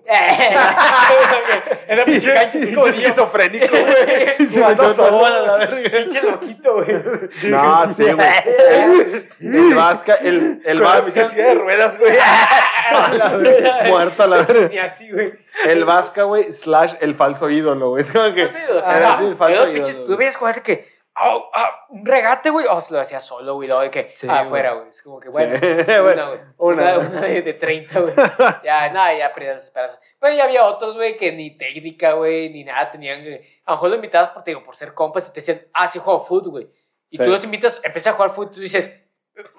en 1.88 1.96
la 1.98 2.04
pinche 2.06 2.32
cancha 2.32 2.58
como 2.74 2.86
esquizofrénico, 2.86 3.66
güey. 3.68 4.48
Se 4.48 4.60
metió 4.64 4.94
solo, 4.94 5.26
a 5.26 5.30
la 5.40 5.56
verga. 5.58 5.90
Pinche 5.98 6.22
loquito, 6.22 6.74
güey. 6.74 7.02
No, 7.50 7.92
sí, 7.94 8.04
güey. 8.10 8.28
El, 8.70 9.28
el 9.40 9.74
Vasca, 9.74 10.14
el, 10.14 10.80
Vasca. 10.80 11.28
de 11.28 11.54
ruedas, 11.54 11.98
güey. 11.98 12.12
Muerto 13.88 14.22
a 14.22 14.26
la 14.26 14.42
verga. 14.42 14.68
Ni 14.68 14.78
así, 14.78 15.10
güey. 15.10 15.32
El 15.66 15.84
Vasca, 15.84 16.24
güey, 16.24 16.52
slash 16.52 16.94
el 17.00 17.14
falso 17.14 17.48
ídolo, 17.50 17.90
güey. 17.90 18.02
Es 18.06 18.12
como 18.12 18.34
que. 18.34 18.44
No 18.46 18.52
sé, 18.52 18.72
o 18.72 18.80
sea, 18.80 19.12
Ah, 19.12 19.16
sí, 19.18 19.24
el 19.26 19.36
falso 19.36 19.62
ídolo, 19.62 19.72
pinches, 19.74 20.06
tú 20.06 20.16
veías 20.16 20.36
jugar 20.36 20.62
que, 20.62 20.88
ah, 21.14 21.38
ah, 21.54 21.86
un 21.90 22.04
regate, 22.06 22.50
güey, 22.50 22.66
o 22.68 22.80
se 22.80 22.94
lo 22.94 23.00
hacía 23.00 23.20
solo, 23.20 23.54
güey, 23.54 23.68
luego 23.68 23.82
de 23.82 23.90
que, 23.90 24.12
Sí, 24.14 24.26
afuera, 24.28 24.72
güey. 24.74 24.88
Es 24.88 25.02
como 25.02 25.20
que, 25.20 25.28
bueno, 25.28 25.58
Sí, 25.58 25.66
una, 25.66 26.00
güey. 26.00 26.14
una. 26.14 26.42
Una, 26.58 26.98
una 26.98 27.20
de, 27.22 27.42
de 27.42 27.54
30, 27.54 28.00
güey. 28.00 28.14
Ya, 28.64 28.88
nada, 28.90 29.14
ya 29.14 29.32
perdías 29.32 29.56
las 29.56 29.64
esperanzas. 29.64 30.00
Pero 30.18 30.34
ya 30.34 30.44
había 30.44 30.64
otros, 30.66 30.94
güey, 30.96 31.16
que 31.16 31.32
ni 31.32 31.56
técnica, 31.56 32.12
güey, 32.12 32.50
ni 32.50 32.64
nada 32.64 32.90
tenían. 32.90 33.22
güey. 33.22 33.40
A 33.64 33.72
lo 33.72 33.76
mejor 33.76 33.90
lo 33.90 33.94
invitabas 33.96 34.30
por, 34.30 34.42
te 34.44 34.50
digo, 34.50 34.64
por 34.64 34.76
ser 34.76 34.94
compas 34.94 35.28
y 35.28 35.32
te 35.32 35.40
decían, 35.40 35.62
ah, 35.72 35.86
sí 35.88 35.98
juego 35.98 36.20
fútbol, 36.24 36.50
güey. 36.50 36.68
Y 37.12 37.16
Sí. 37.16 37.24
tú 37.24 37.28
los 37.30 37.42
invitas, 37.42 37.80
empiezas 37.82 38.12
a 38.12 38.16
jugar 38.16 38.30
fútbol 38.30 38.50
y 38.52 38.54
tú 38.54 38.60
dices, 38.60 38.99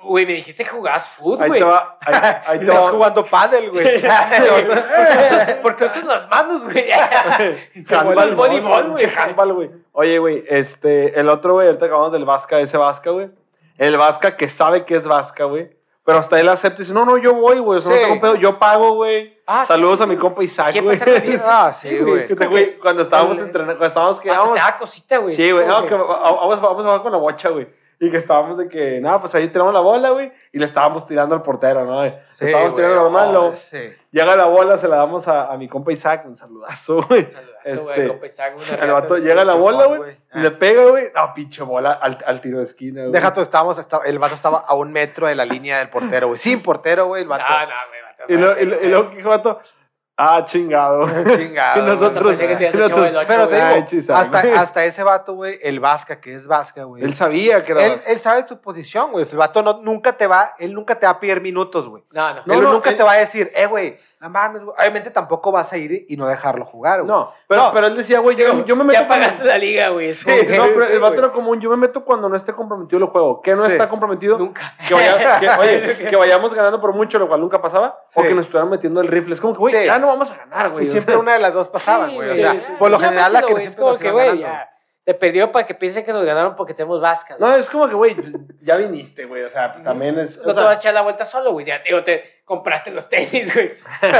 güey, 0.03 0.25
me 0.25 0.33
dijiste 0.33 0.63
que 0.63 0.69
jugabas 0.69 1.07
fútbol, 1.07 1.43
Ahí 1.43 1.47
güey. 1.49 1.59
te 1.59 1.65
va. 1.65 1.97
Ahí, 2.01 2.41
ahí 2.45 2.59
te 2.65 2.71
jugando 2.71 3.25
pádel, 3.25 3.71
güey. 3.71 4.01
Porque 5.61 5.85
usas 5.85 6.03
las 6.03 6.29
manos, 6.29 6.63
güey. 6.63 6.91
Handball, 7.89 8.35
voleibol, 8.35 8.91
güey. 8.91 9.05
handball, 9.05 9.53
güey. 9.53 9.71
Oye, 9.93 10.19
güey, 10.19 10.43
este, 10.47 11.19
el 11.19 11.29
otro, 11.29 11.53
güey, 11.53 11.67
ahorita 11.67 11.85
acabamos 11.85 12.11
del 12.11 12.25
Vasca, 12.25 12.59
ese 12.59 12.77
Vasca, 12.77 13.09
güey. 13.11 13.29
El 13.77 13.97
Vasca 13.97 14.35
que 14.35 14.49
sabe 14.49 14.85
que 14.85 14.95
es 14.95 15.05
Vasca, 15.05 15.45
güey. 15.45 15.69
Pero 16.03 16.17
hasta 16.17 16.39
él 16.39 16.49
acepta 16.49 16.81
y 16.81 16.85
dice, 16.85 16.93
no, 16.93 17.05
no, 17.05 17.17
yo 17.17 17.35
voy, 17.35 17.59
güey. 17.59 17.79
Sí. 17.79 17.87
No 17.89 17.95
tengo 17.95 18.21
pedo, 18.21 18.35
yo 18.35 18.57
pago, 18.57 18.95
güey. 18.95 19.39
Ah, 19.45 19.65
Saludos 19.65 19.99
sí, 19.99 20.03
a 20.03 20.07
mi 20.07 20.17
compa 20.17 20.43
Isaac, 20.43 20.73
¿Qué 20.73 20.81
güey. 20.81 20.97
Ah, 21.43 21.71
sí, 21.71 21.95
güey. 21.99 22.79
Cuando 22.79 23.03
estábamos 23.03 23.37
entrenando, 23.37 23.77
cuando 23.77 23.87
estábamos 23.87 24.19
que 24.19 24.29
vamos, 24.29 24.53
te 24.53 24.59
da 24.59 24.77
cosita, 24.77 25.17
güey. 25.17 25.35
sí, 25.35 25.51
güey, 25.51 25.67
no, 25.67 25.83
vamos, 25.85 26.61
vamos 26.61 26.79
a 26.79 26.83
jugar 26.83 27.01
con 27.03 27.11
la 27.11 27.17
bocha, 27.17 27.49
güey. 27.49 27.67
Y 28.03 28.09
que 28.09 28.17
estábamos 28.17 28.57
de 28.57 28.67
que, 28.67 28.99
nada, 28.99 29.19
pues 29.21 29.35
ahí 29.35 29.47
tiramos 29.49 29.75
la 29.75 29.79
bola, 29.79 30.09
güey, 30.09 30.31
y 30.51 30.57
le 30.57 30.65
estábamos 30.65 31.05
tirando 31.05 31.35
al 31.35 31.43
portero, 31.43 31.85
¿no? 31.85 32.03
Sí, 32.31 32.45
estábamos 32.45 32.73
güey. 32.73 32.83
tirando 32.83 33.03
normal, 33.03 33.29
Oh, 33.29 33.31
luego 33.31 33.55
sí. 33.55 33.93
llega 34.09 34.35
la 34.35 34.45
bola, 34.45 34.77
se 34.79 34.87
la 34.87 34.95
damos 34.95 35.27
a, 35.27 35.51
a 35.51 35.55
mi 35.55 35.67
compa 35.67 35.91
Isaac, 35.91 36.23
un 36.25 36.35
saludazo, 36.35 37.03
güey. 37.07 37.25
Saludazo, 37.31 37.83
güey, 37.83 37.99
Este, 37.99 38.07
compa 38.07 38.25
Isaac, 38.25 38.53
una 38.57 38.83
El 38.85 38.91
vato 38.91 39.17
llega 39.17 39.45
la 39.45 39.53
bola, 39.53 39.85
güey, 39.85 39.99
güey. 39.99 40.17
y 40.33 40.39
le 40.39 40.49
pega, 40.49 40.83
güey, 40.89 41.05
no, 41.15 41.31
pinche 41.35 41.61
bola 41.61 41.91
al, 41.93 42.17
al 42.25 42.41
tiro 42.41 42.57
de 42.57 42.63
esquina, 42.63 43.01
güey. 43.01 43.13
Deja 43.13 43.31
tú, 43.33 43.41
estábamos, 43.41 43.77
estaba- 43.77 44.03
el 44.05 44.17
vato 44.17 44.33
estaba 44.33 44.57
a 44.67 44.73
un 44.73 44.91
metro 44.91 45.27
de 45.27 45.35
la 45.35 45.45
línea 45.45 45.77
del 45.77 45.89
portero, 45.89 46.25
güey. 46.29 46.39
Sin 46.39 46.63
portero, 46.63 47.05
güey, 47.05 47.21
el 47.21 47.27
No, 47.27 47.35
vato. 47.37 47.43
no, 47.53 47.57
güey, 47.59 48.01
vato. 48.01 48.33
Y 48.33 48.37
no, 48.37 48.59
y 48.59 48.65
lo- 48.65 48.81
y 48.83 48.89
luego, 48.89 49.09
¿qué 49.11 49.17
dijo 49.17 49.31
el 49.31 49.37
vato? 49.37 49.61
Ah, 50.17 50.43
chingado. 50.45 51.07
Chingado. 51.35 51.79
Y 51.81 51.85
nosotros, 51.85 52.37
que 52.37 52.55
te 52.55 52.71
nosotros- 52.77 53.25
Pero 53.27 53.47
te. 53.47 53.61
Ay, 53.61 53.85
hasta, 54.09 54.39
hasta 54.61 54.85
ese 54.85 55.01
vato, 55.03 55.33
güey, 55.33 55.57
el 55.63 55.79
Vasca, 55.79 56.19
que 56.21 56.35
es 56.35 56.45
Vasca, 56.45 56.83
güey. 56.83 57.03
Él 57.03 57.15
sabía 57.15 57.63
que 57.63 57.71
era 57.71 57.85
Él, 57.85 57.99
él 58.05 58.19
sabe 58.19 58.45
su 58.47 58.59
posición, 58.61 59.11
güey. 59.11 59.25
El 59.31 59.37
vato 59.37 59.63
no, 59.63 59.81
nunca 59.81 60.13
te 60.13 60.27
va, 60.27 60.53
él 60.59 60.73
nunca 60.73 60.99
te 60.99 61.05
va 61.07 61.13
a 61.13 61.19
pedir 61.19 61.41
minutos, 61.41 61.87
güey. 61.87 62.03
No, 62.11 62.33
no. 62.35 62.41
No, 62.45 62.53
él 62.53 62.61
no, 62.61 62.73
nunca 62.73 62.91
él- 62.91 62.97
te 62.97 63.03
va 63.03 63.13
a 63.13 63.17
decir, 63.17 63.51
eh, 63.55 63.65
güey, 63.65 63.97
no 64.21 64.29
mames, 64.29 64.61
güey. 64.63 64.75
Obviamente 64.77 65.09
tampoco 65.09 65.51
vas 65.51 65.73
a 65.73 65.77
ir 65.77 66.05
y 66.07 66.15
no 66.15 66.27
dejarlo 66.27 66.63
jugar, 66.63 66.99
güey. 67.01 67.07
No, 67.11 67.33
pero, 67.47 67.63
No. 67.63 67.73
pero 67.73 67.87
él 67.87 67.97
decía, 67.97 68.19
güey, 68.19 68.37
yo, 68.37 68.63
yo 68.65 68.75
me 68.75 68.83
meto 68.83 68.99
Ya 69.01 69.07
pagaste 69.07 69.43
la 69.43 69.57
liga, 69.57 69.89
güey. 69.89 70.13
Sí, 70.13 70.29
No, 70.29 70.63
pero 70.73 70.85
Sí, 70.85 70.93
el 70.93 70.99
vato 70.99 71.15
era 71.15 71.31
común. 71.31 71.59
Yo 71.59 71.69
me 71.71 71.77
meto 71.77 72.05
cuando 72.05 72.29
no 72.29 72.35
esté 72.37 72.53
comprometido 72.53 72.99
el 73.03 73.05
juego. 73.09 73.41
¿Qué 73.41 73.55
no 73.55 73.65
está 73.65 73.89
comprometido? 73.89 74.37
Nunca. 74.37 74.73
Que, 74.87 74.93
vaya- 74.93 75.39
que- 75.39 75.49
oye, 75.59 76.05
que 76.09 76.15
vayamos 76.15 76.53
ganando 76.53 76.79
por 76.79 76.93
mucho, 76.93 77.17
lo 77.19 77.27
cual 77.27 77.41
nunca 77.41 77.61
pasaba. 77.61 77.99
O 78.13 78.21
que 78.21 78.33
nos 78.35 78.45
estuvieran 78.45 78.69
metiendo 78.69 79.01
el 79.01 79.07
rifle. 79.07 79.33
Es 79.33 79.41
como 79.41 79.53
que, 79.53 79.59
güey, 79.59 79.85
ya 79.85 79.97
no 79.99 80.07
vamos 80.07 80.31
a 80.31 80.37
ganar, 80.37 80.69
güey. 80.69 80.85
Y 80.85 80.89
o 80.89 80.91
siempre 80.91 81.15
sea. 81.15 81.19
una 81.19 81.33
de 81.33 81.39
las 81.39 81.53
dos 81.53 81.67
pasaban, 81.69 82.09
Sí, 82.11 82.15
güey. 82.15 82.29
o 82.29 82.33
sea, 82.35 82.77
por 82.77 82.91
lo 82.91 82.99
general 82.99 83.33
la 83.33 83.41
que 83.41 83.53
Es 83.63 83.75
como 83.75 83.97
que, 83.97 84.11
güey, 84.11 84.37
ya. 84.39 84.70
Te 85.11 85.17
perdió 85.17 85.51
para 85.51 85.65
que 85.67 85.75
piensen 85.75 86.05
que 86.05 86.13
nos 86.13 86.23
ganaron 86.23 86.55
porque 86.55 86.73
tenemos 86.73 87.01
vascas. 87.01 87.37
No, 87.37 87.53
es 87.53 87.69
como 87.69 87.85
que, 87.89 87.95
güey, 87.95 88.15
ya 88.61 88.77
viniste, 88.77 89.25
güey. 89.25 89.43
O 89.43 89.49
sea, 89.49 89.73
pues, 89.73 89.83
también 89.83 90.17
es. 90.17 90.37
No 90.37 90.43
o 90.43 90.47
te 90.47 90.53
sea, 90.53 90.63
vas 90.63 90.71
a 90.71 90.75
echar 90.75 90.93
la 90.93 91.01
vuelta 91.01 91.25
solo, 91.25 91.51
güey. 91.51 91.65
Ya, 91.65 91.83
tío, 91.83 92.01
te 92.05 92.41
compraste 92.45 92.91
los 92.91 93.09
tenis, 93.09 93.53
güey. 93.53 93.73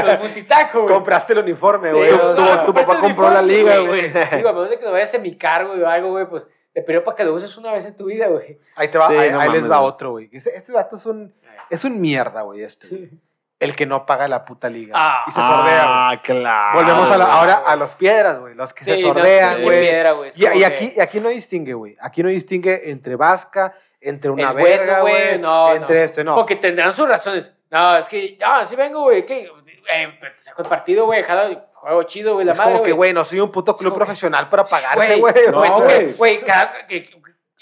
Los 0.03 0.19
multitaco, 0.19 0.81
güey. 0.81 0.93
Compraste 0.93 1.31
el 1.31 1.39
uniforme, 1.39 1.93
güey. 1.93 2.09
Sí, 2.11 2.17
tu- 2.17 2.41
o 2.43 2.65
tu- 2.65 2.73
papá 2.73 2.99
compró 2.99 3.29
la 3.29 3.41
liga, 3.41 3.77
güey. 3.79 4.09
Digo, 4.35 4.49
a 4.49 4.53
menos 4.53 4.69
de 4.69 4.79
que 4.79 4.83
lo 4.85 4.91
vayas 4.91 5.15
a 5.15 5.19
mi 5.19 5.37
cargo 5.37 5.73
o 5.81 5.85
algo, 5.87 6.09
güey, 6.09 6.25
pues 6.27 6.43
te 6.73 6.81
pidió 6.81 7.05
para 7.05 7.15
que 7.15 7.23
lo 7.23 7.35
uses 7.35 7.55
una 7.57 7.71
vez 7.71 7.85
en 7.85 7.95
tu 7.95 8.05
vida, 8.07 8.27
güey. 8.27 8.59
Ahí 8.75 8.89
te 8.89 8.97
va, 8.97 9.07
Sí, 9.07 9.15
ahí, 9.15 9.31
no 9.31 9.39
ahí 9.39 9.49
les 9.49 9.63
va 9.71 9.77
güey. 9.77 9.89
otro, 9.89 10.11
güey. 10.11 10.29
Este, 10.33 10.57
este 10.57 10.73
vato 10.73 10.97
es 10.97 11.05
un, 11.05 11.33
es 11.69 11.85
un 11.85 12.01
mierda, 12.01 12.41
güey, 12.41 12.63
este. 12.63 12.87
El 13.61 13.75
que 13.75 13.85
no 13.85 14.05
paga 14.05 14.27
la 14.27 14.43
puta 14.43 14.69
liga. 14.69 14.93
Ah. 14.97 15.23
y 15.27 15.31
se 15.31 15.39
sordea, 15.39 15.63
güey. 15.63 15.77
Ah, 15.87 16.21
claro. 16.23 16.79
Volvemos 16.79 17.11
a 17.11 17.17
la- 17.17 17.25
ahora 17.25 17.63
a 17.65 17.75
los 17.75 17.95
piedras, 17.95 18.39
güey. 18.39 18.55
Los 18.55 18.73
que 18.73 18.83
se 18.83 18.95
Sí, 18.97 19.01
sordean, 19.03 19.61
güey. 19.61 19.87
y, 20.35 20.41
y 20.59 20.63
aquí, 20.63 20.93
y 20.95 20.99
aquí 20.99 21.19
no 21.19 21.29
distingue, 21.29 21.73
güey. 21.73 21.95
Aquí 22.01 22.23
no 22.23 22.29
distingue 22.29 22.89
entre 22.91 23.15
vasca, 23.15 23.73
entre 24.01 24.29
una 24.31 24.49
El 24.49 24.55
verga, 24.57 25.01
güey, 25.01 25.37
no, 25.39 25.73
entre 25.73 25.99
no. 25.99 26.03
esto, 26.05 26.23
no. 26.23 26.35
Porque 26.35 26.55
tendrán 26.55 26.91
sus 26.91 27.07
razones. 27.07 27.53
No, 27.69 27.95
es 27.97 28.09
que, 28.09 28.37
no, 28.41 28.65
sí 28.65 28.75
vengo, 28.75 29.03
güey, 29.03 29.25
que 29.25 29.47
eh, 29.93 30.19
saco 30.39 30.63
el 30.63 30.67
partido, 30.67 31.05
güey, 31.05 31.23
jalo, 31.23 31.61
juego 31.75 32.03
chido, 32.03 32.33
güey, 32.33 32.45
la 32.45 32.51
es 32.53 32.57
madre, 32.57 32.71
como 32.73 32.83
que, 32.83 32.91
güey, 32.91 33.13
no 33.13 33.23
soy 33.23 33.39
un 33.39 33.51
puto 33.51 33.77
club 33.77 33.93
que- 33.93 33.97
profesional 33.97 34.49
para 34.49 34.65
pagarte, 34.65 34.97
Güey, 34.97 35.19
güey. 35.19 35.33
no, 35.51 35.79
Güey, 35.81 36.13
güey. 36.13 36.41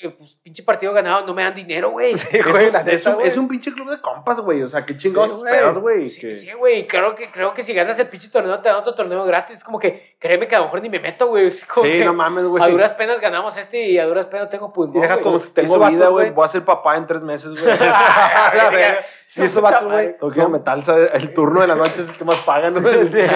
Güey, 0.02 0.18
pues, 0.18 0.36
pinche 0.44 0.64
partido 0.64 0.94
ganado 0.94 1.26
no 1.26 1.34
me 1.34 1.44
dan 1.44 1.54
dinero, 1.56 1.92
güey. 1.92 2.14
Sí, 2.18 2.40
güey, 2.42 2.72
la 2.72 2.80
Es 2.80 2.86
neta, 2.86 3.10
un, 3.12 3.16
güey. 3.16 3.28
es 3.28 3.38
un 3.38 3.48
pinche 3.48 3.72
club 3.74 3.90
de 3.90 4.00
compas, 4.02 4.40
güey. 4.40 4.64
O 4.64 4.70
sea, 4.70 4.86
qué 4.86 4.96
chingados 4.98 5.40
Sí, 5.42 5.46
güey. 5.48 5.74
güey. 5.76 6.10
Sí, 6.10 6.22
que- 6.22 6.34
sí, 6.34 6.52
güey, 6.54 6.88
creo 6.88 7.16
que, 7.16 7.32
creo 7.32 7.54
que 7.54 7.64
si 7.64 7.74
ganas 7.74 7.98
el 8.00 8.08
pinche 8.08 8.30
torneo 8.30 8.60
te 8.60 8.70
dan 8.70 8.78
otro 8.78 8.96
torneo 8.96 9.24
gratis. 9.26 9.58
Es 9.58 9.64
como 9.64 9.80
que, 9.80 10.16
créeme 10.20 10.48
que 10.48 10.56
a 10.56 10.60
lo 10.60 10.66
mejor 10.66 10.82
ni 10.82 10.90
me 10.90 11.00
meto, 11.00 11.28
güey. 11.28 11.50
Sí, 11.50 11.66
que 11.84 12.06
no 12.06 12.14
mames, 12.14 12.46
güey. 12.46 12.64
a 12.64 12.68
duras 12.68 12.94
penas 12.94 13.20
ganamos 13.20 13.56
este 13.58 13.88
y 13.88 13.98
a 14.00 14.06
duras 14.06 14.26
penas 14.28 14.50
tengo 14.50 14.72
pulmón, 14.74 14.98
Y 14.98 15.02
deja 15.02 15.16
güey. 15.16 15.24
tú, 15.24 15.30
Como 15.32 15.40
si 15.42 15.50
tengo 15.52 15.78
vida, 15.90 16.08
güey. 16.08 16.26
güey. 16.26 16.30
Voy 16.32 16.46
a 16.46 16.48
ser 16.48 16.64
papá 16.66 16.96
en 16.98 17.06
tres 17.08 17.22
meses, 17.22 17.52
güey. 17.60 17.78
Y 19.36 19.44
esos 19.44 19.62
vatos, 19.62 19.84
güey. 19.92 20.18
Tengo 20.18 20.32
que 20.34 20.40
ir 20.40 20.46
a 20.46 20.50
metal. 20.50 20.82
El 21.14 21.34
turno 21.36 21.62
de 21.62 21.68
la 21.68 21.76
noche 21.76 22.02
es 22.02 22.10
el 22.10 22.18
que 22.18 22.24
más 22.26 22.38
pagan, 22.38 22.74
güey. 22.82 23.10
Doble 23.10 23.30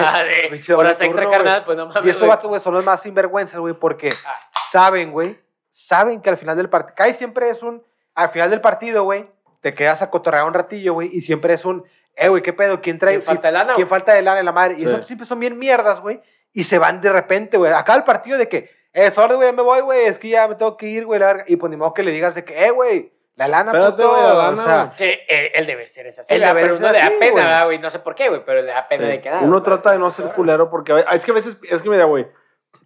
horas 0.76 1.00
extra, 1.00 1.30
carnal, 1.30 1.54
güey. 1.58 1.64
pues 1.66 1.76
no 1.78 1.86
mames, 1.86 2.04
Y 2.04 2.08
esos 2.10 2.20
güey. 2.22 2.30
vatos, 2.30 2.48
güey, 2.48 2.60
son 2.60 2.74
los 2.74 2.84
más 2.84 3.00
sinvergüenzas, 3.02 3.60
güey, 3.60 3.74
porque 3.74 4.08
Ah. 4.26 4.40
saben, 4.72 5.12
güey, 5.12 5.38
saben 5.86 6.20
que 6.20 6.30
al 6.30 6.36
final 6.36 6.56
del 6.56 6.68
partido, 6.68 6.94
Kai 6.96 7.14
siempre 7.14 7.50
es 7.50 7.62
un, 7.62 7.82
al 8.14 8.30
final 8.30 8.50
del 8.50 8.60
partido, 8.60 9.04
güey, 9.04 9.26
te 9.60 9.74
quedas 9.74 10.02
a 10.02 10.10
cotorrear 10.10 10.44
un 10.44 10.54
ratillo, 10.54 10.92
güey, 10.94 11.10
y 11.12 11.20
siempre 11.22 11.54
es 11.54 11.64
un, 11.64 11.84
eh, 12.16 12.28
güey, 12.28 12.42
¿qué 12.42 12.52
pedo? 12.52 12.80
¿Quién 12.80 12.98
trae? 12.98 13.14
¿Quién 13.14 13.24
falta 13.24 13.48
de 13.48 13.52
lana, 13.52 13.74
¿Quién 13.74 13.88
falta 13.88 14.12
de 14.14 14.22
lana 14.22 14.38
en 14.40 14.46
la 14.46 14.52
madre? 14.52 14.74
Y 14.76 14.80
Sí. 14.80 14.86
esos 14.86 15.06
siempre 15.06 15.26
son 15.26 15.40
bien 15.40 15.58
mierdas, 15.58 16.00
güey, 16.00 16.20
y 16.52 16.64
se 16.64 16.78
van 16.78 17.00
de 17.00 17.10
repente, 17.12 17.56
güey. 17.56 17.72
Acá 17.72 17.94
el 17.94 18.04
partido 18.04 18.38
de 18.38 18.48
que, 18.48 18.70
eh, 18.92 19.10
sorry, 19.10 19.34
güey, 19.34 19.48
ya 19.48 19.52
me 19.54 19.62
voy, 19.62 19.80
güey, 19.80 20.04
es 20.06 20.18
que 20.18 20.28
ya 20.28 20.46
me 20.46 20.54
tengo 20.54 20.76
que 20.76 20.86
ir, 20.86 21.04
güey, 21.06 21.18
la 21.20 21.26
verga. 21.26 21.44
Y 21.48 21.56
pues 21.56 21.70
ni 21.70 21.76
modo 21.76 21.92
que 21.94 22.02
le 22.02 22.10
digas 22.12 22.34
de 22.34 22.44
que, 22.44 22.64
eh, 22.66 22.70
güey, 22.70 23.12
la 23.36 23.48
lana, 23.48 23.72
Espérate, 23.72 23.96
puto, 24.02 24.12
la 24.16 24.32
o 24.32 24.36
lana, 24.52 24.62
sea, 24.62 24.94
Que 24.96 25.24
eh, 25.28 25.50
el 25.56 25.66
deber 25.66 25.88
ser 25.88 26.06
es 26.06 26.18
así. 26.20 26.32
El 26.32 26.40
deber 26.40 26.62
pero 26.62 26.76
ser 26.76 26.82
uno 26.84 26.92
le 26.92 26.98
da 26.98 27.04
así, 27.06 27.14
pena, 27.18 27.32
güey. 27.32 27.44
¿verdad, 27.44 27.64
güey. 27.64 27.78
No 27.80 27.90
sé 27.90 27.98
por 27.98 28.14
qué, 28.14 28.28
güey, 28.28 28.44
pero 28.46 28.62
le 28.62 28.68
da 28.72 28.86
pena 28.86 29.06
Sí. 29.06 29.10
de 29.10 29.20
quedar. 29.20 29.42
Uno 29.42 29.60
trata 29.62 29.90
de 29.90 29.98
no 29.98 30.12
ser 30.12 30.26
culero 30.34 30.70
porque 30.70 31.04
es 31.12 31.24
que 31.24 31.30
a 31.32 31.34
veces, 31.34 31.58
es 31.68 31.82
que 31.82 31.88
mira, 31.90 32.04
güey, 32.04 32.28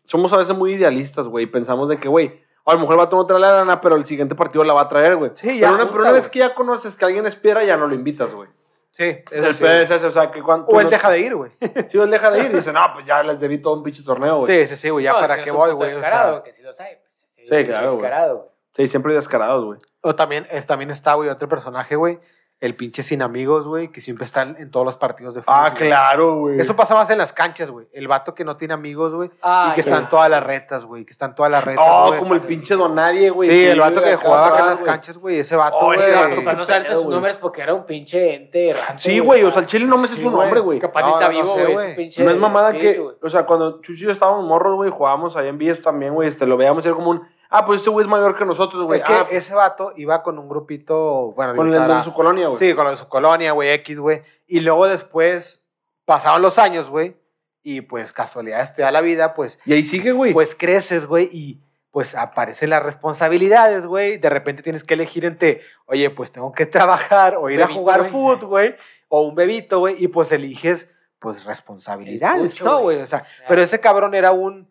somos 0.07 0.33
a 0.33 0.39
veces 0.39 0.57
muy 0.57 0.73
idealistas, 0.73 1.27
güey. 1.29 1.45
Pensamos 1.45 1.91
de 1.91 1.99
que, 1.99 2.09
güey, 2.09 2.43
a 2.71 2.75
lo 2.75 2.81
mejor 2.81 2.95
el 2.95 2.99
vato 2.99 3.17
no 3.17 3.27
trae 3.27 3.41
la 3.41 3.53
lana, 3.53 3.81
pero 3.81 3.97
el 3.97 4.05
siguiente 4.05 4.35
partido 4.35 4.65
la 4.65 4.75
va 4.75 4.83
a 4.83 4.89
traer, 4.89 5.17
güey. 5.17 5.31
Sí, 5.35 5.59
ya 5.59 5.69
Pero 5.69 5.75
una, 5.75 5.79
junta, 5.79 5.93
pero 5.93 6.03
una 6.05 6.13
vez 6.13 6.29
que 6.29 6.39
ya 6.41 6.55
conoces 6.55 6.97
que 6.97 7.05
alguien 7.05 7.27
es 7.27 7.37
piedra, 7.37 7.65
ya 7.65 7.77
no 7.77 7.87
lo 7.87 7.95
invitas, 7.95 8.35
güey. 8.35 8.49
sí, 8.91 9.05
eso 9.31 9.47
El 9.47 9.55
sí, 9.55 9.65
es 9.65 9.91
ese, 9.91 10.07
o 10.07 10.11
sea, 10.11 10.31
que 10.31 10.43
cuando... 10.43 10.67
O 10.67 10.81
él 10.81 10.91
deja 10.91 11.11
de 11.11 11.21
ir, 11.21 11.35
güey. 11.35 11.53
Si 11.91 11.99
él 11.99 12.11
deja 12.11 12.31
de 12.31 12.41
ir, 12.41 12.53
dice, 12.55 12.73
no, 12.73 12.81
pues 12.95 13.07
ya 13.07 13.23
les 13.23 13.39
debí 13.41 13.63
todo 13.63 13.75
un 13.75 13.83
pinche 13.83 14.03
torneo, 14.03 14.39
güey. 14.41 14.67
Sí, 14.67 14.75
sí, 14.75 14.77
sí, 14.81 14.91
güey, 14.91 15.05
ya 15.05 15.13
No, 15.13 15.21
para 15.21 15.37
si 15.37 15.45
qué 15.45 15.51
voy, 15.51 15.73
güey. 15.73 15.89
o 15.89 15.91
sea. 15.93 16.01
Descarado, 16.01 16.43
que 16.43 16.53
si 16.53 16.63
lo 16.63 16.73
sabe. 16.73 17.01
Pues, 17.03 17.25
sí, 17.29 17.43
Sí, 17.43 17.65
claro, 17.65 17.93
güey. 17.93 18.03
Descarado, 18.03 18.37
güey. 18.37 18.49
Sí, 18.77 18.89
siempre 18.89 19.15
descarados, 19.15 19.65
güey. 19.65 19.79
O 20.03 20.15
también, 20.15 20.47
es, 20.51 20.67
también 20.67 20.91
está, 20.91 21.15
güey, 21.15 21.29
otro 21.29 21.49
personaje, 21.49 21.97
güey. 21.97 22.19
El 22.61 22.75
pinche 22.75 23.05
sin 23.05 23.23
amigos, 23.23 23.69
güey, 23.69 23.93
que 23.93 24.01
siempre 24.01 24.25
está 24.25 24.43
en 24.43 24.69
todos 24.73 24.85
los 24.85 24.97
partidos 24.97 25.33
de 25.33 25.43
fútbol. 25.43 25.55
Ah, 25.57 25.71
güey. 25.71 25.89
claro, 25.89 26.35
güey. 26.39 26.59
Eso 26.61 26.75
pasa 26.75 26.93
más 26.93 27.09
en 27.09 27.19
las 27.19 27.33
canchas, 27.33 27.71
güey. 27.71 27.87
El 27.93 28.09
vato 28.09 28.35
que 28.35 28.45
no 28.45 28.57
tiene 28.57 28.75
amigos, 28.75 29.15
güey. 29.15 29.31
Ah, 29.43 29.69
y 29.71 29.77
que 29.77 29.83
ya. 29.83 29.93
están 29.93 30.09
todas 30.09 30.29
las 30.29 30.43
retas, 30.43 30.85
güey. 30.85 31.05
Que 31.05 31.13
están 31.13 31.37
todas 31.37 31.53
las 31.53 31.65
retas. 31.65 31.85
Oh, 31.89 32.09
güey. 32.09 32.19
como 32.19 32.35
el 32.35 32.41
pinche 32.41 32.75
Don 32.75 32.97
Nadie, 32.97 33.31
güey. 33.31 33.49
Sí, 33.49 33.65
el 33.65 33.79
vato 33.79 34.03
que 34.03 34.17
jugaba 34.17 34.49
acá 34.49 34.59
en 34.59 34.67
las 34.67 34.81
canchas, 34.81 35.19
güey. 35.19 35.39
Ese 35.39 35.55
vato, 35.55 35.77
Oh, 35.81 35.87
güey. 35.87 36.01
ese 36.01 36.13
vato, 36.17 36.45
Para 36.45 36.57
no 36.59 36.65
saberte 36.65 36.95
sus 36.95 37.07
nombres 37.07 37.37
porque 37.37 37.63
era 37.63 37.75
un 37.75 37.87
pinche 37.87 38.35
ente 38.35 38.71
errante. 38.71 39.03
Sí, 39.05 39.21
güey, 39.21 39.45
o 39.45 39.53
sea, 39.53 39.61
el 39.61 39.67
chile 39.69 39.85
no 39.87 39.97
me 39.97 40.09
sé 40.09 40.17
Sí, 40.17 40.23
su 40.23 40.29
güey. 40.31 40.43
nombre, 40.43 40.59
güey. 40.61 40.79
Capaz 40.81 41.03
No, 41.03 41.09
está 41.11 41.29
no 41.29 41.31
vivo, 41.31 41.53
güey. 41.75 42.11
No 42.19 42.31
es 42.33 42.37
mamada 42.39 42.73
espíritu, 42.73 43.15
que, 43.21 43.25
o 43.27 43.31
sea, 43.31 43.47
cuando 43.47 43.81
Chuchi 43.83 44.03
y 44.03 44.07
yo 44.07 44.11
estábamos 44.11 44.45
morros, 44.45 44.75
güey, 44.75 44.91
jugábamos 44.91 45.37
ahí 45.37 45.47
en 45.47 45.59
Villas 45.59 45.81
también, 45.81 46.13
güey, 46.13 46.29
este, 46.29 46.45
lo 46.45 46.57
veíamos 46.57 46.85
y 46.85 46.89
era 46.89 46.97
como 46.97 47.11
un, 47.11 47.23
ah, 47.49 47.67
pues 47.67 47.81
ese 47.81 47.91
güey 47.91 48.05
es 48.05 48.11
mayor 48.11 48.37
que 48.37 48.45
nosotros, 48.45 48.85
güey. 48.85 48.99
Es 48.99 49.05
que 49.05 49.13
ah, 49.13 49.27
ese 49.31 49.55
vato 49.55 49.93
iba 49.97 50.23
con 50.23 50.39
un 50.39 50.49
grupito, 50.49 51.33
bueno, 51.33 51.55
con 51.57 51.73
el 51.73 51.89
de 51.89 52.03
su 52.03 52.13
colonia, 52.13 52.49
güey. 52.49 52.59
Sí, 52.59 52.75
con 52.75 52.85
lo 52.85 52.91
de 52.91 52.97
su 52.97 53.09
colonia, 53.09 53.53
güey, 53.53 53.71
X, 53.71 53.99
güey. 53.99 54.23
Y 54.47 54.61
luego 54.61 54.87
después 54.87 55.65
pasaron 56.05 56.43
los 56.43 56.59
años, 56.59 56.89
güey. 56.91 57.17
Y 57.63 57.83
pues 57.83 58.13
casualidades 58.13 58.73
te 58.75 58.83
da 58.83 58.91
la 58.91 59.01
vida, 59.01 59.35
pues, 59.35 59.59
Y 59.67 59.75
ahí 59.75 59.85
sigue, 59.85 60.13
güey. 60.13 60.33
pues 60.33 60.55
creces, 60.55 61.07
güey, 61.07 61.29
y 61.33 61.61
pues 61.91 62.15
aparecen 62.15 62.71
las 62.71 62.83
responsabilidades, 62.83 63.85
güey. 63.85 64.19
De 64.19 64.31
repente 64.31 64.63
tienes 64.63 64.85
que 64.85 64.95
elegir 64.95 65.25
entre, 65.25 65.63
oye, 65.87 66.09
pues 66.11 66.33
tengo 66.33 66.53
que 66.53 66.67
trabajar 66.67 67.37
o 67.37 67.51
ir 67.51 67.61
a 67.63 67.67
Bebito, 67.67 67.81
jugar 67.81 68.01
güey. 68.01 68.11
fútbol, 68.11 68.47
güey, 68.47 68.77
o 69.09 69.23
un 69.23 69.35
bebito, 69.35 69.81
güey, 69.81 70.03
y 70.03 70.09
pues 70.09 70.33
eliges, 70.33 70.89
pues 71.19 71.45
responsabilidades, 71.45 72.61
¿no, 72.63 72.75
güey. 72.81 72.97
güey? 72.97 73.03
O 73.03 73.07
sea, 73.07 73.25
pero 73.49 73.63
ese 73.63 73.81
cabrón 73.81 74.15
era 74.15 74.31
un, 74.33 74.69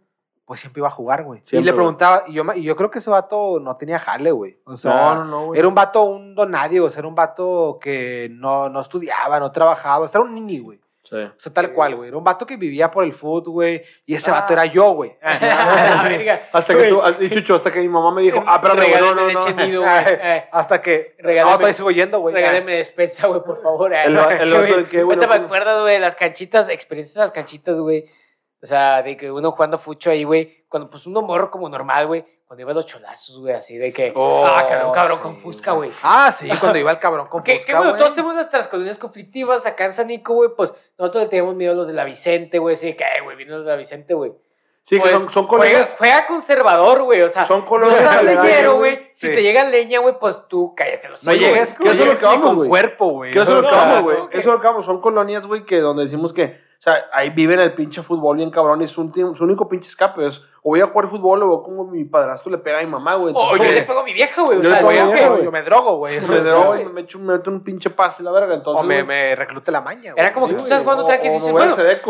pues 0.47 0.61
siempre 0.61 0.79
iba 0.79 0.87
a 0.87 0.91
jugar, 0.91 1.23
güey. 1.25 1.41
Y 1.51 1.61
le 1.61 1.73
preguntaba, 1.73 2.23
y 2.25 2.33
yo, 2.33 2.43
y 2.55 2.63
yo 2.63 2.75
creo 2.75 2.89
que 2.89 2.99
ese 2.99 3.09
vato 3.09 3.59
no 3.59 3.75
tenía 3.75 3.99
jale, 3.99 4.31
güey. 4.31 4.57
O 4.65 4.77
sea, 4.77 4.91
No, 4.93 5.15
no, 5.15 5.25
no, 5.25 5.45
güey. 5.47 5.59
era 5.59 5.67
un 5.67 5.75
vato, 5.75 6.03
un 6.03 6.33
don 6.33 6.49
nadie, 6.51 6.79
o 6.79 6.89
sea, 6.89 6.99
era 7.01 7.07
un 7.09 7.15
vato 7.15 7.77
que 7.81 8.29
no, 8.31 8.69
no 8.69 8.79
estudiaba, 8.79 9.39
no 9.41 9.51
trabajaba, 9.51 10.05
o 10.05 10.07
sea, 10.07 10.19
era 10.21 10.27
un 10.29 10.33
nini, 10.35 10.59
güey. 10.59 10.79
Sí. 11.03 11.15
O 11.15 11.31
sea, 11.39 11.53
tal 11.53 11.71
cual, 11.71 11.95
güey. 11.95 12.09
Era 12.09 12.17
un 12.17 12.23
vato 12.25 12.45
que 12.45 12.57
vivía 12.57 12.91
por 12.91 13.03
el 13.05 13.13
foot, 13.13 13.47
güey. 13.47 13.81
Y 14.05 14.15
ese 14.15 14.29
Ah. 14.29 14.35
vato 14.41 14.51
era 14.53 14.65
yo, 14.65 14.91
güey. 14.91 15.15
Hasta 15.21 16.75
que 16.77 16.83
tú, 16.89 17.01
y 17.21 17.29
Chucho, 17.29 17.55
hasta 17.55 17.71
que 17.71 17.79
mi 17.79 17.87
mamá 17.87 18.11
me 18.11 18.21
dijo, 18.23 18.43
ah, 18.47 18.59
güey, 18.75 18.91
no, 18.99 19.15
no, 19.15 19.29
no. 19.31 19.65
nido, 19.65 19.81
güey. 19.81 19.93
Eh, 20.07 20.45
Hasta 20.51 20.81
que. 20.81 21.15
Regálame- 21.19 21.51
no, 21.51 21.55
todavía 21.57 21.73
sigo 21.73 21.91
yendo, 21.91 22.19
güey. 22.19 22.35
Regálame 22.35 22.73
despensa, 22.73 23.27
güey, 23.27 23.41
por 23.41 23.61
favor. 23.61 23.93
eh. 23.93 24.03
El 24.05 24.17
el 24.17 24.51
de 24.51 24.85
que, 24.89 25.03
güey, 25.03 25.17
Ahorita 25.17 25.39
me 25.39 25.45
acuerdo, 25.45 25.81
güey, 25.83 25.99
las 25.99 26.15
canchitas, 26.15 26.67
experiencias 26.69 27.15
de 27.15 27.21
las 27.21 27.31
canchitas, 27.31 27.75
güey. 27.77 28.05
O 28.61 28.65
sea, 28.65 29.01
de 29.03 29.15
que 29.17 29.31
uno 29.31 29.51
jugando 29.51 29.77
fucho 29.77 30.09
ahí, 30.09 30.23
güey. 30.23 30.65
Cuando 30.67 30.89
pues 30.89 31.05
uno 31.05 31.21
morro 31.21 31.51
como 31.51 31.69
normal, 31.69 32.07
güey. 32.07 32.25
Cuando 32.47 32.61
iba 32.61 32.71
a 32.71 32.75
los 32.75 32.85
cholazos, 32.85 33.39
güey, 33.39 33.53
así 33.53 33.77
de 33.77 33.91
que. 33.91 34.13
Oh, 34.15 34.45
ah, 34.47 34.65
cabrón, 34.67 34.93
cabrón, 34.93 35.17
sí, 35.17 35.23
con 35.23 35.35
Fusca, 35.37 35.71
güey. 35.73 35.91
Ah, 36.01 36.31
sí, 36.31 36.47
cuando 36.61 36.79
iba 36.79 36.91
el 36.91 36.99
cabrón 36.99 37.27
con 37.27 37.43
Que, 37.43 37.53
que 37.53 37.59
Fusca, 37.59 37.77
bueno, 37.79 37.95
todos 37.97 38.13
tenemos 38.13 38.35
nuestras 38.35 38.67
colonias 38.69 38.97
conflictivas 38.97 39.65
acá 39.65 39.85
en 39.85 39.93
San 39.93 40.07
Nico, 40.07 40.33
güey. 40.33 40.49
Pues 40.55 40.73
nosotros 40.97 41.23
le 41.23 41.29
teníamos 41.29 41.55
miedo 41.55 41.73
a 41.73 41.75
los 41.75 41.87
de 41.87 41.93
la 41.93 42.05
Vicente, 42.05 42.57
güey. 42.59 42.75
Así 42.75 42.87
de 42.87 42.95
que, 42.95 43.03
"Ay, 43.03 43.21
güey, 43.21 43.35
vienen 43.35 43.55
los 43.55 43.65
de 43.65 43.71
la 43.71 43.77
Vicente, 43.77 44.13
güey. 44.13 44.31
Sí, 44.85 44.95
que 44.95 45.01
Pues, 45.01 45.11
son, 45.11 45.29
son 45.29 45.47
juega, 45.47 45.65
colonias. 45.65 45.95
juega 45.97 46.25
conservador, 46.27 47.03
güey. 47.03 47.21
O 47.21 47.27
sea, 47.27 47.43
Son 47.45 47.59
no 47.59 47.65
colonias 47.65 47.99
seas 47.99 48.13
aledañas, 48.13 48.43
leyero, 48.45 48.77
güey. 48.77 49.09
Si 49.11 49.27
te 49.27 49.43
llega 49.43 49.65
leña, 49.65 49.99
güey, 49.99 50.17
pues 50.17 50.43
tú 50.47 50.73
cállate 50.77 51.09
los 51.09 51.21
No 51.25 51.33
llegues, 51.33 51.77
no 51.77 51.83
que 51.83 51.91
eso 51.91 52.01
es 52.03 52.07
lo 52.07 52.17
que 52.17 52.25
vamos, 52.25 52.55
güey. 52.55 52.69
cuerpo, 52.69 53.09
güey. 53.09 53.33
Que 53.33 53.41
eso 53.41 53.57
es 53.59 53.63
lo 53.65 53.69
que 53.69 53.75
vamos, 53.75 54.01
güey. 54.03 54.17
Eso 54.17 54.39
es 54.39 54.45
lo 54.45 54.61
que 54.61 54.67
vamos. 54.67 54.85
Son 54.85 55.01
colonias, 55.01 55.45
güey, 55.45 55.65
que 55.65 55.81
donde 55.81 56.03
decimos 56.03 56.31
que, 56.31 56.65
o 56.79 56.81
sea, 56.81 57.05
ahí 57.11 57.31
viven 57.31 57.59
el 57.59 57.73
pinche 57.73 58.03
fútbol 58.03 58.37
bien 58.37 58.51
cabrón 58.51 58.81
y 58.81 58.87
su, 58.87 59.11
su 59.35 59.43
único 59.43 59.67
pinche 59.67 59.89
escape 59.89 60.27
es 60.27 60.43
o 60.61 60.71
voy 60.71 60.81
a 60.81 60.87
jugar 60.87 61.07
fútbol 61.07 61.41
o 61.43 61.47
veo 61.47 61.63
como 61.63 61.85
mi 61.85 62.03
padrastro 62.03 62.51
le 62.51 62.57
pega 62.57 62.79
a 62.79 62.81
mi 62.81 62.87
mamá, 62.87 63.15
güey. 63.15 63.33
O 63.35 63.55
yo 63.55 63.63
le 63.63 63.83
pego 63.83 64.01
a 64.01 64.03
mi 64.03 64.11
vieja, 64.13 64.41
güey. 64.41 64.59
O 64.59 64.63
sea, 64.63 64.83
sí, 64.83 64.89
vieja, 64.89 65.17
Yo, 65.21 65.31
güey. 65.31 65.43
yo 65.45 65.51
me 65.51 65.61
drogo, 65.61 65.97
güey. 65.97 66.19
me 66.19 66.39
drogo 66.41 66.75
y 66.75 66.85
me 66.85 67.01
echo, 67.01 67.19
me 67.19 67.33
meto 67.37 67.49
un 67.49 67.63
pinche 67.63 67.89
pase 67.89 68.21
la 68.21 68.31
verga. 68.31 68.53
Entonces, 68.53 68.83
O 68.83 68.85
me, 68.85 69.01
me 69.03 69.33
reclute 69.35 69.71
la 69.71 69.79
maña, 69.79 70.11
güey. 70.11 70.23
Era 70.23 70.33
como 70.33 70.45
Sí, 70.47 70.53
que 70.53 70.57
tú 70.59 70.63
estás 70.65 70.81
jugando 70.81 71.05
tranqui 71.05 71.27
y 71.27 71.31
dices, 71.31 71.51
bueno, 71.53 71.71
es 71.77 72.03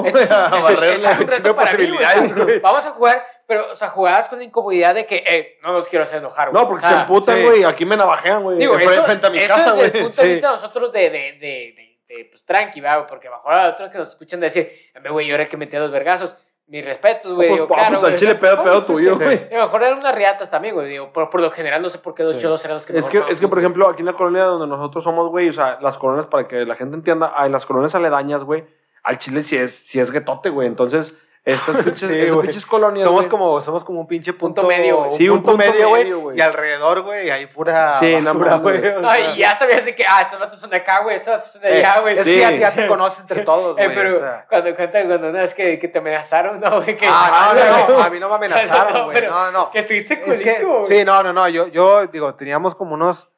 un 1.39 1.55
posibilidades. 1.55 2.61
Vamos 2.61 2.85
a 2.85 2.91
jugar, 2.91 3.23
pero, 3.45 3.71
o 3.71 3.75
sea, 3.75 3.89
jugabas 3.89 4.27
con 4.27 4.39
la 4.39 4.45
incomodidad 4.45 4.95
de 4.95 5.05
que, 5.05 5.23
eh, 5.27 5.57
no 5.63 5.73
los 5.73 5.87
quiero 5.87 6.03
hacer 6.03 6.17
enojar, 6.19 6.49
güey. 6.49 6.61
No, 6.61 6.67
porque 6.67 6.85
se 6.85 6.93
emputan, 6.93 7.37
sí. 7.37 7.43
güey. 7.43 7.63
Aquí 7.63 7.85
me 7.85 7.95
navajean, 7.95 8.43
güey. 8.43 8.57
Digo, 8.57 8.77
eso, 8.77 9.03
frente 9.03 9.27
a 9.27 9.29
mi 9.29 9.37
eso 9.37 9.53
casa, 9.53 9.73
desde 9.73 9.85
el 9.85 10.03
punto 10.03 10.07
de 10.21 10.27
Sí. 10.27 10.27
vista 10.29 10.47
de 10.49 10.55
nosotros 10.55 10.91
de, 10.91 10.99
de, 10.99 11.09
de, 11.09 11.73
de, 11.75 11.86
de, 12.07 12.25
pues, 12.31 12.45
tranqui, 12.45 12.81
¿verdad? 12.81 13.05
Porque 13.07 13.29
mejor 13.29 13.53
a 13.53 13.69
otros 13.69 13.89
que 13.89 13.97
nos 13.97 14.09
escuchan 14.09 14.39
decir, 14.39 14.71
"Hombre, 14.95 15.11
güey, 15.11 15.27
yo 15.27 15.35
era 15.35 15.47
que 15.47 15.57
metía 15.57 15.79
los 15.79 15.91
vergazos. 15.91 16.35
Mis 16.69 16.83
respetos, 16.83 17.33
güey. 17.33 17.47
Pues 17.47 17.65
claro, 17.67 17.95
al 17.95 18.01
güey, 18.01 18.13
o 18.13 18.17
chile 18.17 18.35
pedo, 18.35 18.61
pedo 18.61 18.85
pues, 18.85 18.97
tuyo, 18.97 19.15
güey. 19.15 19.47
A 19.53 19.55
lo 19.57 19.63
mejor 19.63 19.83
eran 19.83 19.99
unas 19.99 20.13
riatas 20.13 20.51
también, 20.51 20.75
güey. 20.75 20.89
Digo, 20.89 21.13
por, 21.13 21.29
por 21.29 21.39
lo 21.39 21.49
general 21.49 21.81
no 21.81 21.87
sé 21.87 21.97
por 21.99 22.13
qué 22.13 22.23
los 22.23 22.35
Sí. 22.35 22.41
cholos 22.41 22.63
eran 22.65 22.75
los 22.75 22.85
que 22.85 22.97
Es 22.97 23.07
que, 23.07 23.23
es 23.29 23.39
que, 23.39 23.47
por 23.47 23.59
ejemplo, 23.59 23.87
aquí 23.89 24.01
en 24.01 24.05
la 24.07 24.13
colonia 24.13 24.43
donde 24.43 24.67
nosotros 24.67 25.01
somos, 25.01 25.29
güey, 25.29 25.47
o 25.47 25.53
sea, 25.53 25.77
las 25.81 25.97
colonias, 25.97 26.25
para 26.27 26.45
que 26.49 26.65
la 26.65 26.75
gente 26.75 26.95
entienda, 26.97 27.33
en 27.45 27.53
las 27.53 27.65
colonias 27.65 27.95
aledañas, 27.95 28.43
güey, 28.43 28.65
al 29.03 29.17
Chile 29.17 29.43
sí 29.43 29.55
es, 29.55 29.87
sí 29.87 29.97
es 30.01 30.11
guetote, 30.11 30.49
güey. 30.49 30.67
Entonces, 30.67 31.13
estas 31.47 31.77
pinches, 31.83 32.09
Sí, 32.09 32.19
esas 32.19 32.37
pinches 32.37 32.65
colonias, 32.65 33.05
Somos 33.05 33.25
como, 33.27 33.61
somos 33.61 33.83
como 33.83 34.01
un 34.01 34.07
pinche 34.07 34.33
punto, 34.33 34.61
Punto 34.61 34.67
medio. 34.77 35.07
Sí, 35.17 35.29
un 35.29 35.41
punto 35.41 35.57
medio, 35.57 35.89
güey. 35.89 36.37
Y 36.37 36.41
alrededor, 36.41 37.01
güey, 37.03 37.29
hay 37.29 37.45
pura 37.47 37.95
Sí, 37.99 38.15
no 38.15 38.33
basura, 38.33 38.55
güey. 38.57 38.77
o 38.87 38.99
sea, 38.99 39.09
Ay, 39.11 39.37
ya 39.37 39.55
sabías 39.55 39.85
de 39.85 39.95
que, 39.95 40.05
ah, 40.05 40.21
estos 40.21 40.39
vatos 40.39 40.59
son 40.59 40.69
de 40.69 40.77
acá, 40.77 41.01
güey, 41.03 41.15
estos 41.15 41.33
vatos 41.35 41.51
son 41.51 41.61
de 41.61 41.69
eh, 41.79 41.85
allá, 41.85 41.99
güey. 42.01 42.17
Es 42.17 42.25
Sí. 42.25 42.31
que 42.33 42.39
ya, 42.39 42.51
ya 42.51 42.73
te 42.73 42.87
conoces 42.87 43.19
entre 43.21 43.43
todos, 43.45 43.77
Eh, 43.79 43.85
güey. 43.85 43.95
pero 43.95 44.15
o 44.15 44.19
sea. 44.19 44.45
cuando 44.49 44.75
cuentan 44.75 45.07
cuando 45.07 45.29
una 45.29 45.39
vez 45.41 45.53
que, 45.53 45.79
que 45.79 45.87
te 45.87 45.99
amenazaron, 45.99 46.59
no, 46.59 46.81
güey. 46.81 46.97
Ah, 47.03 47.53
no, 47.55 47.87
no, 47.93 47.97
no, 47.97 48.03
a 48.03 48.09
mí 48.09 48.19
no 48.19 48.29
me 48.29 48.35
amenazaron, 48.35 48.93
No, 48.93 49.05
güey. 49.05 49.21
No, 49.21 49.45
no, 49.45 49.51
no. 49.51 49.71
Que 49.71 49.79
estuviste 49.79 50.13
Es 50.15 50.19
culísimo, 50.21 50.79
güey. 50.85 50.97
sí, 50.99 51.05
no, 51.05 51.23
no, 51.23 51.33
no. 51.33 51.47
Yo, 51.47 51.67
yo 51.67 52.05
digo, 52.07 52.35
teníamos 52.35 52.75
como 52.75 52.93
unos 52.95 53.29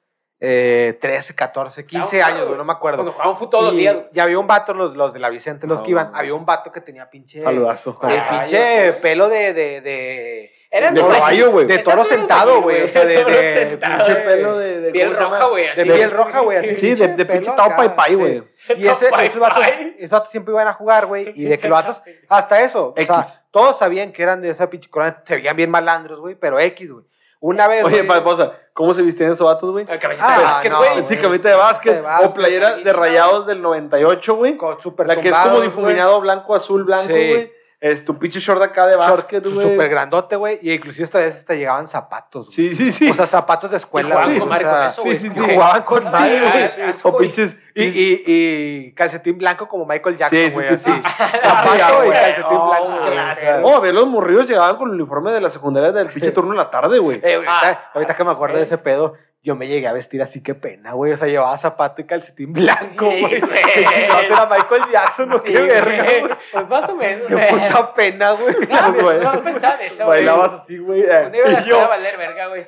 eh, 0.42 0.98
13, 1.02 1.36
14, 1.36 1.86
15 1.86 2.18
Claro, 2.18 2.34
años, 2.34 2.46
güey, 2.48 2.58
no 2.58 2.64
me 2.64 2.72
acuerdo. 2.72 2.98
Cuando 3.00 3.12
jugaban 3.12 3.36
fútbol 3.36 3.50
todos 3.50 3.64
los 3.66 3.74
y, 3.74 3.78
días, 3.78 3.98
y 4.14 4.20
había 4.20 4.40
un 4.40 4.48
vato, 4.48 4.74
los, 4.74 4.96
los 4.96 5.14
de 5.14 5.20
la 5.20 5.30
Vicente, 5.30 5.68
los 5.68 5.80
No, 5.80 5.86
que 5.86 5.92
iban, 5.92 6.12
había 6.14 6.34
un 6.34 6.46
vato 6.46 6.72
que 6.72 6.80
tenía 6.82 7.10
pinche. 7.10 7.42
Saludazo. 7.42 8.00
El 8.04 8.20
Ah, 8.20 8.40
pinche 8.40 8.94
pelo 9.02 9.28
de. 9.28 9.54
de, 9.54 9.82
de 9.82 10.52
Eran 10.72 10.94
de 10.96 11.02
caballo, 11.02 11.52
güey. 11.52 11.66
De 11.66 11.80
toro 11.80 12.06
sentado, 12.06 12.62
güey. 12.62 12.84
O 12.84 12.88
sea, 12.88 13.04
de. 13.04 13.24
De 13.26 13.70
sentado, 13.72 13.98
pinche 14.06 14.16
pelo 14.22 14.58
de, 14.58 14.80
de 14.80 14.92
Piel 14.92 15.08
¿cómo 15.08 15.18
se 15.18 15.24
roja, 15.24 15.46
güey, 15.48 15.76
De 15.76 15.86
piel 15.86 16.12
roja, 16.12 16.40
güey. 16.40 16.76
Sí, 16.78 16.96
de, 16.96 17.08
de 17.10 17.26
pinche 17.26 17.52
pelo 17.52 17.56
tao 17.56 17.96
pai 17.96 18.16
güey. 18.16 18.44
Y 18.78 18.88
ese, 18.88 19.10
esos, 19.24 19.40
vatos, 19.40 19.66
esos 19.98 20.12
vatos 20.12 20.32
siempre 20.32 20.54
iban 20.54 20.68
a 20.68 20.74
jugar, 20.74 21.06
güey. 21.08 21.34
Y 21.36 21.46
de 21.46 21.60
que 21.60 21.68
los 21.68 21.82
vatos. 21.82 22.02
Hasta 22.30 22.62
eso. 22.62 22.94
O 22.98 23.02
sea, 23.02 23.44
todos 23.52 23.78
sabían 23.78 24.14
que 24.14 24.24
eran 24.24 24.42
de 24.42 24.52
esa 24.52 24.70
pinche 24.70 24.90
corona. 24.90 25.22
Se 25.26 25.36
veían 25.36 25.58
bien 25.58 25.70
malandros, 25.70 26.20
güey. 26.22 26.36
Pero 26.36 26.60
X, 26.60 26.92
güey. 26.92 27.06
Una 27.42 27.68
vez. 27.68 27.84
Oye, 27.86 28.02
güey, 28.04 28.24
pausa, 28.24 28.52
¿cómo 28.74 28.94
se 28.94 29.02
vestían 29.02 29.32
esos 29.32 29.46
vatos, 29.46 29.72
güey? 29.72 29.86
La 29.86 29.98
camiseta 30.00 30.34
Ah, 30.36 30.38
de 30.40 30.44
básquet, 30.44 30.72
no, 30.72 30.78
güey. 30.80 30.92
güey. 30.92 31.06
Sí, 31.06 31.18
camita 31.18 31.50
de 31.50 31.56
básquet, 31.56 31.96
De 31.96 32.02
básquet, 32.02 32.30
o 32.30 32.34
playeras 32.34 32.84
de 32.84 32.94
rayados 32.94 33.48
del 33.48 33.62
98, 33.62 34.36
güey. 34.36 34.58
Con 34.58 34.82
súper 34.82 35.08
La 35.08 35.16
que 35.22 35.30
es 35.30 35.36
como 35.36 35.62
difuminado 35.62 36.20
blanco, 36.20 36.54
azul, 36.56 36.84
blanco, 36.84 37.08
Sí. 37.08 37.52
Es 37.82 38.04
tu 38.04 38.20
pinche 38.20 38.42
short 38.42 38.62
acá 38.62 38.86
de 38.88 38.98
básquet, 38.98 39.42
güey. 39.42 39.56
Súper 39.72 39.88
grandote, 39.88 40.36
güey. 40.36 40.60
Y 40.62 40.74
inclusive 40.74 41.06
esta 41.06 41.20
vez 41.20 41.38
hasta 41.38 41.54
llegaban 41.56 41.88
zapatos. 41.88 42.48
güey. 42.48 42.56
Sí, 42.56 42.76
sí, 42.76 42.92
sí. 42.92 43.10
O 43.10 43.14
sea, 43.14 43.26
zapatos 43.26 43.72
de 43.72 43.78
escuela, 43.78 44.16
güey. 44.26 44.38
o 44.38 44.54
sea, 44.56 44.90
sí, 44.90 45.16
sí, 45.16 45.28
y 45.28 45.30
sí. 45.30 45.40
Jugaban 45.40 45.84
con 45.84 46.04
madre, 46.12 46.42
güey. 46.42 46.70
sí, 46.94 47.00
o 47.04 47.18
pinches. 47.18 47.56
Y, 47.76 47.84
y, 47.86 48.24
y 48.28 48.92
calcetín 48.94 49.38
blanco 49.38 49.66
como 49.70 49.86
Michael 49.86 50.18
Jackson, 50.18 50.38
Sí, 50.40 50.46
sí, 50.48 50.52
güey. 50.54 50.68
sí, 50.68 50.74
así. 50.74 50.92
sí. 50.92 51.02
Zapato 51.40 51.70
Ah, 51.72 51.90
y 51.92 52.08
güey. 52.08 52.12
calcetín 52.12 52.58
Oh, 52.58 52.68
blanco. 52.70 53.06
claro. 53.12 53.40
sea. 53.40 53.62
Oh, 53.64 53.76
a 53.76 53.80
ver, 53.80 53.94
los 53.94 54.08
morrillos 54.08 54.46
llegaban 54.48 54.76
con 54.76 54.90
el 54.90 54.96
uniforme 54.96 55.32
de 55.32 55.40
la 55.40 55.50
secundaria 55.50 55.94
del 55.94 56.08
pinche 56.10 56.32
turno 56.32 56.52
en 56.52 56.58
la 56.58 56.70
tarde, 56.70 57.00
güey. 57.00 57.22
Eh, 57.24 57.36
Ah, 57.48 57.60
ahorita, 57.62 57.92
ahorita 57.94 58.16
que 58.18 58.24
me 58.26 58.32
acuerdo 58.32 58.58
de 58.58 58.66
sí. 58.66 58.74
ese 58.74 58.78
pedo, 58.80 59.14
yo 59.42 59.56
me 59.56 59.68
llegué 59.68 59.88
a 59.88 59.94
vestir 59.94 60.22
así, 60.22 60.44
qué 60.44 60.54
pena, 60.54 60.92
güey. 60.94 61.14
O 61.14 61.18
sea, 61.18 61.28
llevaba 61.28 61.58
zapato 61.58 62.02
y 62.02 62.06
calcetín 62.06 62.52
blanco, 62.52 63.06
güey. 63.06 63.42
chingados 63.42 64.24
era 64.26 64.46
Michael 64.48 64.82
Jackson, 64.92 65.30
¿no? 65.30 65.38
Sí, 65.40 65.54
qué 65.54 65.62
verga, 65.62 66.04
güey. 66.04 66.38
Pues 66.52 66.68
más 66.68 66.90
o 66.90 66.96
menos, 66.96 67.28
Qué 67.28 67.48
puta 67.50 67.94
pena, 67.94 68.32
güey. 68.32 68.56
No, 68.70 68.92
no, 68.92 69.34
no 69.34 69.44
pensaba 69.44 69.76
en 69.76 69.82
eso, 69.88 69.96
güey. 70.06 70.08
Bailabas 70.20 70.54
así, 70.54 70.78
güey. 70.78 71.02
eh. 71.02 71.08
Cuando 71.08 71.38
iba 71.38 71.48
a 71.48 71.62
yo- 71.64 71.88
valer 71.88 72.18
verga, 72.18 72.48
güey. 72.48 72.68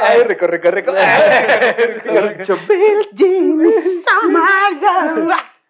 Ay, 0.00 0.22
rico, 0.24 0.46
rico, 0.46 0.70
rico. 0.70 0.92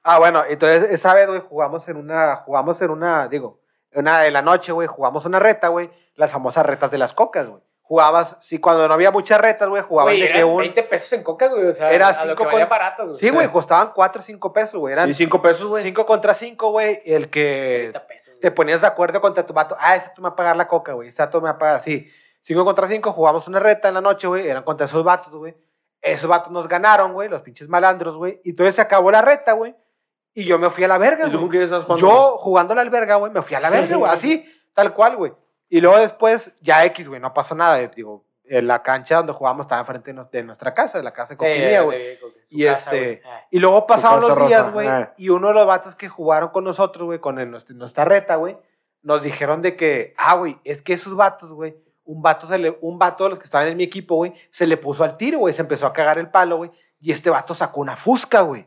Ah, 0.02 0.18
bueno, 0.18 0.44
entonces 0.48 0.88
esa 0.90 1.12
vez, 1.14 1.26
güey, 1.26 1.40
jugamos 1.40 1.86
en 1.88 1.96
una, 1.98 2.36
jugamos 2.36 2.80
en 2.80 2.90
una, 2.90 3.28
digo, 3.28 3.60
en 3.90 4.00
una 4.00 4.20
de 4.20 4.30
la 4.30 4.40
noche, 4.40 4.72
güey, 4.72 4.88
jugamos 4.88 5.26
una 5.26 5.38
reta, 5.38 5.68
güey, 5.68 5.90
las 6.14 6.30
famosas 6.30 6.64
retas 6.64 6.90
de 6.90 6.96
las 6.98 7.12
cocas, 7.12 7.46
güey. 7.48 7.62
Jugabas, 7.90 8.36
sí, 8.38 8.60
cuando 8.60 8.86
no 8.86 8.94
había 8.94 9.10
muchas 9.10 9.40
retas, 9.40 9.68
güey, 9.68 9.82
jugaban 9.82 10.14
Güey, 10.14 10.22
de 10.28 10.32
que 10.32 10.44
un... 10.44 10.58
20 10.58 10.80
pesos 10.84 11.12
en 11.12 11.24
coca, 11.24 11.48
güey. 11.48 11.66
O 11.66 11.72
sea, 11.72 11.90
Era 11.90 12.06
a 12.06 12.24
lo 12.24 12.36
cinco 12.36 12.44
que 12.48 12.56
con- 12.60 12.68
baratas, 12.68 13.04
güey. 13.08 13.18
Sí, 13.18 13.30
güey, 13.30 13.48
costaban 13.50 13.90
4 13.92 14.20
o 14.20 14.22
5 14.22 14.52
pesos, 14.52 14.78
güey. 14.78 14.92
Eran 14.92 15.10
Y 15.10 15.14
cinco 15.14 15.42
pesos, 15.42 15.66
güey. 15.66 15.82
5 15.82 16.06
contra 16.06 16.32
5, 16.32 16.70
güey. 16.70 17.02
El 17.04 17.30
que 17.30 17.88
30 17.90 18.06
pesos. 18.06 18.34
te 18.40 18.52
ponías 18.52 18.82
de 18.82 18.86
acuerdo 18.86 19.20
contra 19.20 19.44
tu 19.44 19.52
vato. 19.52 19.76
Ah, 19.80 19.96
ese 19.96 20.08
tú 20.14 20.22
me 20.22 20.28
va 20.28 20.34
a 20.34 20.36
pagar 20.36 20.56
la 20.56 20.68
coca, 20.68 20.92
güey. 20.92 21.08
Ese 21.08 21.26
tú 21.26 21.38
me 21.38 21.46
va 21.46 21.50
a 21.50 21.58
pagar. 21.58 21.80
Sí. 21.80 22.06
5 22.42 22.64
contra 22.64 22.86
5, 22.86 23.10
jugamos 23.10 23.48
una 23.48 23.58
reta 23.58 23.88
en 23.88 23.94
la 23.94 24.00
noche, 24.00 24.28
güey. 24.28 24.46
Eran 24.48 24.62
contra 24.62 24.86
esos 24.86 25.02
vatos, 25.02 25.34
güey. 25.34 25.56
Esos 26.00 26.28
vatos 26.30 26.52
nos 26.52 26.68
ganaron, 26.68 27.12
güey. 27.12 27.28
Los 27.28 27.42
pinches 27.42 27.68
malandros, 27.68 28.14
güey. 28.16 28.40
Y 28.44 28.50
entonces 28.50 28.76
se 28.76 28.82
acabó 28.82 29.10
la 29.10 29.20
reta, 29.20 29.50
güey. 29.54 29.74
Y 30.32 30.44
yo 30.44 30.60
me 30.60 30.70
fui 30.70 30.84
a 30.84 30.88
la 30.88 30.96
verga, 30.96 31.26
¿Y 31.26 31.32
tú 31.32 31.48
güey. 31.48 31.60
estás 31.64 31.82
jugando? 31.82 32.06
Yo 32.06 32.36
jugando 32.38 32.72
a 32.72 32.76
la 32.76 32.82
alberga, 32.82 33.16
güey, 33.16 33.32
me 33.32 33.42
fui 33.42 33.56
a 33.56 33.60
la 33.60 33.68
verga, 33.68 33.96
güey. 33.96 34.10
Así, 34.14 34.46
tal 34.74 34.94
cual, 34.94 35.16
güey. 35.16 35.32
Y 35.70 35.80
luego 35.80 35.98
después, 35.98 36.54
ya 36.60 36.84
X, 36.84 37.08
güey, 37.08 37.20
no 37.20 37.32
pasó 37.32 37.54
nada. 37.54 37.80
eh, 37.80 37.90
Digo, 37.96 38.24
en 38.44 38.66
la 38.66 38.82
cancha 38.82 39.16
donde 39.16 39.32
jugábamos 39.32 39.64
estaba 39.64 39.80
enfrente 39.80 40.12
de, 40.32 40.42
nuestra 40.42 40.74
casa, 40.74 40.98
de 40.98 41.04
la 41.04 41.12
casa 41.12 41.34
de 41.34 41.38
Coquimía, 41.38 41.82
güey. 41.82 42.18
Y 42.48 42.64
este- 42.72 43.22
Y 43.52 43.60
luego 43.60 43.86
pasaron 43.86 44.20
los 44.20 44.30
días, 44.48 44.72
güey, 44.72 44.88
ah. 44.88 45.14
y 45.16 45.28
uno 45.28 45.48
de 45.48 45.54
los 45.54 45.66
vatos 45.66 45.94
que 45.94 46.08
jugaron 46.08 46.48
con 46.50 46.64
nosotros, 46.64 47.04
güey, 47.06 47.20
con 47.20 47.38
el- 47.38 47.48
nuestra, 47.50 47.74
nuestra 47.76 48.04
reta, 48.04 48.34
güey, 48.34 48.56
nos 49.02 49.22
dijeron 49.22 49.62
de 49.62 49.76
que, 49.76 50.14
ah, 50.18 50.34
güey, 50.34 50.58
es 50.64 50.82
que 50.82 50.92
esos 50.94 51.14
vatos, 51.14 51.52
güey, 51.52 51.76
un 52.04 52.20
vato, 52.22 52.48
se 52.48 52.58
le, 52.58 52.76
un 52.80 52.98
vato 52.98 53.22
de 53.22 53.30
los 53.30 53.38
que 53.38 53.44
estaban 53.44 53.68
en 53.68 53.76
mi 53.76 53.84
equipo, 53.84 54.16
güey, 54.16 54.34
se 54.50 54.66
le 54.66 54.76
puso 54.76 55.04
al 55.04 55.16
tiro, 55.16 55.38
güey, 55.38 55.54
se 55.54 55.62
empezó 55.62 55.86
a 55.86 55.92
cagar 55.92 56.18
el 56.18 56.28
palo, 56.28 56.56
güey, 56.56 56.72
y 57.00 57.12
este 57.12 57.30
vato 57.30 57.54
sacó 57.54 57.80
una 57.80 57.96
fusca, 57.96 58.40
güey. 58.40 58.66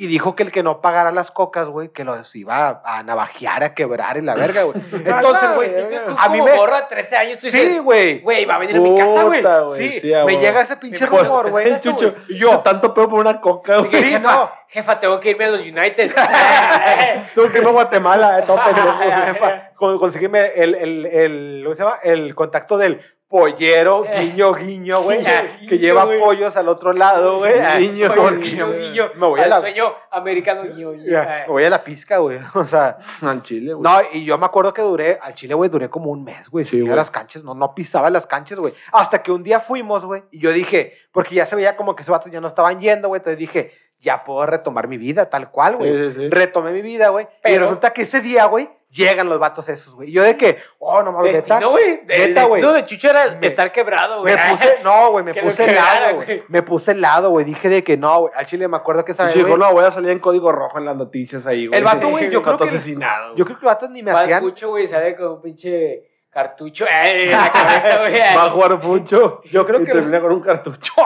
Y 0.00 0.06
dijo 0.06 0.36
que 0.36 0.44
el 0.44 0.52
que 0.52 0.62
no 0.62 0.80
pagara 0.80 1.10
las 1.10 1.32
cocas, 1.32 1.66
güey, 1.66 1.88
que 1.88 2.04
los 2.04 2.36
iba 2.36 2.68
a, 2.68 2.98
a 2.98 3.02
navajear, 3.02 3.64
a 3.64 3.74
quebrar 3.74 4.16
en 4.16 4.26
la 4.26 4.34
verga, 4.36 4.62
güey. 4.62 4.80
Entonces, 4.92 5.54
güey, 5.56 5.70
a 6.16 6.22
a 6.24 6.28
mí 6.28 6.40
me- 6.40 6.54
morro 6.54 6.76
de 6.76 6.82
13 6.88 7.16
años, 7.16 7.38
tú 7.38 7.48
sí, 7.48 7.58
dices, 7.58 7.82
güey. 7.82 8.20
güey, 8.20 8.44
va 8.44 8.54
a 8.54 8.58
venir 8.58 8.76
a 8.76 8.80
mi 8.80 8.96
casa, 8.96 9.24
güey. 9.24 9.42
Sí, 9.76 9.98
sí, 9.98 10.14
a 10.14 10.24
me 10.24 10.38
llega 10.38 10.60
ese 10.60 10.76
pinche 10.76 11.04
rumor, 11.04 11.50
güey. 11.50 11.68
es 11.68 11.82
chucho. 11.82 12.14
Y 12.28 12.38
yo, 12.38 12.60
tanto 12.60 12.94
pedo 12.94 13.08
por 13.08 13.18
una 13.18 13.40
coca, 13.40 13.78
güey. 13.78 13.90
Sí, 13.90 14.02
jefa, 14.04 14.32
no. 14.32 14.50
jefa, 14.68 15.00
tengo 15.00 15.18
que 15.18 15.30
irme 15.30 15.46
a 15.46 15.50
los 15.50 15.62
United. 15.62 16.12
Tú 17.34 17.50
que 17.50 17.60
no 17.60 17.72
Guatemala, 17.72 18.38
eh, 18.38 18.42
todo 18.46 18.58
pendejo. 18.64 18.96
jefa, 19.26 19.70
con- 19.74 19.98
consígueme 19.98 20.52
el, 20.54 20.74
el, 20.76 21.06
el, 21.06 21.60
¿cómo 21.64 21.74
se 21.74 21.82
llama? 21.82 21.98
el 22.04 22.34
contacto 22.36 22.78
del 22.78 23.00
pollero, 23.28 24.04
guiño, 24.04 24.54
guiño, 24.54 25.02
güey, 25.02 25.20
que 25.68 25.78
lleva 25.78 26.04
güey. 26.04 26.18
pollos 26.18 26.56
al 26.56 26.66
otro 26.68 26.92
lado, 26.94 27.38
güey. 27.38 27.52
Guiño, 27.78 28.08
guiño, 28.38 28.72
guiño, 28.72 29.10
me 29.16 29.26
voy 29.26 29.40
a 29.40 29.46
la- 29.48 29.60
sueño 29.60 29.84
americano 30.10 30.62
guiño, 30.62 30.92
guiño. 30.92 31.18
Eh. 31.22 31.44
Me 31.46 31.52
voy 31.52 31.64
a 31.64 31.70
la 31.70 31.84
pizca, 31.84 32.18
güey. 32.18 32.38
O 32.54 32.66
sea, 32.66 32.96
Al 33.20 33.42
chile, 33.42 33.74
güey. 33.74 33.82
no, 33.82 34.00
y 34.12 34.24
yo 34.24 34.38
me 34.38 34.46
acuerdo 34.46 34.72
que 34.72 34.82
duré, 34.82 35.18
al 35.20 35.34
Chile, 35.34 35.54
güey, 35.54 35.68
duré 35.70 35.88
como 35.90 36.10
un 36.10 36.24
mes, 36.24 36.48
güey. 36.48 36.64
Sí, 36.64 36.88
a 36.88 36.96
las 36.96 37.10
canchas, 37.10 37.44
no, 37.44 37.54
no 37.54 37.74
pisaba 37.74 38.08
las 38.10 38.26
canchas, 38.26 38.58
güey. 38.58 38.72
Hasta 38.92 39.22
que 39.22 39.30
un 39.30 39.42
día 39.42 39.60
fuimos, 39.60 40.04
güey, 40.04 40.22
y 40.30 40.40
yo 40.40 40.50
dije, 40.50 40.94
porque 41.12 41.34
ya 41.34 41.44
se 41.46 41.54
veía 41.54 41.76
como 41.76 41.94
que 41.94 42.02
esos 42.02 42.12
vatos 42.12 42.32
ya 42.32 42.40
no 42.40 42.48
estaban 42.48 42.80
yendo, 42.80 43.08
güey. 43.08 43.18
Entonces 43.20 43.38
dije, 43.38 43.72
ya 44.00 44.24
puedo 44.24 44.46
retomar 44.46 44.88
mi 44.88 44.96
vida, 44.96 45.28
tal 45.28 45.50
cual, 45.50 45.76
güey. 45.76 45.90
Sí, 45.92 46.14
sí, 46.14 46.20
sí. 46.22 46.28
Retomé 46.30 46.72
mi 46.72 46.82
vida, 46.82 47.08
güey. 47.10 47.26
Y 47.26 47.28
Pero- 47.42 47.60
resulta 47.66 47.92
que 47.92 48.02
ese 48.02 48.20
día, 48.20 48.46
güey, 48.46 48.70
llegan 48.90 49.28
los 49.28 49.38
vatos 49.38 49.68
esos, 49.68 49.94
güey. 49.94 50.10
Yo 50.10 50.22
de 50.22 50.36
que, 50.36 50.58
oh, 50.78 51.02
no 51.02 51.12
mames, 51.12 51.32
neta. 51.34 51.54
Destino, 51.56 51.70
güey. 51.70 52.00
El 52.08 52.28
Neta, 52.28 52.44
güey. 52.44 52.60
destino 52.62 52.72
de 52.72 52.84
Chucho 52.86 53.10
era 53.10 53.30
Me- 53.38 53.46
estar 53.46 53.70
quebrado, 53.72 54.22
güey. 54.22 54.34
Me 54.34 54.50
puse, 54.50 54.76
no, 54.82 55.10
güey, 55.10 55.24
me 55.24 55.32
lo 55.34 55.42
puse 55.42 55.64
helado, 55.64 56.16
güey. 56.16 56.42
Me 56.48 56.62
puse 56.62 56.92
helado, 56.92 57.30
güey. 57.30 57.44
Dije 57.44 57.68
de 57.68 57.84
que 57.84 57.96
no, 57.96 58.20
güey. 58.20 58.32
Al 58.34 58.46
chile 58.46 58.66
me 58.68 58.76
acuerdo 58.76 59.04
que 59.04 59.12
esa 59.12 59.30
güey, 59.30 59.56
no, 59.56 59.72
voy 59.72 59.84
a 59.84 59.90
salir 59.90 60.10
en 60.10 60.18
código 60.18 60.50
rojo 60.52 60.78
en 60.78 60.86
las 60.86 60.96
noticias 60.96 61.46
ahí, 61.46 61.66
güey. 61.66 61.78
El 61.78 61.84
vato, 61.84 62.08
güey, 62.08 62.30
yo 62.30 62.42
creo 62.42 62.56
que- 62.56 62.64
asesinado. 62.64 63.34
Yo 63.36 63.44
creo 63.44 63.58
que 63.58 63.64
los 63.64 63.74
vatos 63.74 63.90
ni 63.90 64.02
me 64.02 64.10
hacían. 64.10 64.40
Pucho, 64.42 64.68
güey, 64.70 64.86
sale 64.86 65.14
con 65.16 65.26
un 65.32 65.42
pinche 65.42 66.04
cartucho 66.38 66.84
eh, 66.86 67.24
en 67.24 67.30
la 67.32 67.50
cabeza, 67.50 67.98
güey. 67.98 68.14
Va 68.36 68.44
a 68.44 68.50
jugar 68.50 68.78
mucho. 68.82 69.40
Yo 69.50 69.66
creo 69.66 69.80
y 69.82 69.84
que- 69.84 69.92
termina 69.92 70.20
con 70.20 70.32
un 70.32 70.40
cartucho. 70.40 70.92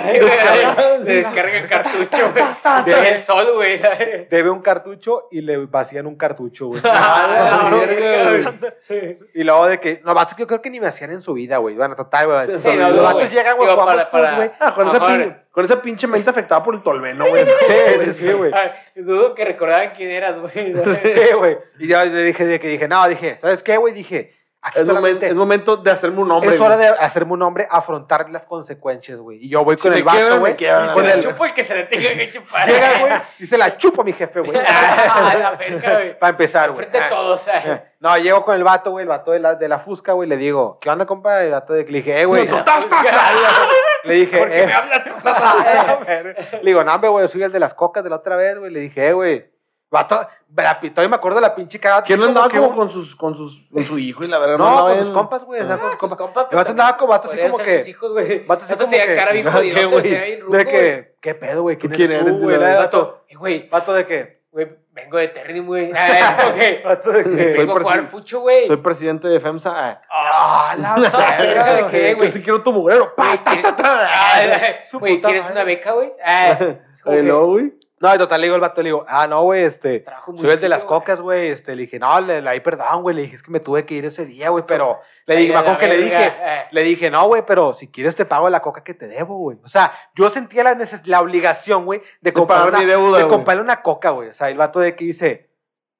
Sí, 0.00 0.18
güey, 0.18 0.20
Descarga. 0.30 0.98
Le 0.98 1.14
descarga 1.14 1.58
el 1.58 1.68
cartucho, 1.68 2.32
güey. 2.32 2.84
De 2.84 3.08
el 3.08 3.22
sol, 3.22 3.46
güey. 3.54 3.80
Debe 4.30 4.50
un 4.50 4.62
cartucho 4.62 5.26
y 5.32 5.40
le 5.40 5.56
vacían 5.66 6.06
un 6.06 6.16
cartucho, 6.16 6.68
güey. 6.68 6.80
Ah, 6.84 7.70
Y 9.34 9.42
luego 9.44 9.66
de 9.66 9.80
que, 9.80 10.00
no, 10.04 10.14
vatos 10.14 10.34
que 10.34 10.42
yo 10.42 10.46
creo 10.46 10.62
que 10.62 10.70
ni 10.70 10.80
me 10.80 10.86
hacían 10.86 11.10
en 11.10 11.22
su 11.22 11.32
vida, 11.34 11.56
güey. 11.58 11.74
Güey. 11.76 11.88
Sí, 12.60 12.76
no, 12.76 12.90
los 12.90 13.02
vatos 13.02 13.30
llegan, 13.32 13.56
güey, 13.56 13.68
jugamos 13.70 13.94
güey. 14.12 14.50
Ah, 14.60 14.74
con, 14.74 14.86
esa 14.88 14.96
Ajá. 14.96 15.06
pin- 15.08 15.36
con 15.50 15.64
esa 15.64 15.82
pinche 15.82 16.06
mente 16.06 16.30
afectada 16.30 16.62
por 16.62 16.74
el 16.74 16.82
tolveno, 16.82 17.26
güey. 17.28 17.44
Sí, 17.46 17.52
sí, 18.04 18.12
sí, 18.12 18.32
güey. 18.32 18.52
Dudo 18.94 19.34
que 19.34 19.44
recordaran 19.44 19.92
quién 19.96 20.10
eras, 20.10 20.38
güey. 20.40 20.52
Sí, 21.02 21.32
güey. 21.36 21.58
Y 21.78 21.88
ya 21.88 22.04
le 22.04 22.22
dije, 22.22 22.46
de 22.46 22.60
que 22.60 22.68
dije, 22.68 22.88
no, 22.88 23.06
dije, 23.08 23.38
¿sabes 23.40 23.62
qué, 23.62 23.76
güey? 23.76 23.92
Dije, 23.94 24.34
aquí 24.62 24.78
Es 24.78 24.86
momento, 24.86 24.94
solamente 24.94 25.26
es 25.28 25.34
momento 25.34 25.76
de 25.76 25.90
hacerme 25.90 26.20
un 26.20 26.28
nombre. 26.28 26.54
es 26.54 26.60
hora 26.60 26.76
güey. 26.76 26.88
de 26.88 26.94
hacerme 26.98 27.32
un 27.32 27.42
hombre, 27.42 27.66
afrontar 27.70 28.28
las 28.30 28.46
consecuencias, 28.46 29.18
güey. 29.18 29.44
Y 29.44 29.48
yo 29.48 29.64
voy 29.64 29.76
con 29.76 29.92
el 29.92 30.02
vato, 30.02 30.40
güey. 30.40 30.56
quiebran, 30.56 30.92
Con 30.94 31.06
Se 31.06 31.12
el, 31.12 31.16
la 31.18 31.22
chupo 31.30 31.44
el 31.44 31.54
que 31.54 31.62
se 31.62 31.74
le 31.74 31.84
tenga 31.84 32.10
que 32.10 32.30
chupar. 32.30 32.66
llega, 32.66 32.98
güey, 33.00 33.12
y 33.38 33.46
se 33.46 33.58
la 33.58 33.76
chupo 33.76 34.02
a 34.02 34.04
mi 34.04 34.12
jefe, 34.12 34.40
güey. 34.40 34.58
Ah, 34.66 35.34
la 35.38 35.50
verga, 35.52 35.94
güey. 35.94 36.18
Para 36.18 36.30
empezar, 36.30 36.70
güey. 36.70 36.86
Frente 36.86 36.98
a 36.98 37.08
todos, 37.08 37.46
eh. 37.48 37.52
Eh, 37.64 37.82
No, 38.00 38.16
llego 38.16 38.44
con 38.44 38.54
el 38.54 38.64
vato, 38.64 38.90
güey, 38.90 39.02
el 39.02 39.08
vato 39.08 39.32
de 39.32 39.40
la, 39.40 39.54
de 39.54 39.68
la 39.68 39.78
Fusca, 39.80 40.12
güey, 40.12 40.28
le 40.28 40.36
digo, 40.36 40.78
¿qué 40.80 40.90
onda, 40.90 41.06
compa? 41.06 41.42
El 41.42 41.50
vato 41.52 41.72
de 41.72 41.84
le 41.84 41.98
dije, 41.98 42.20
eh, 42.20 42.24
güey. 42.24 42.46
No, 42.46 42.64
Le 44.04 44.14
dije, 44.14 44.38
¿Por 44.38 44.48
qué 44.48 44.62
eh. 44.62 44.66
me 44.66 44.72
hablas? 44.72 45.02
Le 46.62 46.70
digo, 46.70 46.84
no, 46.84 46.94
hombre, 46.94 47.10
güey, 47.10 47.28
soy 47.28 47.42
el 47.42 47.52
de 47.52 47.60
las 47.60 47.74
cocas 47.74 48.02
de 48.02 48.10
la 48.10 48.16
otra 48.16 48.36
vez, 48.36 48.58
güey. 48.58 48.70
Le 48.70 48.80
dije, 48.80 49.08
eh, 49.08 49.12
güey. 49.12 49.50
Vato, 49.90 50.20
la 50.56 50.78
todavía 50.80 51.08
me 51.08 51.16
acuerdo 51.16 51.36
de 51.40 51.42
la 51.42 51.54
pinche 51.54 51.80
cagada. 51.80 52.02
¿Quién 52.02 52.20
no 52.20 52.26
andaba 52.26 52.48
como 52.48 52.74
con, 52.76 52.90
sus, 52.90 53.16
con, 53.16 53.36
sus, 53.36 53.66
con 53.72 53.84
su 53.84 53.98
hijo 53.98 54.22
y 54.22 54.28
la 54.28 54.38
verdad? 54.38 54.56
No, 54.58 54.66
andaba 54.68 54.88
con 54.90 54.98
en- 54.98 55.04
sus 55.04 55.12
compas, 55.14 55.44
güey. 55.44 55.60
o 55.60 55.66
sea, 55.66 55.78
con 55.78 55.88
Ah, 55.88 55.90
sus 55.92 56.00
compas. 56.00 56.18
compas, 56.18 56.46
El 56.50 56.56
vato 56.56 56.70
andaba 56.70 56.96
como 56.96 57.10
vato 57.10 57.28
así 57.28 57.38
como 57.38 57.58
que. 57.58 57.84
hijos, 57.88 58.12
güey. 58.12 58.46
Vato 58.46 58.64
así 58.64 58.72
Vato 58.72 58.84
como 58.84 58.90
tenía 58.92 59.06
que- 59.08 59.14
cara 59.16 59.32
bien 59.32 59.46
¿Qué, 59.46 59.50
jodido, 59.52 59.90
güey? 59.90 60.02
se 60.02 60.10
veía 60.10 60.24
bien 60.24 60.40
ruco, 60.42 60.56
De 60.56 60.64
güey. 60.64 60.76
que, 60.76 61.14
¿qué 61.20 61.34
pedo, 61.34 61.62
güey? 61.62 61.76
¿Quién, 61.76 61.92
quién 61.92 62.12
eres 62.12 62.40
güey? 62.40 62.56
Vato, 62.58 63.24
Eh, 63.28 63.34
Güey, 63.36 63.68
vato 63.68 63.92
de 63.92 64.06
qué? 64.06 64.40
güey, 64.52 64.68
vengo 64.92 65.16
de 65.18 65.28
Terni, 65.28 65.60
güey. 65.60 65.92
Ah, 65.96 66.36
ok. 66.50 66.84
Vato 66.84 67.10
de 67.12 67.22
Soy 67.24 67.34
qué? 67.36 67.58
Vengo 67.58 67.88
a 67.88 67.94
fucho, 68.08 68.40
güey. 68.40 68.66
Soy 68.68 68.76
presidente 68.76 69.26
de 69.28 69.40
FEMSA. 69.40 69.72
Ah, 69.76 70.00
Ah, 70.08 70.74
la 70.76 70.94
verga, 71.38 71.64
¿de 71.74 71.80
güey. 71.82 71.90
qué, 71.92 72.14
güey? 72.14 72.32
Si 72.32 72.42
quiero 72.42 72.62
tu 72.62 72.72
mugrero. 72.72 73.12
Güey, 73.16 73.38
¿quieres-. 73.38 73.74
Ah, 73.78 74.40
Güey, 74.98 75.16
puta 75.16 75.28
¿quieres 75.28 75.42
madre. 75.44 75.54
una 75.56 75.64
beca, 75.64 75.92
güey? 75.92 76.12
Ah, 76.24 76.58
güey. 77.04 77.72
No, 78.00 78.14
y 78.14 78.16
total, 78.16 78.40
le 78.40 78.46
digo 78.46 78.54
al 78.54 78.62
vato, 78.62 78.82
le 78.82 78.88
digo, 78.88 79.04
ah, 79.06 79.26
no, 79.26 79.42
güey, 79.42 79.64
este. 79.64 80.06
Soy 80.38 80.48
el 80.48 80.58
de 80.58 80.70
las 80.70 80.86
cocas, 80.86 81.20
güey. 81.20 81.50
Este, 81.50 81.76
le 81.76 81.82
dije, 81.82 81.98
no, 81.98 82.18
le, 82.18 82.48
ahí 82.48 82.60
perdón, 82.60 83.02
güey. 83.02 83.14
Le 83.14 83.22
dije, 83.22 83.36
es 83.36 83.42
que 83.42 83.50
me 83.50 83.60
tuve 83.60 83.84
que 83.84 83.92
ir 83.92 84.06
ese 84.06 84.24
día, 84.24 84.48
güey. 84.48 84.64
Pero 84.66 85.00
le 85.26 85.36
dije, 85.36 85.52
me 85.52 85.76
que 85.76 85.86
le 85.86 85.98
verga, 85.98 86.18
dije, 86.18 86.34
eh. 86.42 86.64
le 86.70 86.82
dije, 86.82 87.10
no, 87.10 87.26
güey, 87.26 87.44
pero 87.46 87.74
si 87.74 87.88
quieres 87.88 88.16
te 88.16 88.24
pago 88.24 88.48
la 88.48 88.62
coca 88.62 88.82
que 88.82 88.94
te 88.94 89.06
debo, 89.06 89.36
güey. 89.36 89.58
O 89.62 89.68
sea, 89.68 89.92
yo 90.14 90.30
sentía 90.30 90.64
la, 90.64 90.74
neces- 90.74 91.04
la 91.04 91.20
obligación, 91.20 91.84
güey, 91.84 92.00
de, 92.22 92.32
comprar 92.32 92.68
una, 92.70 92.80
de 92.80 93.28
comprarle 93.28 93.62
una 93.62 93.82
coca, 93.82 94.10
güey. 94.10 94.30
O 94.30 94.32
sea, 94.32 94.48
el 94.48 94.56
vato 94.56 94.80
de 94.80 94.96
que 94.96 95.04
dice, 95.04 95.50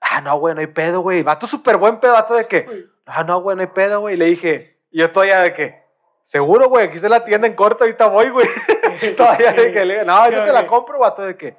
ah, 0.00 0.22
no, 0.22 0.38
güey, 0.38 0.54
no 0.54 0.62
hay 0.62 0.68
pedo, 0.68 1.00
güey. 1.02 1.22
Vato 1.22 1.46
súper 1.46 1.76
buen 1.76 2.00
pedo, 2.00 2.14
vato 2.14 2.32
de 2.32 2.46
que, 2.46 2.86
ah, 3.04 3.24
no, 3.24 3.42
güey, 3.42 3.56
no 3.56 3.62
hay 3.62 3.68
pedo, 3.68 4.00
güey. 4.00 4.16
Le 4.16 4.24
dije, 4.24 4.78
y 4.90 5.00
yo 5.00 5.10
todavía 5.10 5.40
de 5.40 5.52
que, 5.52 5.82
seguro, 6.24 6.70
güey, 6.70 6.86
aquí 6.86 6.96
está 6.96 7.10
la 7.10 7.26
tienda 7.26 7.46
en 7.46 7.54
corto, 7.54 7.84
ahorita 7.84 8.06
voy, 8.06 8.30
güey. 8.30 8.48
todavía 9.18 9.52
de 9.52 9.70
que 9.70 9.84
le 9.84 9.94
digo, 9.94 10.06
no, 10.06 10.30
yo 10.30 10.44
te 10.44 10.52
la 10.52 10.66
compro, 10.66 10.98
vato 10.98 11.20
de 11.20 11.36
que, 11.36 11.56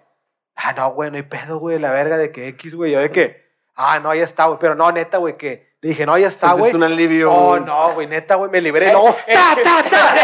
ah, 0.63 0.73
no, 0.73 0.91
güey, 0.93 1.11
no 1.11 1.17
hay 1.17 1.23
pedo, 1.23 1.59
güey, 1.59 1.79
la 1.79 1.91
verga 1.91 2.17
de 2.17 2.31
que 2.31 2.47
X, 2.49 2.75
güey. 2.75 2.91
Yo 2.91 2.99
de 2.99 3.11
que, 3.11 3.43
ah, 3.75 3.99
no, 3.99 4.13
ya 4.13 4.23
está, 4.23 4.45
güey. 4.45 4.59
Pero 4.59 4.75
no, 4.75 4.91
neta, 4.91 5.17
güey, 5.17 5.37
que 5.37 5.70
dije, 5.89 6.05
no, 6.05 6.17
ya 6.17 6.27
está, 6.27 6.53
güey. 6.53 6.69
Es 6.69 6.75
un 6.75 6.83
alivio. 6.83 7.31
Oh, 7.31 7.59
no, 7.59 7.93
güey, 7.93 8.07
neta, 8.07 8.35
güey, 8.35 8.51
me 8.51 8.61
libré. 8.61 8.89
Eh, 8.89 8.93
No, 8.93 9.09
eh, 9.09 9.33
ta, 9.33 9.55
ta, 9.63 9.83
ta. 9.89 10.15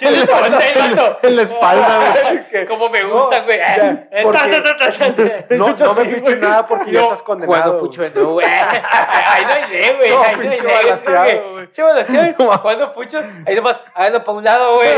Vato. 0.96 1.18
En 1.26 1.36
la 1.36 1.42
espalda, 1.42 1.98
güey. 2.52 2.66
Como 2.66 2.88
me 2.88 3.02
No, 3.02 3.10
gusta, 3.10 3.40
güey. 3.42 3.58
Eh, 3.58 4.06
ta, 4.10 4.32
ta, 4.32 4.62
ta, 4.62 4.76
ta, 4.76 5.14
ta. 5.14 5.54
No, 5.56 5.68
no 5.76 5.94
me 5.94 6.04
güey. 6.20 6.36
nada 6.40 6.66
porque 6.66 6.92
ya 6.92 7.02
estás 7.02 7.22
condenado. 7.22 7.62
Cuando 7.62 7.78
fucho 7.80 8.02
nuevo, 8.14 8.32
güey. 8.34 8.46
Ahí 8.46 9.44
no 9.44 9.52
hay 9.52 9.70
de, 9.70 9.94
güey. 9.96 10.10
No, 10.10 10.22
Ahí 10.22 10.36
no 10.36 10.42
hay 10.42 10.48
pinche 10.48 10.66
de. 10.66 10.72
balaseado. 10.74 11.56
Pinche. 12.06 12.34
Cuando 12.62 12.92
fucho, 12.92 13.18
ahí 13.46 13.54
nomás, 13.54 13.80
háganlo 13.94 14.24
para 14.24 14.38
un 14.38 14.44
lado, 14.44 14.76
güey. 14.76 14.88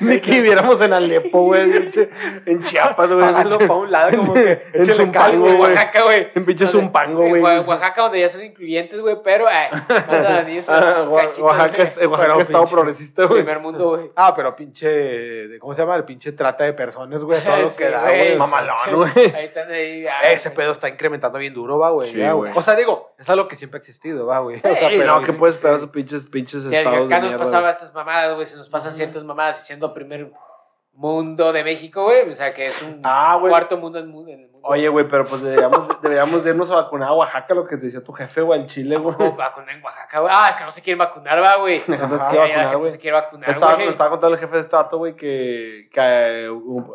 Ni 0.00 0.20
que 0.20 0.30
viviéramos 0.32 0.80
en 0.80 0.92
Alepo, 0.92 1.42
güey. 1.42 1.70
pinche- 1.70 2.08
En 2.46 2.62
Chiapas, 2.62 3.10
güey. 3.10 3.24
Háganlo 3.26 3.58
pinche- 3.58 3.66
para 3.68 3.80
un 3.80 3.90
lado, 3.90 4.16
como 4.18 4.34
que 4.34 4.62
En 4.72 4.84
Zumpango, 4.86 5.40
güey. 5.46 5.60
Oaxaca, 5.60 6.02
güey. 6.02 6.28
En 6.34 6.44
pinche 6.44 6.66
Zumpango, 6.66 7.22
en 7.24 7.30
güey. 7.30 7.42
Oa- 7.42 7.60
Oaxaca, 7.62 8.02
donde 8.02 8.20
ya 8.20 8.28
son 8.28 8.44
incluyentes, 8.44 9.00
güey, 9.00 9.13
pero 9.22 9.48
eh, 9.48 9.68
Ah, 10.68 10.98
Oaxaca, 11.38 11.82
es- 11.82 11.96
Oaxaca 12.06 12.38
estado 12.42 12.64
progresista, 12.66 13.24
güey. 13.26 13.42
Primer 13.42 13.60
mundo, 13.60 13.90
güey. 13.90 14.10
Ah, 14.16 14.34
pero 14.34 14.54
pinche, 14.56 15.58
¿cómo 15.58 15.74
se 15.74 15.82
llama? 15.82 15.96
El 15.96 16.04
pinche 16.04 16.32
trata 16.32 16.64
de 16.64 16.72
personas, 16.72 17.22
güey, 17.22 17.42
todo 17.44 17.56
lo 17.56 17.66
Sí, 17.70 17.76
que 17.78 17.90
da, 17.90 18.02
güey. 18.02 18.36
Mamalón, 18.36 18.94
güey. 18.96 19.34
Ahí 19.34 19.44
están 19.46 19.70
ahí. 19.70 20.06
ah, 20.06 20.30
Ese 20.30 20.50
pedo 20.50 20.72
está 20.72 20.88
incrementando 20.88 21.38
bien 21.38 21.54
duro, 21.54 21.78
va, 21.78 21.90
güey. 21.90 22.10
Sí, 22.10 22.18
ya, 22.18 22.32
güey. 22.32 22.52
O 22.54 22.62
sea, 22.62 22.74
digo, 22.76 23.12
es 23.18 23.28
algo 23.28 23.48
que 23.48 23.56
siempre 23.56 23.78
ha 23.78 23.80
existido, 23.80 24.26
va, 24.26 24.38
güey. 24.40 24.58
O 24.58 24.74
sea, 24.76 24.90
Sí, 24.90 24.96
pero 24.98 25.20
no, 25.20 25.26
¿qué 25.26 25.32
puedes 25.32 25.56
esperar 25.56 25.76
esos 25.78 25.90
pinches, 25.90 26.24
pinches 26.28 26.62
Si 26.62 26.74
estados 26.74 26.98
de 27.00 27.04
acá 27.06 27.20
nos 27.20 27.30
mierda, 27.30 27.44
pasaba 27.44 27.70
estas 27.70 27.92
mamadas, 27.94 28.34
güey, 28.34 28.46
se 28.46 28.56
nos 28.56 28.68
pasan 28.68 28.92
ciertas 28.92 29.24
mamadas 29.24 29.60
y 29.62 29.66
siendo 29.66 29.92
primer 29.94 30.30
mundo 30.92 31.52
de 31.52 31.64
México, 31.64 32.04
güey, 32.04 32.28
o 32.30 32.34
sea, 32.34 32.54
que 32.54 32.66
es 32.66 32.80
un 32.82 33.00
Ah, 33.02 33.36
cuarto 33.40 33.76
mundo 33.78 33.98
en, 33.98 34.08
mu- 34.08 34.28
en 34.28 34.40
el 34.40 34.48
mundo. 34.48 34.53
Oye, 34.66 34.88
güey, 34.88 35.06
pero 35.06 35.26
pues 35.26 35.42
deberíamos, 35.42 35.88
deberíamos 36.02 36.42
de 36.42 36.50
irnos 36.50 36.70
a 36.70 36.76
vacunar 36.76 37.10
a 37.10 37.12
Oaxaca, 37.12 37.54
lo 37.54 37.66
que 37.66 37.76
te 37.76 37.84
decía 37.84 38.02
tu 38.02 38.12
jefe, 38.12 38.40
güey, 38.40 38.60
al 38.60 38.66
Chile, 38.66 38.96
güey. 38.96 39.14
¿Cómo 39.14 39.36
vacunar 39.36 39.74
en 39.74 39.84
Oaxaca, 39.84 40.20
güey? 40.20 40.32
Ah, 40.34 40.48
es 40.48 40.56
que 40.56 40.64
no 40.64 40.70
se 40.70 40.80
quieren 40.80 40.98
vacunar, 40.98 41.42
va, 41.42 41.56
güey. 41.56 41.82
La 41.86 41.98
gente 41.98 42.14
Ajá. 42.16 42.30
se 42.30 42.36
quiere 42.36 42.56
vacunar, 42.56 42.78
güey. 42.78 42.98
quiere 42.98 43.18
estaba, 43.50 43.74
güey. 43.74 43.86
me 43.86 43.92
estaba 43.92 44.10
contando 44.10 44.34
el 44.34 44.40
jefe 44.40 44.54
de 44.54 44.62
este 44.62 44.74
vato, 44.76 44.98
güey, 44.98 45.14
que, 45.16 45.88
que 45.92 46.00
eh, 46.00 46.48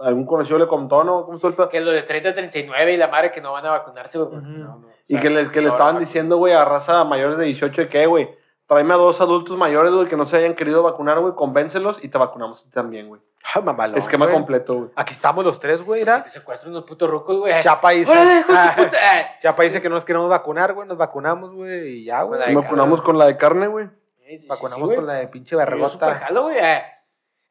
algún 0.03 0.25
conocido 0.25 0.57
le 0.57 0.67
contó, 0.67 1.03
¿no? 1.03 1.25
¿Cómo 1.25 1.35
estuvo 1.35 1.49
el 1.49 1.55
pedo? 1.55 1.69
Que 1.69 1.79
los 1.79 1.93
de 1.93 2.01
30 2.01 2.29
a 2.29 2.33
39 2.33 2.93
y 2.93 2.97
la 2.97 3.07
madre 3.07 3.31
que 3.31 3.41
no 3.41 3.51
van 3.51 3.65
a 3.65 3.69
vacunarse, 3.69 4.17
güey. 4.17 4.31
porque 4.31 4.47
Ujú. 4.47 4.57
no, 4.57 4.79
no. 4.79 4.87
Y 5.07 5.19
que 5.19 5.29
le, 5.29 5.49
que 5.51 5.61
le 5.61 5.67
no, 5.67 5.73
estaban 5.73 5.95
no, 5.95 5.99
diciendo, 5.99 6.37
güey, 6.37 6.53
a 6.53 6.65
raza 6.65 7.03
mayores 7.03 7.37
de 7.37 7.45
18 7.45 7.81
de 7.83 7.89
que, 7.89 8.05
güey, 8.05 8.29
tráeme 8.69 8.93
a 8.93 8.97
dos 8.97 9.19
adultos 9.19 9.57
mayores, 9.57 9.91
güey, 9.91 10.07
que 10.07 10.15
no 10.15 10.25
se 10.25 10.37
hayan 10.37 10.53
querido 10.55 10.81
vacunar, 10.83 11.19
güey, 11.19 11.33
convéncelos 11.33 12.01
y 12.01 12.07
te 12.07 12.17
vacunamos 12.17 12.61
a 12.61 12.63
ti 12.65 12.69
también, 12.71 13.09
güey. 13.09 13.19
Ah, 13.53 13.59
mamalón, 13.61 13.97
Esquema 13.97 14.25
güey. 14.25 14.35
completo, 14.35 14.73
güey. 14.75 14.89
Aquí 14.95 15.11
estamos 15.13 15.43
los 15.43 15.59
tres, 15.59 15.81
güey, 15.81 16.01
mira. 16.01 16.23
Que 16.23 16.29
secuestran 16.29 16.71
unos 16.71 16.85
putos 16.85 17.09
rucos, 17.09 17.37
güey. 17.39 17.59
Chapa 17.61 17.89
dice, 17.91 18.11
¡Órale, 18.11 18.39
hijo 18.41 18.51
de 18.53 18.57
ah! 18.57 18.75
Eh, 18.79 19.25
Chapa 19.41 19.63
dice 19.63 19.81
que 19.81 19.89
no 19.89 19.95
nos 19.95 20.05
queremos 20.05 20.29
vacunar, 20.29 20.73
güey. 20.73 20.87
Nos 20.87 20.97
vacunamos, 20.97 21.51
güey, 21.53 21.87
y 21.99 22.05
ya, 22.05 22.21
güey. 22.21 22.39
Con 22.39 22.45
la 22.45 22.51
Y 22.51 22.55
de 22.55 22.61
vacunamos 22.61 23.01
con 23.01 23.17
la 23.17 23.25
de 23.25 23.37
carne, 23.37 23.67
güey. 23.67 23.87
sí, 23.87 24.25
sí, 24.29 24.39
sí, 24.39 24.47
Vacunamos 24.47 24.85
güey. 24.85 24.95
con 24.97 25.07
la 25.07 25.13
de 25.15 25.27
pinche 25.27 25.51
Yo 25.51 25.57
vergota. 25.57 26.15
jalo, 26.15 26.43
güey. 26.43 26.57
Eh, 26.59 26.83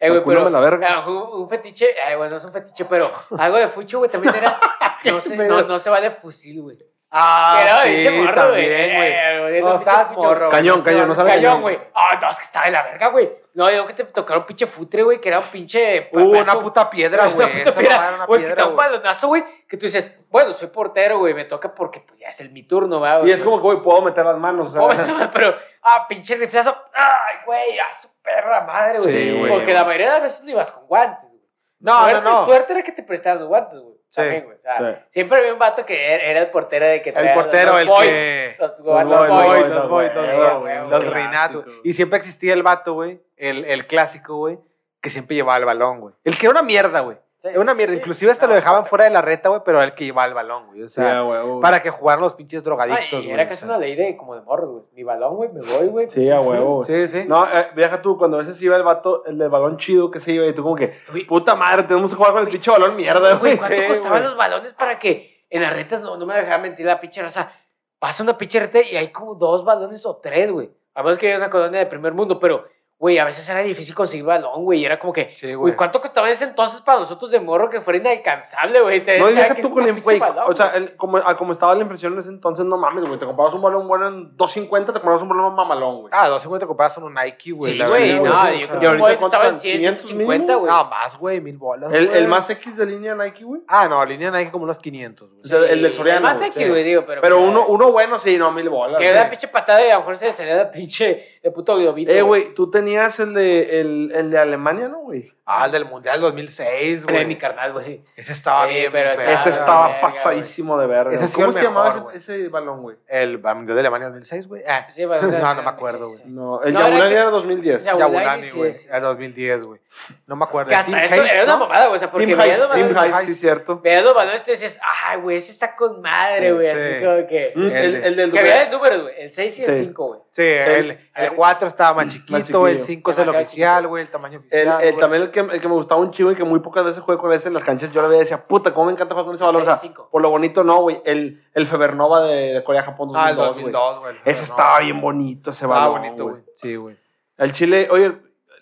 Eh, 0.00 0.10
güey, 0.10 0.22
pero. 0.24 0.48
la 0.48 0.60
verga. 0.60 0.86
ah, 0.88 1.08
un, 1.08 1.42
un 1.42 1.48
fetiche. 1.48 1.86
eh, 1.90 2.14
bueno, 2.16 2.30
no 2.32 2.36
es 2.36 2.44
un 2.44 2.52
fetiche, 2.52 2.84
pero 2.84 3.10
algo 3.36 3.56
de 3.56 3.68
fucho, 3.68 3.98
güey, 3.98 4.10
también 4.10 4.34
era. 4.36 4.58
No 5.04 5.20
se, 5.20 5.36
no, 5.36 5.62
no 5.62 5.78
se 5.78 5.90
vale 5.90 6.10
fusil, 6.10 6.60
güey. 6.60 6.76
Ah, 7.10 7.60
Era 7.62 7.82
sí, 7.84 7.88
pinche 7.88 8.10
morro, 8.22 8.50
güey. 8.50 8.66
también, 8.68 8.96
güey. 8.96 9.12
Eh, 9.12 9.40
güey, 9.40 9.62
No, 9.62 9.74
estabas 9.76 10.10
morro, 10.12 10.38
güey. 10.48 10.50
Cañón, 10.50 10.82
cañón, 10.82 11.08
no 11.08 11.14
sabes 11.14 11.34
cañón. 11.34 11.62
güey. 11.62 11.80
Ah, 11.94 12.18
no, 12.20 12.30
es 12.30 12.36
que 12.36 12.42
estaba 12.42 12.66
de 12.66 12.70
la 12.72 12.82
verga, 12.82 13.06
güey. 13.08 13.32
No, 13.54 13.66
digo 13.68 13.86
que 13.86 13.94
te 13.94 14.04
tocaron 14.04 14.42
un 14.42 14.46
pinche 14.46 14.66
futre, 14.66 15.02
güey, 15.02 15.18
que 15.20 15.28
era 15.30 15.38
un 15.38 15.46
pinche. 15.46 16.10
Uh, 16.12 16.38
una 16.38 16.60
puta 16.60 16.90
piedra, 16.90 17.22
Una 17.28 17.34
güey. 17.34 17.48
puta 17.48 17.70
Esa 17.70 17.78
piedra, 17.78 17.96
mamá 17.96 18.06
era 18.08 18.16
una 18.16 18.26
Güey, 18.26 18.40
que 18.40 18.46
te 18.46 18.52
piedra, 18.52 18.62
da 18.64 18.68
un 18.68 18.76
güey. 18.76 18.88
balonazo, 18.88 19.26
güey, 19.28 19.44
que 19.66 19.76
tú 19.78 19.86
dices, 19.86 20.14
bueno, 20.28 20.52
soy 20.52 20.68
portero, 20.68 21.18
güey, 21.18 21.32
me 21.32 21.46
toca 21.46 21.74
porque 21.74 22.00
pues 22.00 22.20
ya 22.20 22.28
es 22.28 22.40
el 22.40 22.50
mi 22.50 22.64
turno, 22.64 23.00
va, 23.00 23.20
Y 23.26 23.30
es 23.32 23.42
como 23.42 23.56
que, 23.56 23.62
güey, 23.62 23.82
puedo 23.82 24.02
meter 24.02 24.26
las 24.26 24.36
manos, 24.36 24.74
o 24.76 24.84
Oh, 24.84 24.92
sea. 24.92 25.30
pero, 25.32 25.56
ah, 25.82 26.06
pinche 26.08 26.36
riflazo. 26.36 26.76
Ay, 26.92 27.36
güey, 27.46 27.78
a 27.78 27.90
su 27.92 28.08
perra 28.22 28.60
madre, 28.64 28.98
güey. 29.00 29.10
Sí, 29.12 29.38
güey. 29.38 29.50
Porque 29.50 29.72
la 29.72 29.84
mayoría 29.84 30.06
de 30.08 30.12
las 30.12 30.22
veces 30.24 30.42
no 30.44 30.50
ibas 30.50 30.70
con 30.70 30.86
guantes, 30.86 31.28
güey. 31.30 31.42
No, 31.80 32.02
suerte, 32.02 32.20
no, 32.20 32.30
no. 32.40 32.44
Suerte 32.44 32.72
era 32.74 32.82
que 32.82 32.92
te 32.92 33.02
prestaran 33.02 33.38
los 33.40 33.48
guantes, 33.48 33.80
güey. 33.80 33.97
También, 34.14 34.44
güey. 34.44 34.56
O 34.56 34.60
sea, 34.60 34.78
Sí. 34.78 35.00
siempre 35.12 35.38
había 35.38 35.52
un 35.52 35.58
vato 35.58 35.84
que 35.86 36.12
era, 36.14 36.24
era 36.24 36.40
el 36.40 36.50
portero 36.50 36.86
de 36.86 37.02
que 37.02 37.10
El 37.10 37.14
traía 37.14 37.34
portero, 37.34 37.72
los 37.72 37.80
el 37.82 37.88
boys, 37.88 38.08
que... 38.08 38.56
Los, 38.58 38.70
Los 38.70 38.78
los 38.78 39.28
boys, 39.28 39.68
los 39.68 39.88
boys, 39.88 40.14
los 40.14 40.60
boys, 40.60 40.90
los. 40.90 41.06
Reinato. 41.06 41.64
Y 41.84 41.92
siempre 41.92 42.18
existía 42.18 42.54
el 42.54 42.62
vato, 42.62 42.94
güey, 42.94 43.20
el, 43.36 43.64
el 43.64 43.86
clásico, 43.86 44.36
güey, 44.36 44.58
que 45.00 45.10
siempre 45.10 45.36
llevaba 45.36 45.58
el 45.58 45.64
balón, 45.64 46.00
güey. 46.00 46.14
El 46.24 46.36
que 46.38 46.46
era 46.46 46.50
una 46.52 46.62
mierda, 46.62 47.00
güey. 47.00 47.18
Sí, 47.40 47.48
Era 47.48 47.60
una 47.60 47.72
mierda. 47.74 47.92
sí. 47.92 47.98
Inclusive 48.00 48.32
hasta 48.32 48.46
No, 48.46 48.50
lo 48.50 48.56
dejaban 48.56 48.84
fuera 48.86 49.04
de 49.04 49.10
la 49.10 49.22
reta, 49.22 49.48
güey, 49.48 49.60
pero 49.64 49.78
era 49.78 49.86
el 49.86 49.94
que 49.94 50.04
llevaba 50.04 50.26
el 50.26 50.34
balón, 50.34 50.66
güey. 50.66 50.82
O 50.82 50.88
sea, 50.88 51.22
para 51.62 51.80
que 51.82 51.90
jugaran 51.90 52.20
los 52.22 52.34
pinches 52.34 52.64
drogadictos, 52.64 53.24
güey. 53.24 53.30
era 53.30 53.44
o 53.44 53.48
casi 53.48 53.60
sea. 53.60 53.68
una 53.68 53.78
ley 53.78 53.94
de 53.94 54.16
como 54.16 54.34
de 54.34 54.40
morro, 54.42 54.68
güey. 54.70 54.84
Mi 54.92 55.04
balón, 55.04 55.36
güey, 55.36 55.52
me 55.52 55.60
voy, 55.60 55.86
güey. 55.86 56.10
Sí, 56.10 56.28
a 56.30 56.40
huevo. 56.40 56.84
Sí, 56.84 57.06
sí. 57.06 57.24
No, 57.28 57.46
eh, 57.46 57.68
viaja 57.76 58.02
tú, 58.02 58.18
cuando 58.18 58.38
a 58.38 58.40
veces 58.40 58.60
iba 58.60 58.76
el 58.76 58.82
vato, 58.82 59.24
el 59.24 59.38
del 59.38 59.48
balón 59.50 59.76
chido 59.76 60.10
que 60.10 60.18
se 60.18 60.32
iba, 60.32 60.46
y 60.46 60.52
tú 60.54 60.62
como 60.64 60.74
que, 60.74 60.98
Güey, 61.12 61.26
puta 61.26 61.54
madre, 61.54 61.84
tenemos 61.84 62.10
que 62.10 62.16
jugar 62.16 62.32
con 62.32 62.42
el 62.42 62.48
pinche 62.48 62.70
balón 62.72 62.92
Sí, 62.92 63.02
mierda, 63.02 63.34
güey. 63.36 63.56
¿Cuánto 63.56 63.76
Sí, 63.76 63.82
costaban 63.88 64.24
los 64.24 64.36
balones 64.36 64.72
para 64.74 64.98
que 64.98 65.44
en 65.48 65.62
las 65.62 65.72
retas 65.72 66.00
no, 66.00 66.16
no 66.16 66.26
me 66.26 66.34
dejara 66.34 66.58
mentir 66.58 66.86
la 66.86 66.98
pinche 67.00 67.22
raza? 67.22 67.52
Pasa 68.00 68.22
una 68.24 68.36
pinche 68.36 68.58
reta 68.58 68.80
y 68.82 68.96
hay 68.96 69.08
como 69.12 69.34
dos 69.36 69.64
balones 69.64 70.04
o 70.06 70.16
tres, 70.16 70.50
güey. 70.50 70.70
A 70.94 71.02
menos 71.04 71.18
que 71.18 71.28
haya 71.28 71.36
una 71.36 71.50
colonia 71.50 71.78
de 71.78 71.86
primer 71.86 72.12
mundo, 72.14 72.40
pero, 72.40 72.64
güey, 72.98 73.16
a 73.18 73.24
veces 73.24 73.48
era 73.48 73.60
difícil 73.60 73.94
conseguir 73.94 74.24
balón, 74.24 74.64
güey. 74.64 74.80
Y 74.80 74.84
era 74.84 74.98
como 74.98 75.12
que, 75.12 75.32
Sí, 75.36 75.54
güey. 75.54 75.76
¿cuánto 75.76 76.00
costaba 76.00 76.26
en 76.26 76.32
ese 76.32 76.44
entonces 76.44 76.80
para 76.80 76.98
nosotros 76.98 77.30
de 77.30 77.38
morro 77.38 77.70
que 77.70 77.80
fuera 77.80 77.98
inalcanzable, 77.98 78.80
güey? 78.80 79.04
Te 79.04 79.18
No, 79.20 79.26
deja 79.28 79.54
que 79.54 79.62
tú 79.62 79.70
con 79.72 79.84
el 79.86 80.00
güey. 80.00 80.20
O 80.46 80.54
sea, 80.54 80.68
el- 80.74 80.96
como, 80.96 81.18
a 81.18 81.36
como 81.36 81.52
estaba 81.52 81.74
la 81.76 81.82
impresión 81.82 82.14
en 82.14 82.18
ese 82.20 82.28
entonces, 82.30 82.64
no 82.66 82.76
mames, 82.76 83.04
güey. 83.06 83.18
Te 83.18 83.24
comprabas 83.26 83.54
un 83.54 83.62
balón 83.62 83.86
bueno 83.86 84.08
en 84.08 84.36
2.50, 84.36 84.86
te 84.86 84.92
comprabas 84.94 85.22
un 85.22 85.28
balón 85.28 85.54
mamalón, 85.54 86.00
güey. 86.02 86.10
Ah, 86.12 86.26
250 86.28 86.66
comprabas 86.66 86.98
un 86.98 87.14
Nike, 87.14 87.52
güey. 87.52 87.72
Sí, 87.78 87.84
güey, 87.84 88.14
no, 88.14 88.22
o 88.22 88.24
yo 88.24 88.66
creo 88.66 89.08
¿Y 89.08 89.16
que 89.16 89.24
estaba 89.24 89.44
en 89.46 89.54
están? 89.54 89.60
100, 89.60 89.76
500 89.78 90.04
150, 90.06 90.42
mínimo? 90.44 90.58
güey. 90.60 90.72
No, 90.72 90.84
más, 90.90 91.18
güey, 91.18 91.40
mil 91.40 91.56
bolas. 91.56 91.92
El, 91.92 92.10
el 92.10 92.26
más 92.28 92.50
X 92.50 92.76
de 92.76 92.84
línea 92.86 93.14
Nike, 93.14 93.44
güey. 93.44 93.62
Ah, 93.68 93.86
no, 93.88 94.04
línea 94.04 94.30
Nike 94.30 94.50
como 94.50 94.64
unos 94.64 94.78
500, 94.78 95.28
güey. 95.30 95.42
O 95.42 95.46
sea, 95.46 95.58
el 95.70 95.82
del 95.82 95.92
Soriano, 95.92 96.18
El 96.18 96.34
más 96.34 96.42
X, 96.42 96.68
güey, 96.68 96.82
digo, 96.82 97.04
pero. 97.06 97.20
Pero 97.22 97.36
pues, 97.38 97.48
uno, 97.48 97.66
uno 97.68 97.92
bueno, 97.92 98.18
sí, 98.18 98.36
no, 98.36 98.50
mil 98.50 98.68
bolas. 98.68 98.98
Que 98.98 99.12
la 99.12 99.30
pinche 99.30 99.48
patada 99.48 99.86
y 99.86 99.90
a 99.90 99.94
lo 99.94 100.00
mejor 100.00 100.16
se 100.18 100.44
le 100.44 100.64
pinche 100.66 101.37
de 101.42 101.50
puto 101.50 101.76
globito. 101.76 102.10
Eh, 102.12 102.22
güey, 102.22 102.52
tú 102.54 102.70
tenías 102.70 103.18
el 103.20 103.34
de, 103.34 103.80
el, 103.80 104.12
el 104.14 104.30
de 104.30 104.38
Alemania, 104.38 104.88
¿no, 104.88 104.98
güey? 105.00 105.32
Ah, 105.46 105.66
el 105.66 105.72
del 105.72 105.84
Mundial 105.86 106.20
2006, 106.20 107.04
Era 107.08 107.18
de 107.20 107.24
mi 107.24 107.34
güey. 107.34 107.38
carnal, 107.38 107.72
güey. 107.72 108.02
Ese 108.16 108.32
estaba 108.32 108.66
Eh, 108.68 108.74
bien, 108.74 108.92
pero 108.92 109.16
verga, 109.16 109.32
Ese 109.34 109.50
estaba 109.50 109.86
verga, 109.88 110.00
pasadísimo 110.02 110.78
de 110.78 110.86
verga. 110.86 111.26
Sí 111.26 111.34
¿Cómo 111.34 111.46
el 111.48 111.52
se 111.54 111.62
llamaba 111.62 111.94
mejor, 111.94 112.14
ese, 112.16 112.40
ese 112.40 112.48
balón, 112.48 112.82
güey? 112.82 112.96
El 113.06 113.38
Mundial 113.38 113.74
de 113.76 113.80
Alemania 113.80 114.08
2006, 114.08 114.46
güey. 114.48 114.62
Ah, 114.68 114.86
Sí, 114.94 115.04
No, 115.06 115.54
no 115.54 115.62
me 115.62 115.68
acuerdo, 115.68 116.08
güey. 116.08 116.20
No, 116.26 116.62
el 116.62 116.72
No, 116.74 116.80
era 116.80 116.88
Yabulani 116.88 117.10
que- 117.12 117.18
era 117.20 117.30
2010. 117.30 117.84
Ya- 117.84 117.92
Yabulani, 117.96 118.14
Yabulani, 118.24 118.50
güey. 118.50 118.74
sí, 118.74 118.80
sí. 118.82 118.88
El 118.92 119.02
2010, 119.02 119.64
güey. 119.64 119.80
No 120.26 120.36
me 120.36 120.44
acuerdo. 120.44 120.68
Que 120.68 120.76
hasta 120.76 121.04
eso 121.04 121.14
Hayes, 121.14 121.32
era 121.32 121.44
una 121.44 121.54
¿no? 121.54 121.58
mamada, 121.60 121.86
güey. 121.86 121.96
O 121.96 121.98
sea, 121.98 122.10
porque 122.10 122.26
Team 122.26 122.38
los 122.38 122.46
Team 122.70 122.94
balones. 122.94 123.14
Hayes, 123.14 123.34
sí, 123.34 123.40
cierto. 123.40 123.80
Veías 123.80 124.04
los 124.04 124.14
balones 124.14 124.42
y 124.42 124.44
tú 124.44 124.50
decías, 124.52 124.78
ay, 125.06 125.20
güey, 125.20 125.36
ese 125.38 125.50
está 125.50 125.74
con 125.74 126.00
madre, 126.00 126.52
güey. 126.52 126.68
Así 126.68 126.80
Sí. 126.98 127.04
como 127.04 127.26
que. 127.26 127.52
Mm, 127.56 127.66
El, 127.70 127.94
el 128.04 128.16
del 128.16 128.32
Que 128.32 128.38
había 128.38 128.64
de 128.64 128.70
números, 128.70 129.02
güey. 129.02 129.14
El 129.18 129.30
6 129.30 129.58
y 129.58 129.62
el 129.64 129.72
Sí. 129.72 129.78
5, 129.86 130.06
güey. 130.06 130.20
Sí, 130.30 130.42
el, 130.42 130.90
el- 130.90 130.98
el 131.14 131.32
4 131.34 131.68
estaba 131.68 131.94
más 132.04 132.12
chiquito, 132.12 132.38
chiquillo. 132.38 132.68
el 132.68 132.80
5 132.80 133.10
es 133.10 133.18
el 133.18 133.28
oficial, 133.28 133.86
güey, 133.88 134.04
el 134.04 134.10
tamaño 134.10 134.38
oficial. 134.38 134.82
el- 134.82 134.96
también 134.96 135.22
el 135.24 135.30
que, 135.32 135.40
el 135.40 135.60
que 135.60 135.68
me 135.68 135.74
gustaba 135.74 136.00
un 136.00 136.10
chivo 136.12 136.30
y 136.30 136.36
que 136.36 136.44
muy 136.44 136.60
pocas 136.60 136.84
veces 136.84 137.02
jugué 137.02 137.18
con 137.18 137.32
ese 137.32 137.48
en 137.48 137.54
las 137.54 137.64
canchas, 137.64 137.90
yo 137.90 138.00
le 138.02 138.08
veía 138.08 138.18
y 138.18 138.20
decía, 138.20 138.46
puta, 138.46 138.72
cómo 138.72 138.86
me 138.86 138.92
encanta 138.92 139.14
jugar 139.14 139.26
con 139.26 139.34
ese 139.34 139.44
balón. 139.44 139.62
O 139.62 139.64
sea, 139.64 139.80
por 140.12 140.22
lo 140.22 140.30
bonito 140.30 140.62
no, 140.62 140.80
güey. 140.82 141.02
El, 141.04 141.42
el 141.54 141.66
Febernova 141.66 142.20
de, 142.22 142.54
de 142.54 142.62
Corea-Japón 142.64 143.10
Ah, 143.16 143.30
el 143.30 143.36
2002, 143.36 143.98
güey. 144.00 144.14
2002. 144.14 144.22
Ese 144.26 144.44
estaba 144.44 144.78
bien 144.80 145.00
bonito, 145.00 145.50
ese 145.50 145.64
Estaba 145.64 145.88
balón, 145.88 146.02
bonito, 146.02 146.28
güey. 146.28 146.42
Sí, 146.54 146.76
güey. 146.76 146.96
El 147.36 147.52
Chile, 147.52 147.88
oye, 147.90 148.12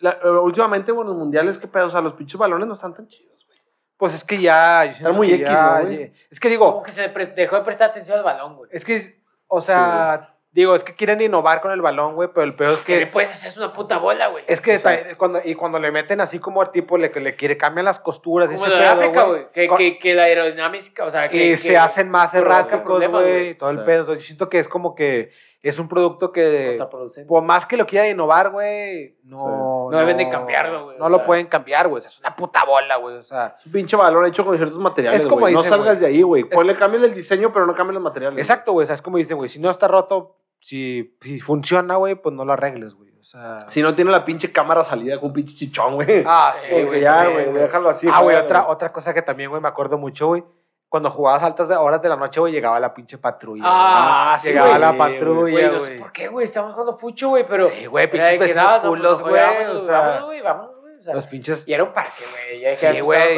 la- 0.07 0.19
eh, 0.23 0.29
últimamente, 0.29 0.93
bueno, 0.93 1.11
los 1.11 1.19
mundiales, 1.19 1.59
qué 1.59 1.67
pedo, 1.69 1.87
o 1.87 1.91
sea, 1.91 2.01
los 2.01 2.15
pinches 2.15 2.39
balones 2.39 2.67
no 2.67 2.75
están 2.75 2.95
tan 2.95 3.07
chidos, 3.09 3.45
güey. 3.47 3.59
Pues 3.97 4.15
es 4.15 4.25
que 4.25 4.39
ya. 4.41 4.85
yo 4.87 4.93
siento 4.95 5.13
muy 5.15 5.33
X, 5.33 5.47
ya- 5.47 5.79
¿no, 5.81 5.85
güey? 5.87 6.13
Es 6.31 6.39
que 6.41 6.49
digo, 6.49 6.71
Como 6.71 6.83
que 6.83 6.93
se 6.93 7.09
dejó 7.09 7.57
de 7.57 7.63
prestar 7.63 7.91
atención 7.91 8.19
al 8.19 8.25
balón, 8.25 8.57
güey. 8.57 8.71
es 8.73 8.85
que, 8.85 9.21
o 9.49 9.61
sea, 9.61 10.33
digo, 10.53 10.75
es 10.75 10.83
que 10.85 10.95
quieren 10.95 11.21
innovar 11.21 11.61
con 11.61 11.71
el 11.73 11.81
balón, 11.83 12.15
güey, 12.15 12.29
pero 12.35 12.45
el 12.45 12.55
peor 12.55 12.73
es 12.75 12.81
Que 12.83 12.95
le 13.01 13.01
que. 13.01 13.07
puedes 13.13 13.33
hacer 13.33 13.49
es 13.51 13.57
una 13.59 13.73
puta 13.73 13.99
bola, 13.99 14.29
güey. 14.29 14.45
Es 14.47 14.61
que 14.61 14.81
cuando, 15.19 15.41
y 15.45 15.55
cuando 15.55 15.79
le 15.79 15.91
meten 15.93 16.21
así 16.21 16.39
como 16.39 16.63
el 16.63 16.71
tipo 16.71 16.97
le, 16.99 17.11
que 17.11 17.21
le 17.21 17.35
quiere 17.37 17.57
cambian 17.59 17.85
las 17.87 17.99
costuras, 17.99 18.49
Como 18.51 18.65
pedo, 18.65 18.89
África, 18.89 19.23
güey. 19.25 19.47
Que, 19.53 19.69
Con- 19.69 19.79
que, 19.79 19.99
que 19.99 20.15
la 20.15 20.25
aerodinámica, 20.25 21.05
o 21.05 21.11
sea, 21.11 21.29
que. 21.29 21.37
y 21.37 21.51
que- 21.53 21.59
se 21.59 21.77
hacen 21.77 22.09
más 22.11 22.33
erráticos, 22.35 23.07
güey, 23.09 23.55
todo 23.57 23.71
el 23.71 23.85
pedo. 23.85 24.15
Yo 24.15 24.21
siento 24.21 24.49
que 24.49 24.59
es 24.59 24.69
como 24.69 24.95
que 24.95 25.31
es 25.69 25.79
un 25.79 25.89
producto 25.89 26.33
que, 26.33 26.79
por 27.27 27.43
más 27.43 27.67
que 27.67 27.77
lo 27.77 27.87
quieran 27.87 28.11
innovar, 28.11 28.51
güey, 28.51 29.17
no, 29.25 29.89
No 29.91 29.99
deben 29.99 30.17
de 30.17 30.29
cambiarlo, 30.29 30.85
güey, 30.87 30.99
No 30.99 31.07
o 31.07 31.09
lo 31.09 31.19
sea. 31.19 31.27
pueden 31.27 31.47
cambiar, 31.47 31.89
güey. 31.89 31.99
o 31.99 32.03
sea, 32.03 32.09
es 32.11 32.21
una 32.21 32.35
puta 32.37 32.65
bola, 32.65 32.97
güey. 32.97 33.17
O 33.17 33.23
sea, 33.23 33.57
Es 33.59 33.67
un 33.67 33.73
pinche 33.73 33.97
balón 33.97 34.27
hecho 34.27 34.45
con 34.45 34.57
ciertos 34.57 34.79
materiales, 34.79 35.21
Es 35.23 35.27
como 35.27 35.41
güey. 35.43 35.55
No 35.55 35.63
dicen, 35.63 35.77
salgas 35.79 36.01
de 36.01 36.07
ahí, 36.07 36.23
güey. 36.23 36.45
Ponle, 36.45 36.77
cambien 36.77 37.05
el 37.05 37.15
diseño, 37.15 37.53
pero 37.53 37.67
no 37.67 37.75
cambien 37.75 37.95
los 37.95 38.03
materiales. 38.03 38.39
exacto, 38.39 38.73
güey. 38.73 38.85
O 38.85 38.87
sea, 38.87 38.95
es 38.95 39.03
como 39.03 39.17
dicen, 39.19 39.37
güey, 39.37 39.49
si 39.49 39.59
no 39.61 39.71
está 39.71 39.89
roto, 39.89 40.37
si, 40.61 41.17
si 41.21 41.41
funciona, 41.41 41.97
güey, 41.97 42.15
pues 42.15 42.35
no 42.35 42.45
lo 42.45 42.53
arregles, 42.53 42.95
güey. 42.95 43.11
O 43.19 43.25
sea. 43.25 43.67
Si 43.71 43.83
no 43.83 43.95
tiene 43.95 44.11
la 44.13 44.25
pinche 44.25 44.53
cámara 44.53 44.85
salida 44.85 45.19
con 45.19 45.29
un 45.31 45.33
pinche 45.35 45.55
chichón, 45.57 45.97
güey. 45.97 46.23
Ah, 46.27 46.55
Sí, 46.57 46.69
güey. 46.85 47.01
ya, 47.01 47.29
güey, 47.29 47.53
déjalo 47.53 47.89
así. 47.89 48.07
Ah, 48.13 48.21
güey, 48.23 48.37
otra, 48.37 48.69
otra 48.69 48.93
cosa 48.93 49.13
que 49.13 49.23
también, 49.23 49.51
güey, 49.51 49.61
me 49.61 49.69
acuerdo 49.69 49.99
mucho, 49.99 50.29
güey. 50.29 50.45
Cuando 50.89 51.11
jugabas 51.11 51.43
altas 51.43 51.69
horas 51.71 52.01
de 52.01 52.09
la 52.09 52.17
noche, 52.17 52.39
güey, 52.39 52.53
llegaba 52.53 52.79
la 52.79 52.95
pinche 52.95 53.19
patrulla. 53.19 53.65
Ah, 53.67 54.39
güey. 54.41 54.41
sí, 54.41 54.49
llegaba 54.49 54.79
la 54.79 54.97
patrulla, 54.97 55.51
Güey, 55.51 55.71
no 55.71 55.81
sé 55.81 55.99
por 55.99 56.13
qué, 56.13 56.29
güey. 56.29 56.45
Estamos 56.45 56.73
jugando 56.73 56.97
fucho, 56.97 57.29
güey, 57.31 57.47
pero. 57.47 57.69
sí, 57.69 57.87
güey, 57.87 58.11
pinches 58.11 58.39
vecinos 58.39 58.65
no, 58.65 58.77
no, 58.77 58.89
culos, 58.89 59.23
pues, 59.23 59.33
güey. 59.33 59.67
O 59.77 59.81
sea, 59.81 59.99
vámonos, 59.99 60.25
güey, 60.27 60.43
vámonos. 60.43 60.77
O 61.01 61.03
sea, 61.03 61.15
los 61.15 61.27
pinches 61.27 61.65
y 61.69 61.73
era 61.73 61.85
un 61.85 61.93
parque, 61.93 62.25
güey. 62.31 62.77
Sí, 62.77 62.87
tú 62.99 63.05
güey. 63.05 63.37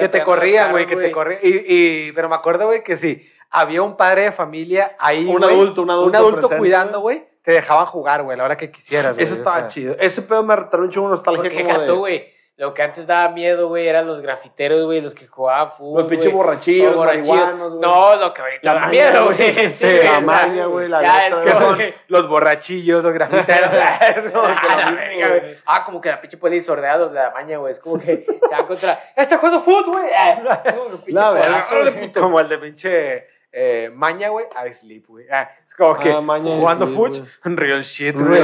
que 0.00 0.08
te 0.08 0.22
corrían, 0.22 0.70
güey, 0.70 0.86
que 0.86 0.96
te 0.96 1.12
corrían. 1.12 1.40
Y, 1.42 1.64
y, 1.66 2.12
pero 2.12 2.28
me 2.28 2.34
acuerdo, 2.34 2.66
güey, 2.66 2.82
que 2.82 2.96
sí, 2.96 3.26
había 3.50 3.82
un 3.82 3.96
padre 3.96 4.22
de 4.24 4.32
familia 4.32 4.96
ahí, 4.98 5.26
Un 5.26 5.42
adulto, 5.44 5.82
un 5.82 5.90
adulto. 5.90 6.08
un 6.08 6.16
adulto 6.16 6.36
presente, 6.40 6.58
cuidando, 6.58 7.00
güey, 7.00 7.26
te 7.42 7.52
dejaban 7.52 7.86
jugar, 7.86 8.22
güey, 8.22 8.34
a 8.34 8.38
la 8.38 8.44
hora 8.44 8.56
que 8.56 8.70
quisieras, 8.70 9.14
güey. 9.14 9.24
Eso 9.24 9.34
o 9.34 9.38
estaba 9.38 9.58
sea. 9.60 9.68
chido. 9.68 9.96
Ese 9.98 10.22
pedo 10.22 10.42
me 10.42 10.56
retornó 10.56 10.86
un 10.86 10.92
chingo 10.92 11.08
nostalgia 11.08 11.42
Porque 11.42 11.64
como 11.64 11.80
de... 11.80 11.90
güey. 11.92 12.39
Lo 12.60 12.74
que 12.74 12.82
antes 12.82 13.06
daba 13.06 13.30
miedo, 13.30 13.68
güey, 13.68 13.88
eran 13.88 14.06
los 14.06 14.20
grafiteros, 14.20 14.84
güey, 14.84 15.00
los 15.00 15.14
que 15.14 15.26
jugaban 15.26 15.72
fútbol. 15.72 16.02
Los 16.02 16.10
pinches 16.10 16.30
borrachillos, 16.30 16.88
Los 16.88 16.96
borrachillos. 16.96 17.80
No, 17.80 18.16
lo 18.16 18.34
que 18.34 18.42
ahorita 18.42 18.74
da 18.74 18.86
miedo, 18.88 19.24
güey. 19.24 19.70
Sí, 19.70 19.86
la 20.04 20.20
maña, 20.20 20.66
güey, 20.66 20.86
la 20.86 21.02
Ya, 21.02 21.26
es 21.28 21.34
Que 21.36 21.44
que 21.44 21.52
son 21.52 21.78
los 22.08 22.28
borrachillos, 22.28 23.02
los 23.02 23.14
grafiteros. 23.14 23.70
es 24.14 24.30
como 24.30 24.46
que 24.48 24.52
Ah, 24.68 24.76
lo 24.76 24.94
la 24.94 25.00
verga, 25.00 25.28
güey. 25.28 25.58
Ah, 25.64 25.84
como 25.86 26.02
que 26.02 26.10
la 26.10 26.20
pinche 26.20 26.36
puede 26.36 26.56
ir 26.56 26.62
sordeados 26.62 27.10
de 27.14 27.18
la 27.18 27.30
maña, 27.30 27.56
güey. 27.56 27.72
Es 27.72 27.80
como 27.80 27.98
que 27.98 28.26
se 28.26 28.54
van 28.54 28.66
contra. 28.66 29.04
¡Está 29.16 29.38
jugando 29.38 29.62
fútbol, 29.62 29.92
güey! 30.02 30.12
Ah, 30.14 30.62
güey. 31.88 32.12
Como 32.12 32.40
el 32.40 32.48
de 32.50 32.58
pinche 32.58 33.26
eh, 33.52 33.90
Maña, 33.94 34.28
güey, 34.28 34.46
I 34.68 34.72
sleep, 34.72 35.06
güey. 35.08 35.26
Ah, 35.30 35.50
es 35.66 35.74
como 35.74 35.98
que 35.98 36.12
Ah, 36.12 36.20
Maña, 36.20 36.54
jugando 36.56 36.86
güey. 36.86 36.96
real 37.44 37.82
shit, 37.82 38.14
güey. 38.16 38.40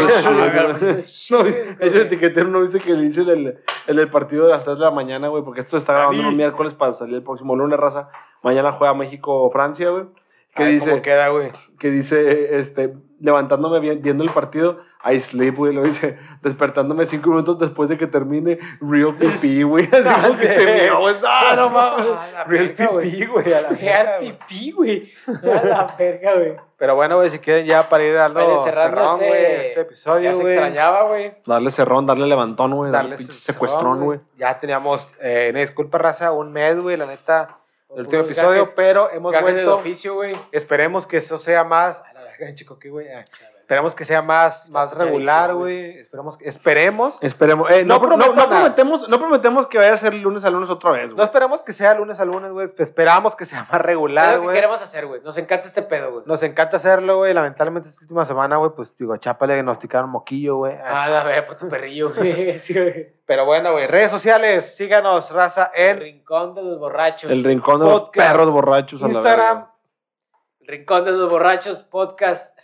ese 1.81 2.03
etiquetero 2.03 2.49
no 2.49 2.61
viste 2.61 2.81
que 2.81 2.93
le 2.93 3.03
dice 3.03 3.21
el, 3.23 3.59
el 3.87 3.97
del 3.97 4.11
partido 4.11 4.47
de 4.47 4.53
las 4.53 4.65
3 4.65 4.79
de 4.79 4.85
la 4.85 4.91
mañana, 4.91 5.29
güey, 5.29 5.43
porque 5.45 5.61
esto 5.61 5.73
se 5.73 5.79
está 5.79 5.93
grabando 5.93 6.29
un 6.29 6.37
miércoles 6.37 6.75
para 6.75 6.95
salir 6.95 7.15
el 7.17 7.23
próximo 7.23 7.55
lunes, 7.57 7.79
raza. 7.79 8.09
Mañana 8.43 8.73
juega 8.73 8.95
México-Francia, 8.95 9.91
güey. 9.91 10.05
Que 10.55 10.63
Ay, 10.65 10.73
dice, 10.75 10.91
¿Cómo 10.91 11.03
queda, 11.03 11.29
güey? 11.29 11.53
que 11.79 11.91
dice, 11.91 12.59
este, 12.59 12.95
levantándome 13.21 13.79
vi- 13.81 13.97
viendo 13.97 14.25
el 14.25 14.31
partido, 14.31 14.81
I 15.09 15.21
sleep, 15.21 15.57
güey, 15.57 15.73
lo 15.73 15.83
dice, 15.83 16.19
despertándome 16.43 17.07
cinco 17.07 17.31
minutos 17.31 17.59
después 17.59 17.89
de 17.89 17.97
que 17.97 18.07
termine 18.07 18.59
Real 18.81 19.15
PP, 19.19 19.63
güey, 19.65 19.89
así 19.93 20.23
como 20.23 20.39
que 20.39 20.49
se 20.49 20.73
miró, 20.83 21.01
güey, 21.01 21.15
no, 21.21 21.57
no 21.57 21.71
mames. 21.71 22.07
Real 22.47 22.71
pipí, 22.71 23.27
güey. 23.27 23.53
a 23.53 23.61
la 23.63 23.69
Real 23.71 23.79
verga, 24.07 24.19
güey. 24.19 24.39
pipí, 24.39 24.71
güey. 24.73 25.13
A 25.29 25.65
la 25.65 25.95
verga, 25.99 26.35
güey. 26.35 26.57
Pero 26.79 26.95
bueno, 26.95 27.17
güey, 27.17 27.31
si 27.31 27.39
quieren 27.39 27.67
ya 27.67 27.89
para 27.89 28.05
ir 28.05 28.15
dando 28.15 28.65
cerrón, 28.65 29.21
este- 29.23 29.27
güey, 29.29 29.45
este 29.67 29.75
Ya 29.77 29.81
episodio, 29.83 30.33
se 30.33 30.43
güey. 30.43 30.53
extrañaba, 30.55 31.03
güey. 31.09 31.35
Darle 31.47 31.71
cerrón, 31.71 32.07
darle 32.07 32.27
levantón, 32.27 32.75
güey, 32.75 32.91
darle 32.93 33.17
pinche 33.17 33.33
secuestrón, 33.33 34.05
güey. 34.05 34.21
Ya 34.37 34.59
teníamos, 34.61 35.09
eh, 35.21 35.53
disculpa, 35.55 35.99
raza, 35.99 36.33
un 36.33 36.53
mes, 36.53 36.79
güey, 36.79 36.97
la 36.97 37.07
neta, 37.07 37.57
el 37.95 38.01
último 38.03 38.23
episodio, 38.23 38.63
gajes- 38.65 38.75
pero 38.77 39.11
hemos 39.11 39.33
vuelto. 39.41 39.75
oficio, 39.77 40.15
güey. 40.15 40.35
Esperemos 40.53 41.07
que 41.07 41.17
eso 41.19 41.39
sea 41.39 41.65
más. 41.65 42.03
A 42.03 42.13
la 42.13 42.23
verga, 42.25 42.55
chico, 42.55 42.79
¿qué, 42.79 42.91
güey? 42.91 43.09
Ah, 43.09 43.25
Esperemos 43.67 43.97
que 43.97 44.05
sea 44.05 44.23
más, 44.23 44.71
más 44.71 44.95
regular, 44.95 45.53
güey. 45.53 45.89
güey. 45.89 45.99
Esperemos, 45.99 46.39
que- 46.39 46.49
esperemos. 46.49 47.19
Esperemos, 47.21 47.69
eh, 47.69 47.85
no, 47.85 47.95
No 47.95 48.01
pro- 48.01 48.17
no, 48.17 48.27
no 48.33 48.49
prometemos, 48.49 49.09
no 49.09 49.19
prometemos 49.19 49.67
que 49.67 49.77
vaya 49.79 49.93
a 49.95 49.97
ser 49.97 50.15
lunes 50.15 50.45
a 50.45 50.51
lunes 50.51 50.71
otra 50.71 50.93
vez, 50.93 51.09
No 51.09 51.17
güey. 51.17 51.25
esperamos 51.25 51.63
que 51.63 51.73
sea 51.73 51.93
lunes 51.95 52.21
a 52.21 52.25
lunes, 52.25 52.53
güey. 52.53 52.71
Esperamos 52.79 53.35
que 53.35 53.45
sea 53.45 53.63
más 53.65 53.73
Es 53.73 53.81
regular, 53.81 54.35
lo 54.35 54.39
que 54.39 54.45
güey. 54.45 54.55
queremos 54.55 54.81
hacer, 54.81 55.07
güey. 55.09 55.21
Nos 55.23 55.37
encanta 55.37 55.67
este 55.67 55.83
pedo, 55.83 56.13
güey. 56.13 56.23
Nos 56.27 56.45
encanta 56.45 56.77
hacerlo, 56.77 57.17
güey. 57.17 57.35
Lamentablemente 57.35 57.89
esta 57.89 58.03
última 58.03 58.25
semana, 58.25 58.57
güey, 58.59 58.71
pues 58.77 58.97
digo, 58.97 59.15
a 59.15 59.19
Chapa 59.19 59.49
le 59.49 59.55
diagnosticaron 59.55 60.11
moquillo, 60.11 60.59
güey. 60.59 60.77
Ah, 60.85 61.09
la 61.09 61.25
verga, 61.25 61.47
por 61.49 61.57
tu 61.57 61.69
perrillo, 61.69 62.15
güey. 62.15 62.57
Sí, 62.61 62.73
güey. 62.73 63.17
Pero 63.27 63.47
bueno, 63.47 63.73
güey. 63.73 63.89
Redes 63.89 64.13
sociales, 64.13 64.77
síganos, 64.77 65.33
raza, 65.33 65.73
El 65.75 65.89
en 65.97 66.01
rincón 66.03 66.55
de 66.55 66.63
los 66.63 66.79
borrachos. 66.79 67.29
El 67.33 67.43
rincón 67.43 67.81
de 67.81 67.87
los 67.87 68.01
Podcast. 68.03 68.29
perros 68.31 68.49
borrachos 68.53 69.03
a 69.03 69.09
la 69.09 69.13
Instagram. 69.13 69.67
El 70.61 70.67
rincón 70.69 71.05
de 71.05 71.11
los 71.11 71.29
borrachos 71.29 71.83
podcast. 71.83 72.56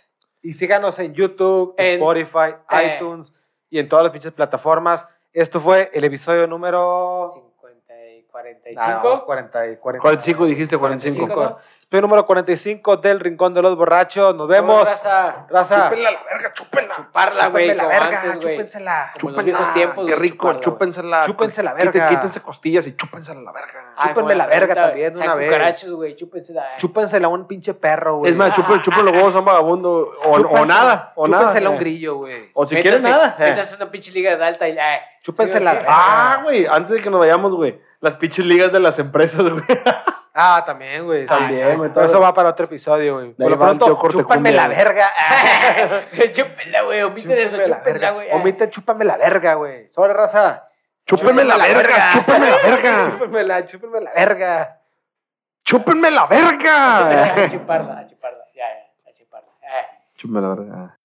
Y 0.43 0.53
síganos 0.53 0.99
en 0.99 1.13
YouTube, 1.13 1.73
En- 1.77 1.93
Spotify, 1.95 2.55
eh. 2.69 2.95
iTunes 2.97 3.33
y 3.69 3.79
en 3.79 3.87
todas 3.89 4.03
las 4.03 4.11
pinches 4.11 4.33
plataformas. 4.33 5.05
Esto 5.31 5.59
fue 5.59 5.89
el 5.93 6.03
episodio 6.03 6.45
número 6.45 7.31
54. 7.33 8.27
45. 8.29 8.81
Ah, 8.83 9.01
vamos, 9.03 9.23
40 9.23 9.67
y 9.69 9.77
40. 9.77 10.01
45 10.01 10.45
dijiste, 10.45 10.77
45. 10.77 11.27
45, 11.27 11.49
¿no? 11.49 11.57
Estoy 11.93 12.01
número 12.01 12.25
45 12.25 12.97
del 12.97 13.19
Rincón 13.19 13.53
de 13.53 13.61
los 13.61 13.77
Borrachos. 13.77 14.35
Nos 14.35 14.47
vemos. 14.47 14.83
Raza. 14.83 15.45
Raza. 15.47 15.83
Chúpenla 15.83 16.09
la 16.09 16.23
verga, 16.23 16.53
chúpenla. 16.53 16.95
Chuparla, 16.95 17.47
güey, 17.49 17.75
la 17.75 17.85
verga, 17.85 18.21
antes, 18.23 18.39
chúpensela. 18.39 19.13
Como 19.21 19.29
en 19.29 19.35
los 19.35 19.45
viejos 19.45 19.73
tiempos, 19.75 20.05
Qué 20.07 20.15
rico, 20.15 20.53
chuparla, 20.53 20.61
chúpensela. 20.63 21.23
Chúpense 21.27 21.61
la 21.61 21.73
verga. 21.73 22.09
Quítense 22.09 22.41
costillas 22.41 22.87
y 22.87 22.95
chúpensela 22.95 23.41
la 23.41 23.51
verga. 23.51 23.93
Ah, 23.95 24.07
Chúpenme 24.07 24.33
la 24.33 24.47
verga 24.47 24.73
también 24.73 25.15
una 25.15 25.35
vez. 25.35 25.47
cucarachos, 25.47 25.91
güey, 25.91 26.15
chúpensela. 26.15 26.65
Chúpensela 26.79 27.27
a 27.27 27.29
un 27.29 27.45
pinche 27.45 27.75
perro, 27.75 28.17
güey. 28.17 28.31
Es 28.31 28.37
más, 28.37 28.53
chupen, 28.55 28.81
chupen 28.81 29.05
los 29.05 29.13
huevos 29.13 29.35
a 29.35 29.37
un 29.37 29.45
vagabundo. 29.45 30.13
O, 30.25 30.65
nada. 30.65 31.13
O 31.15 31.27
nada. 31.27 31.43
Chúpensela 31.43 31.67
a 31.69 31.71
un 31.73 31.75
eh. 31.75 31.79
grillo, 31.79 32.15
güey. 32.15 32.49
O 32.55 32.65
si 32.65 32.75
quieren 32.75 33.03
nada. 33.03 33.35
eh. 33.37 33.51
Métase 33.51 33.75
una 33.75 33.91
pinche 33.91 34.09
liga 34.09 34.35
de 34.35 34.43
alta 34.43 34.67
y 34.67 34.73
la. 34.73 34.99
Chúpensela 35.21 35.69
a 35.69 35.73
la 35.75 35.79
verga. 35.81 35.95
Ah, 35.95 36.39
güey, 36.41 36.65
antes 36.65 36.89
de 36.89 37.01
que 37.03 37.11
nos 37.11 37.19
vayamos, 37.19 37.53
güey. 37.53 37.79
Las 38.01 38.15
pinches 38.15 38.47
ligas 38.47 38.71
de 38.71 38.79
las 38.79 38.97
empresas, 38.97 39.47
güey. 39.47 39.63
Ah, 40.35 40.63
también, 40.65 41.05
güey. 41.05 41.27
También, 41.27 41.77
güey, 41.77 41.93
todo. 41.93 42.03
eso 42.03 42.19
va 42.19 42.33
para 42.33 42.49
otro 42.49 42.65
episodio, 42.65 43.15
güey. 43.15 43.27
De 43.29 43.35
Por 43.35 43.51
lo 43.51 43.57
pronto, 43.59 43.99
chúpame 44.09 44.51
la 44.51 44.67
verga. 44.67 45.11
chúpenla, 46.33 46.81
güey, 46.81 47.03
omiten 47.03 47.31
eso, 47.37 47.51
Chúpenme 47.51 47.67
la 47.67 47.77
chúpenla, 47.77 47.83
verga. 47.83 48.11
güey. 48.11 48.31
Omite, 48.31 48.69
chúpame 48.71 49.05
la 49.05 49.17
verga, 49.17 49.53
güey. 49.53 49.89
Sobre 49.93 50.13
raza. 50.13 50.67
Chúpenme 51.05 51.43
la 51.51 51.57
verga, 51.57 52.09
chúpenme 52.13 52.49
la 52.49 52.57
verga. 52.57 53.03
Chúpenme 53.09 53.43
la, 53.43 53.65
chúpenme 53.65 54.01
la 54.01 54.11
verga. 54.13 54.79
Chúpenme 55.63 56.11
la 56.11 56.25
verga. 56.25 57.43
A 57.43 57.49
chuparla, 57.49 57.99
a 57.99 58.07
chuparla, 58.07 58.43
ya, 58.53 58.65
ya, 58.67 59.09
a 59.09 59.13
chuparla. 59.13 59.51
Chúpenme 60.15 60.41
la 60.41 60.55
verga. 60.55 60.97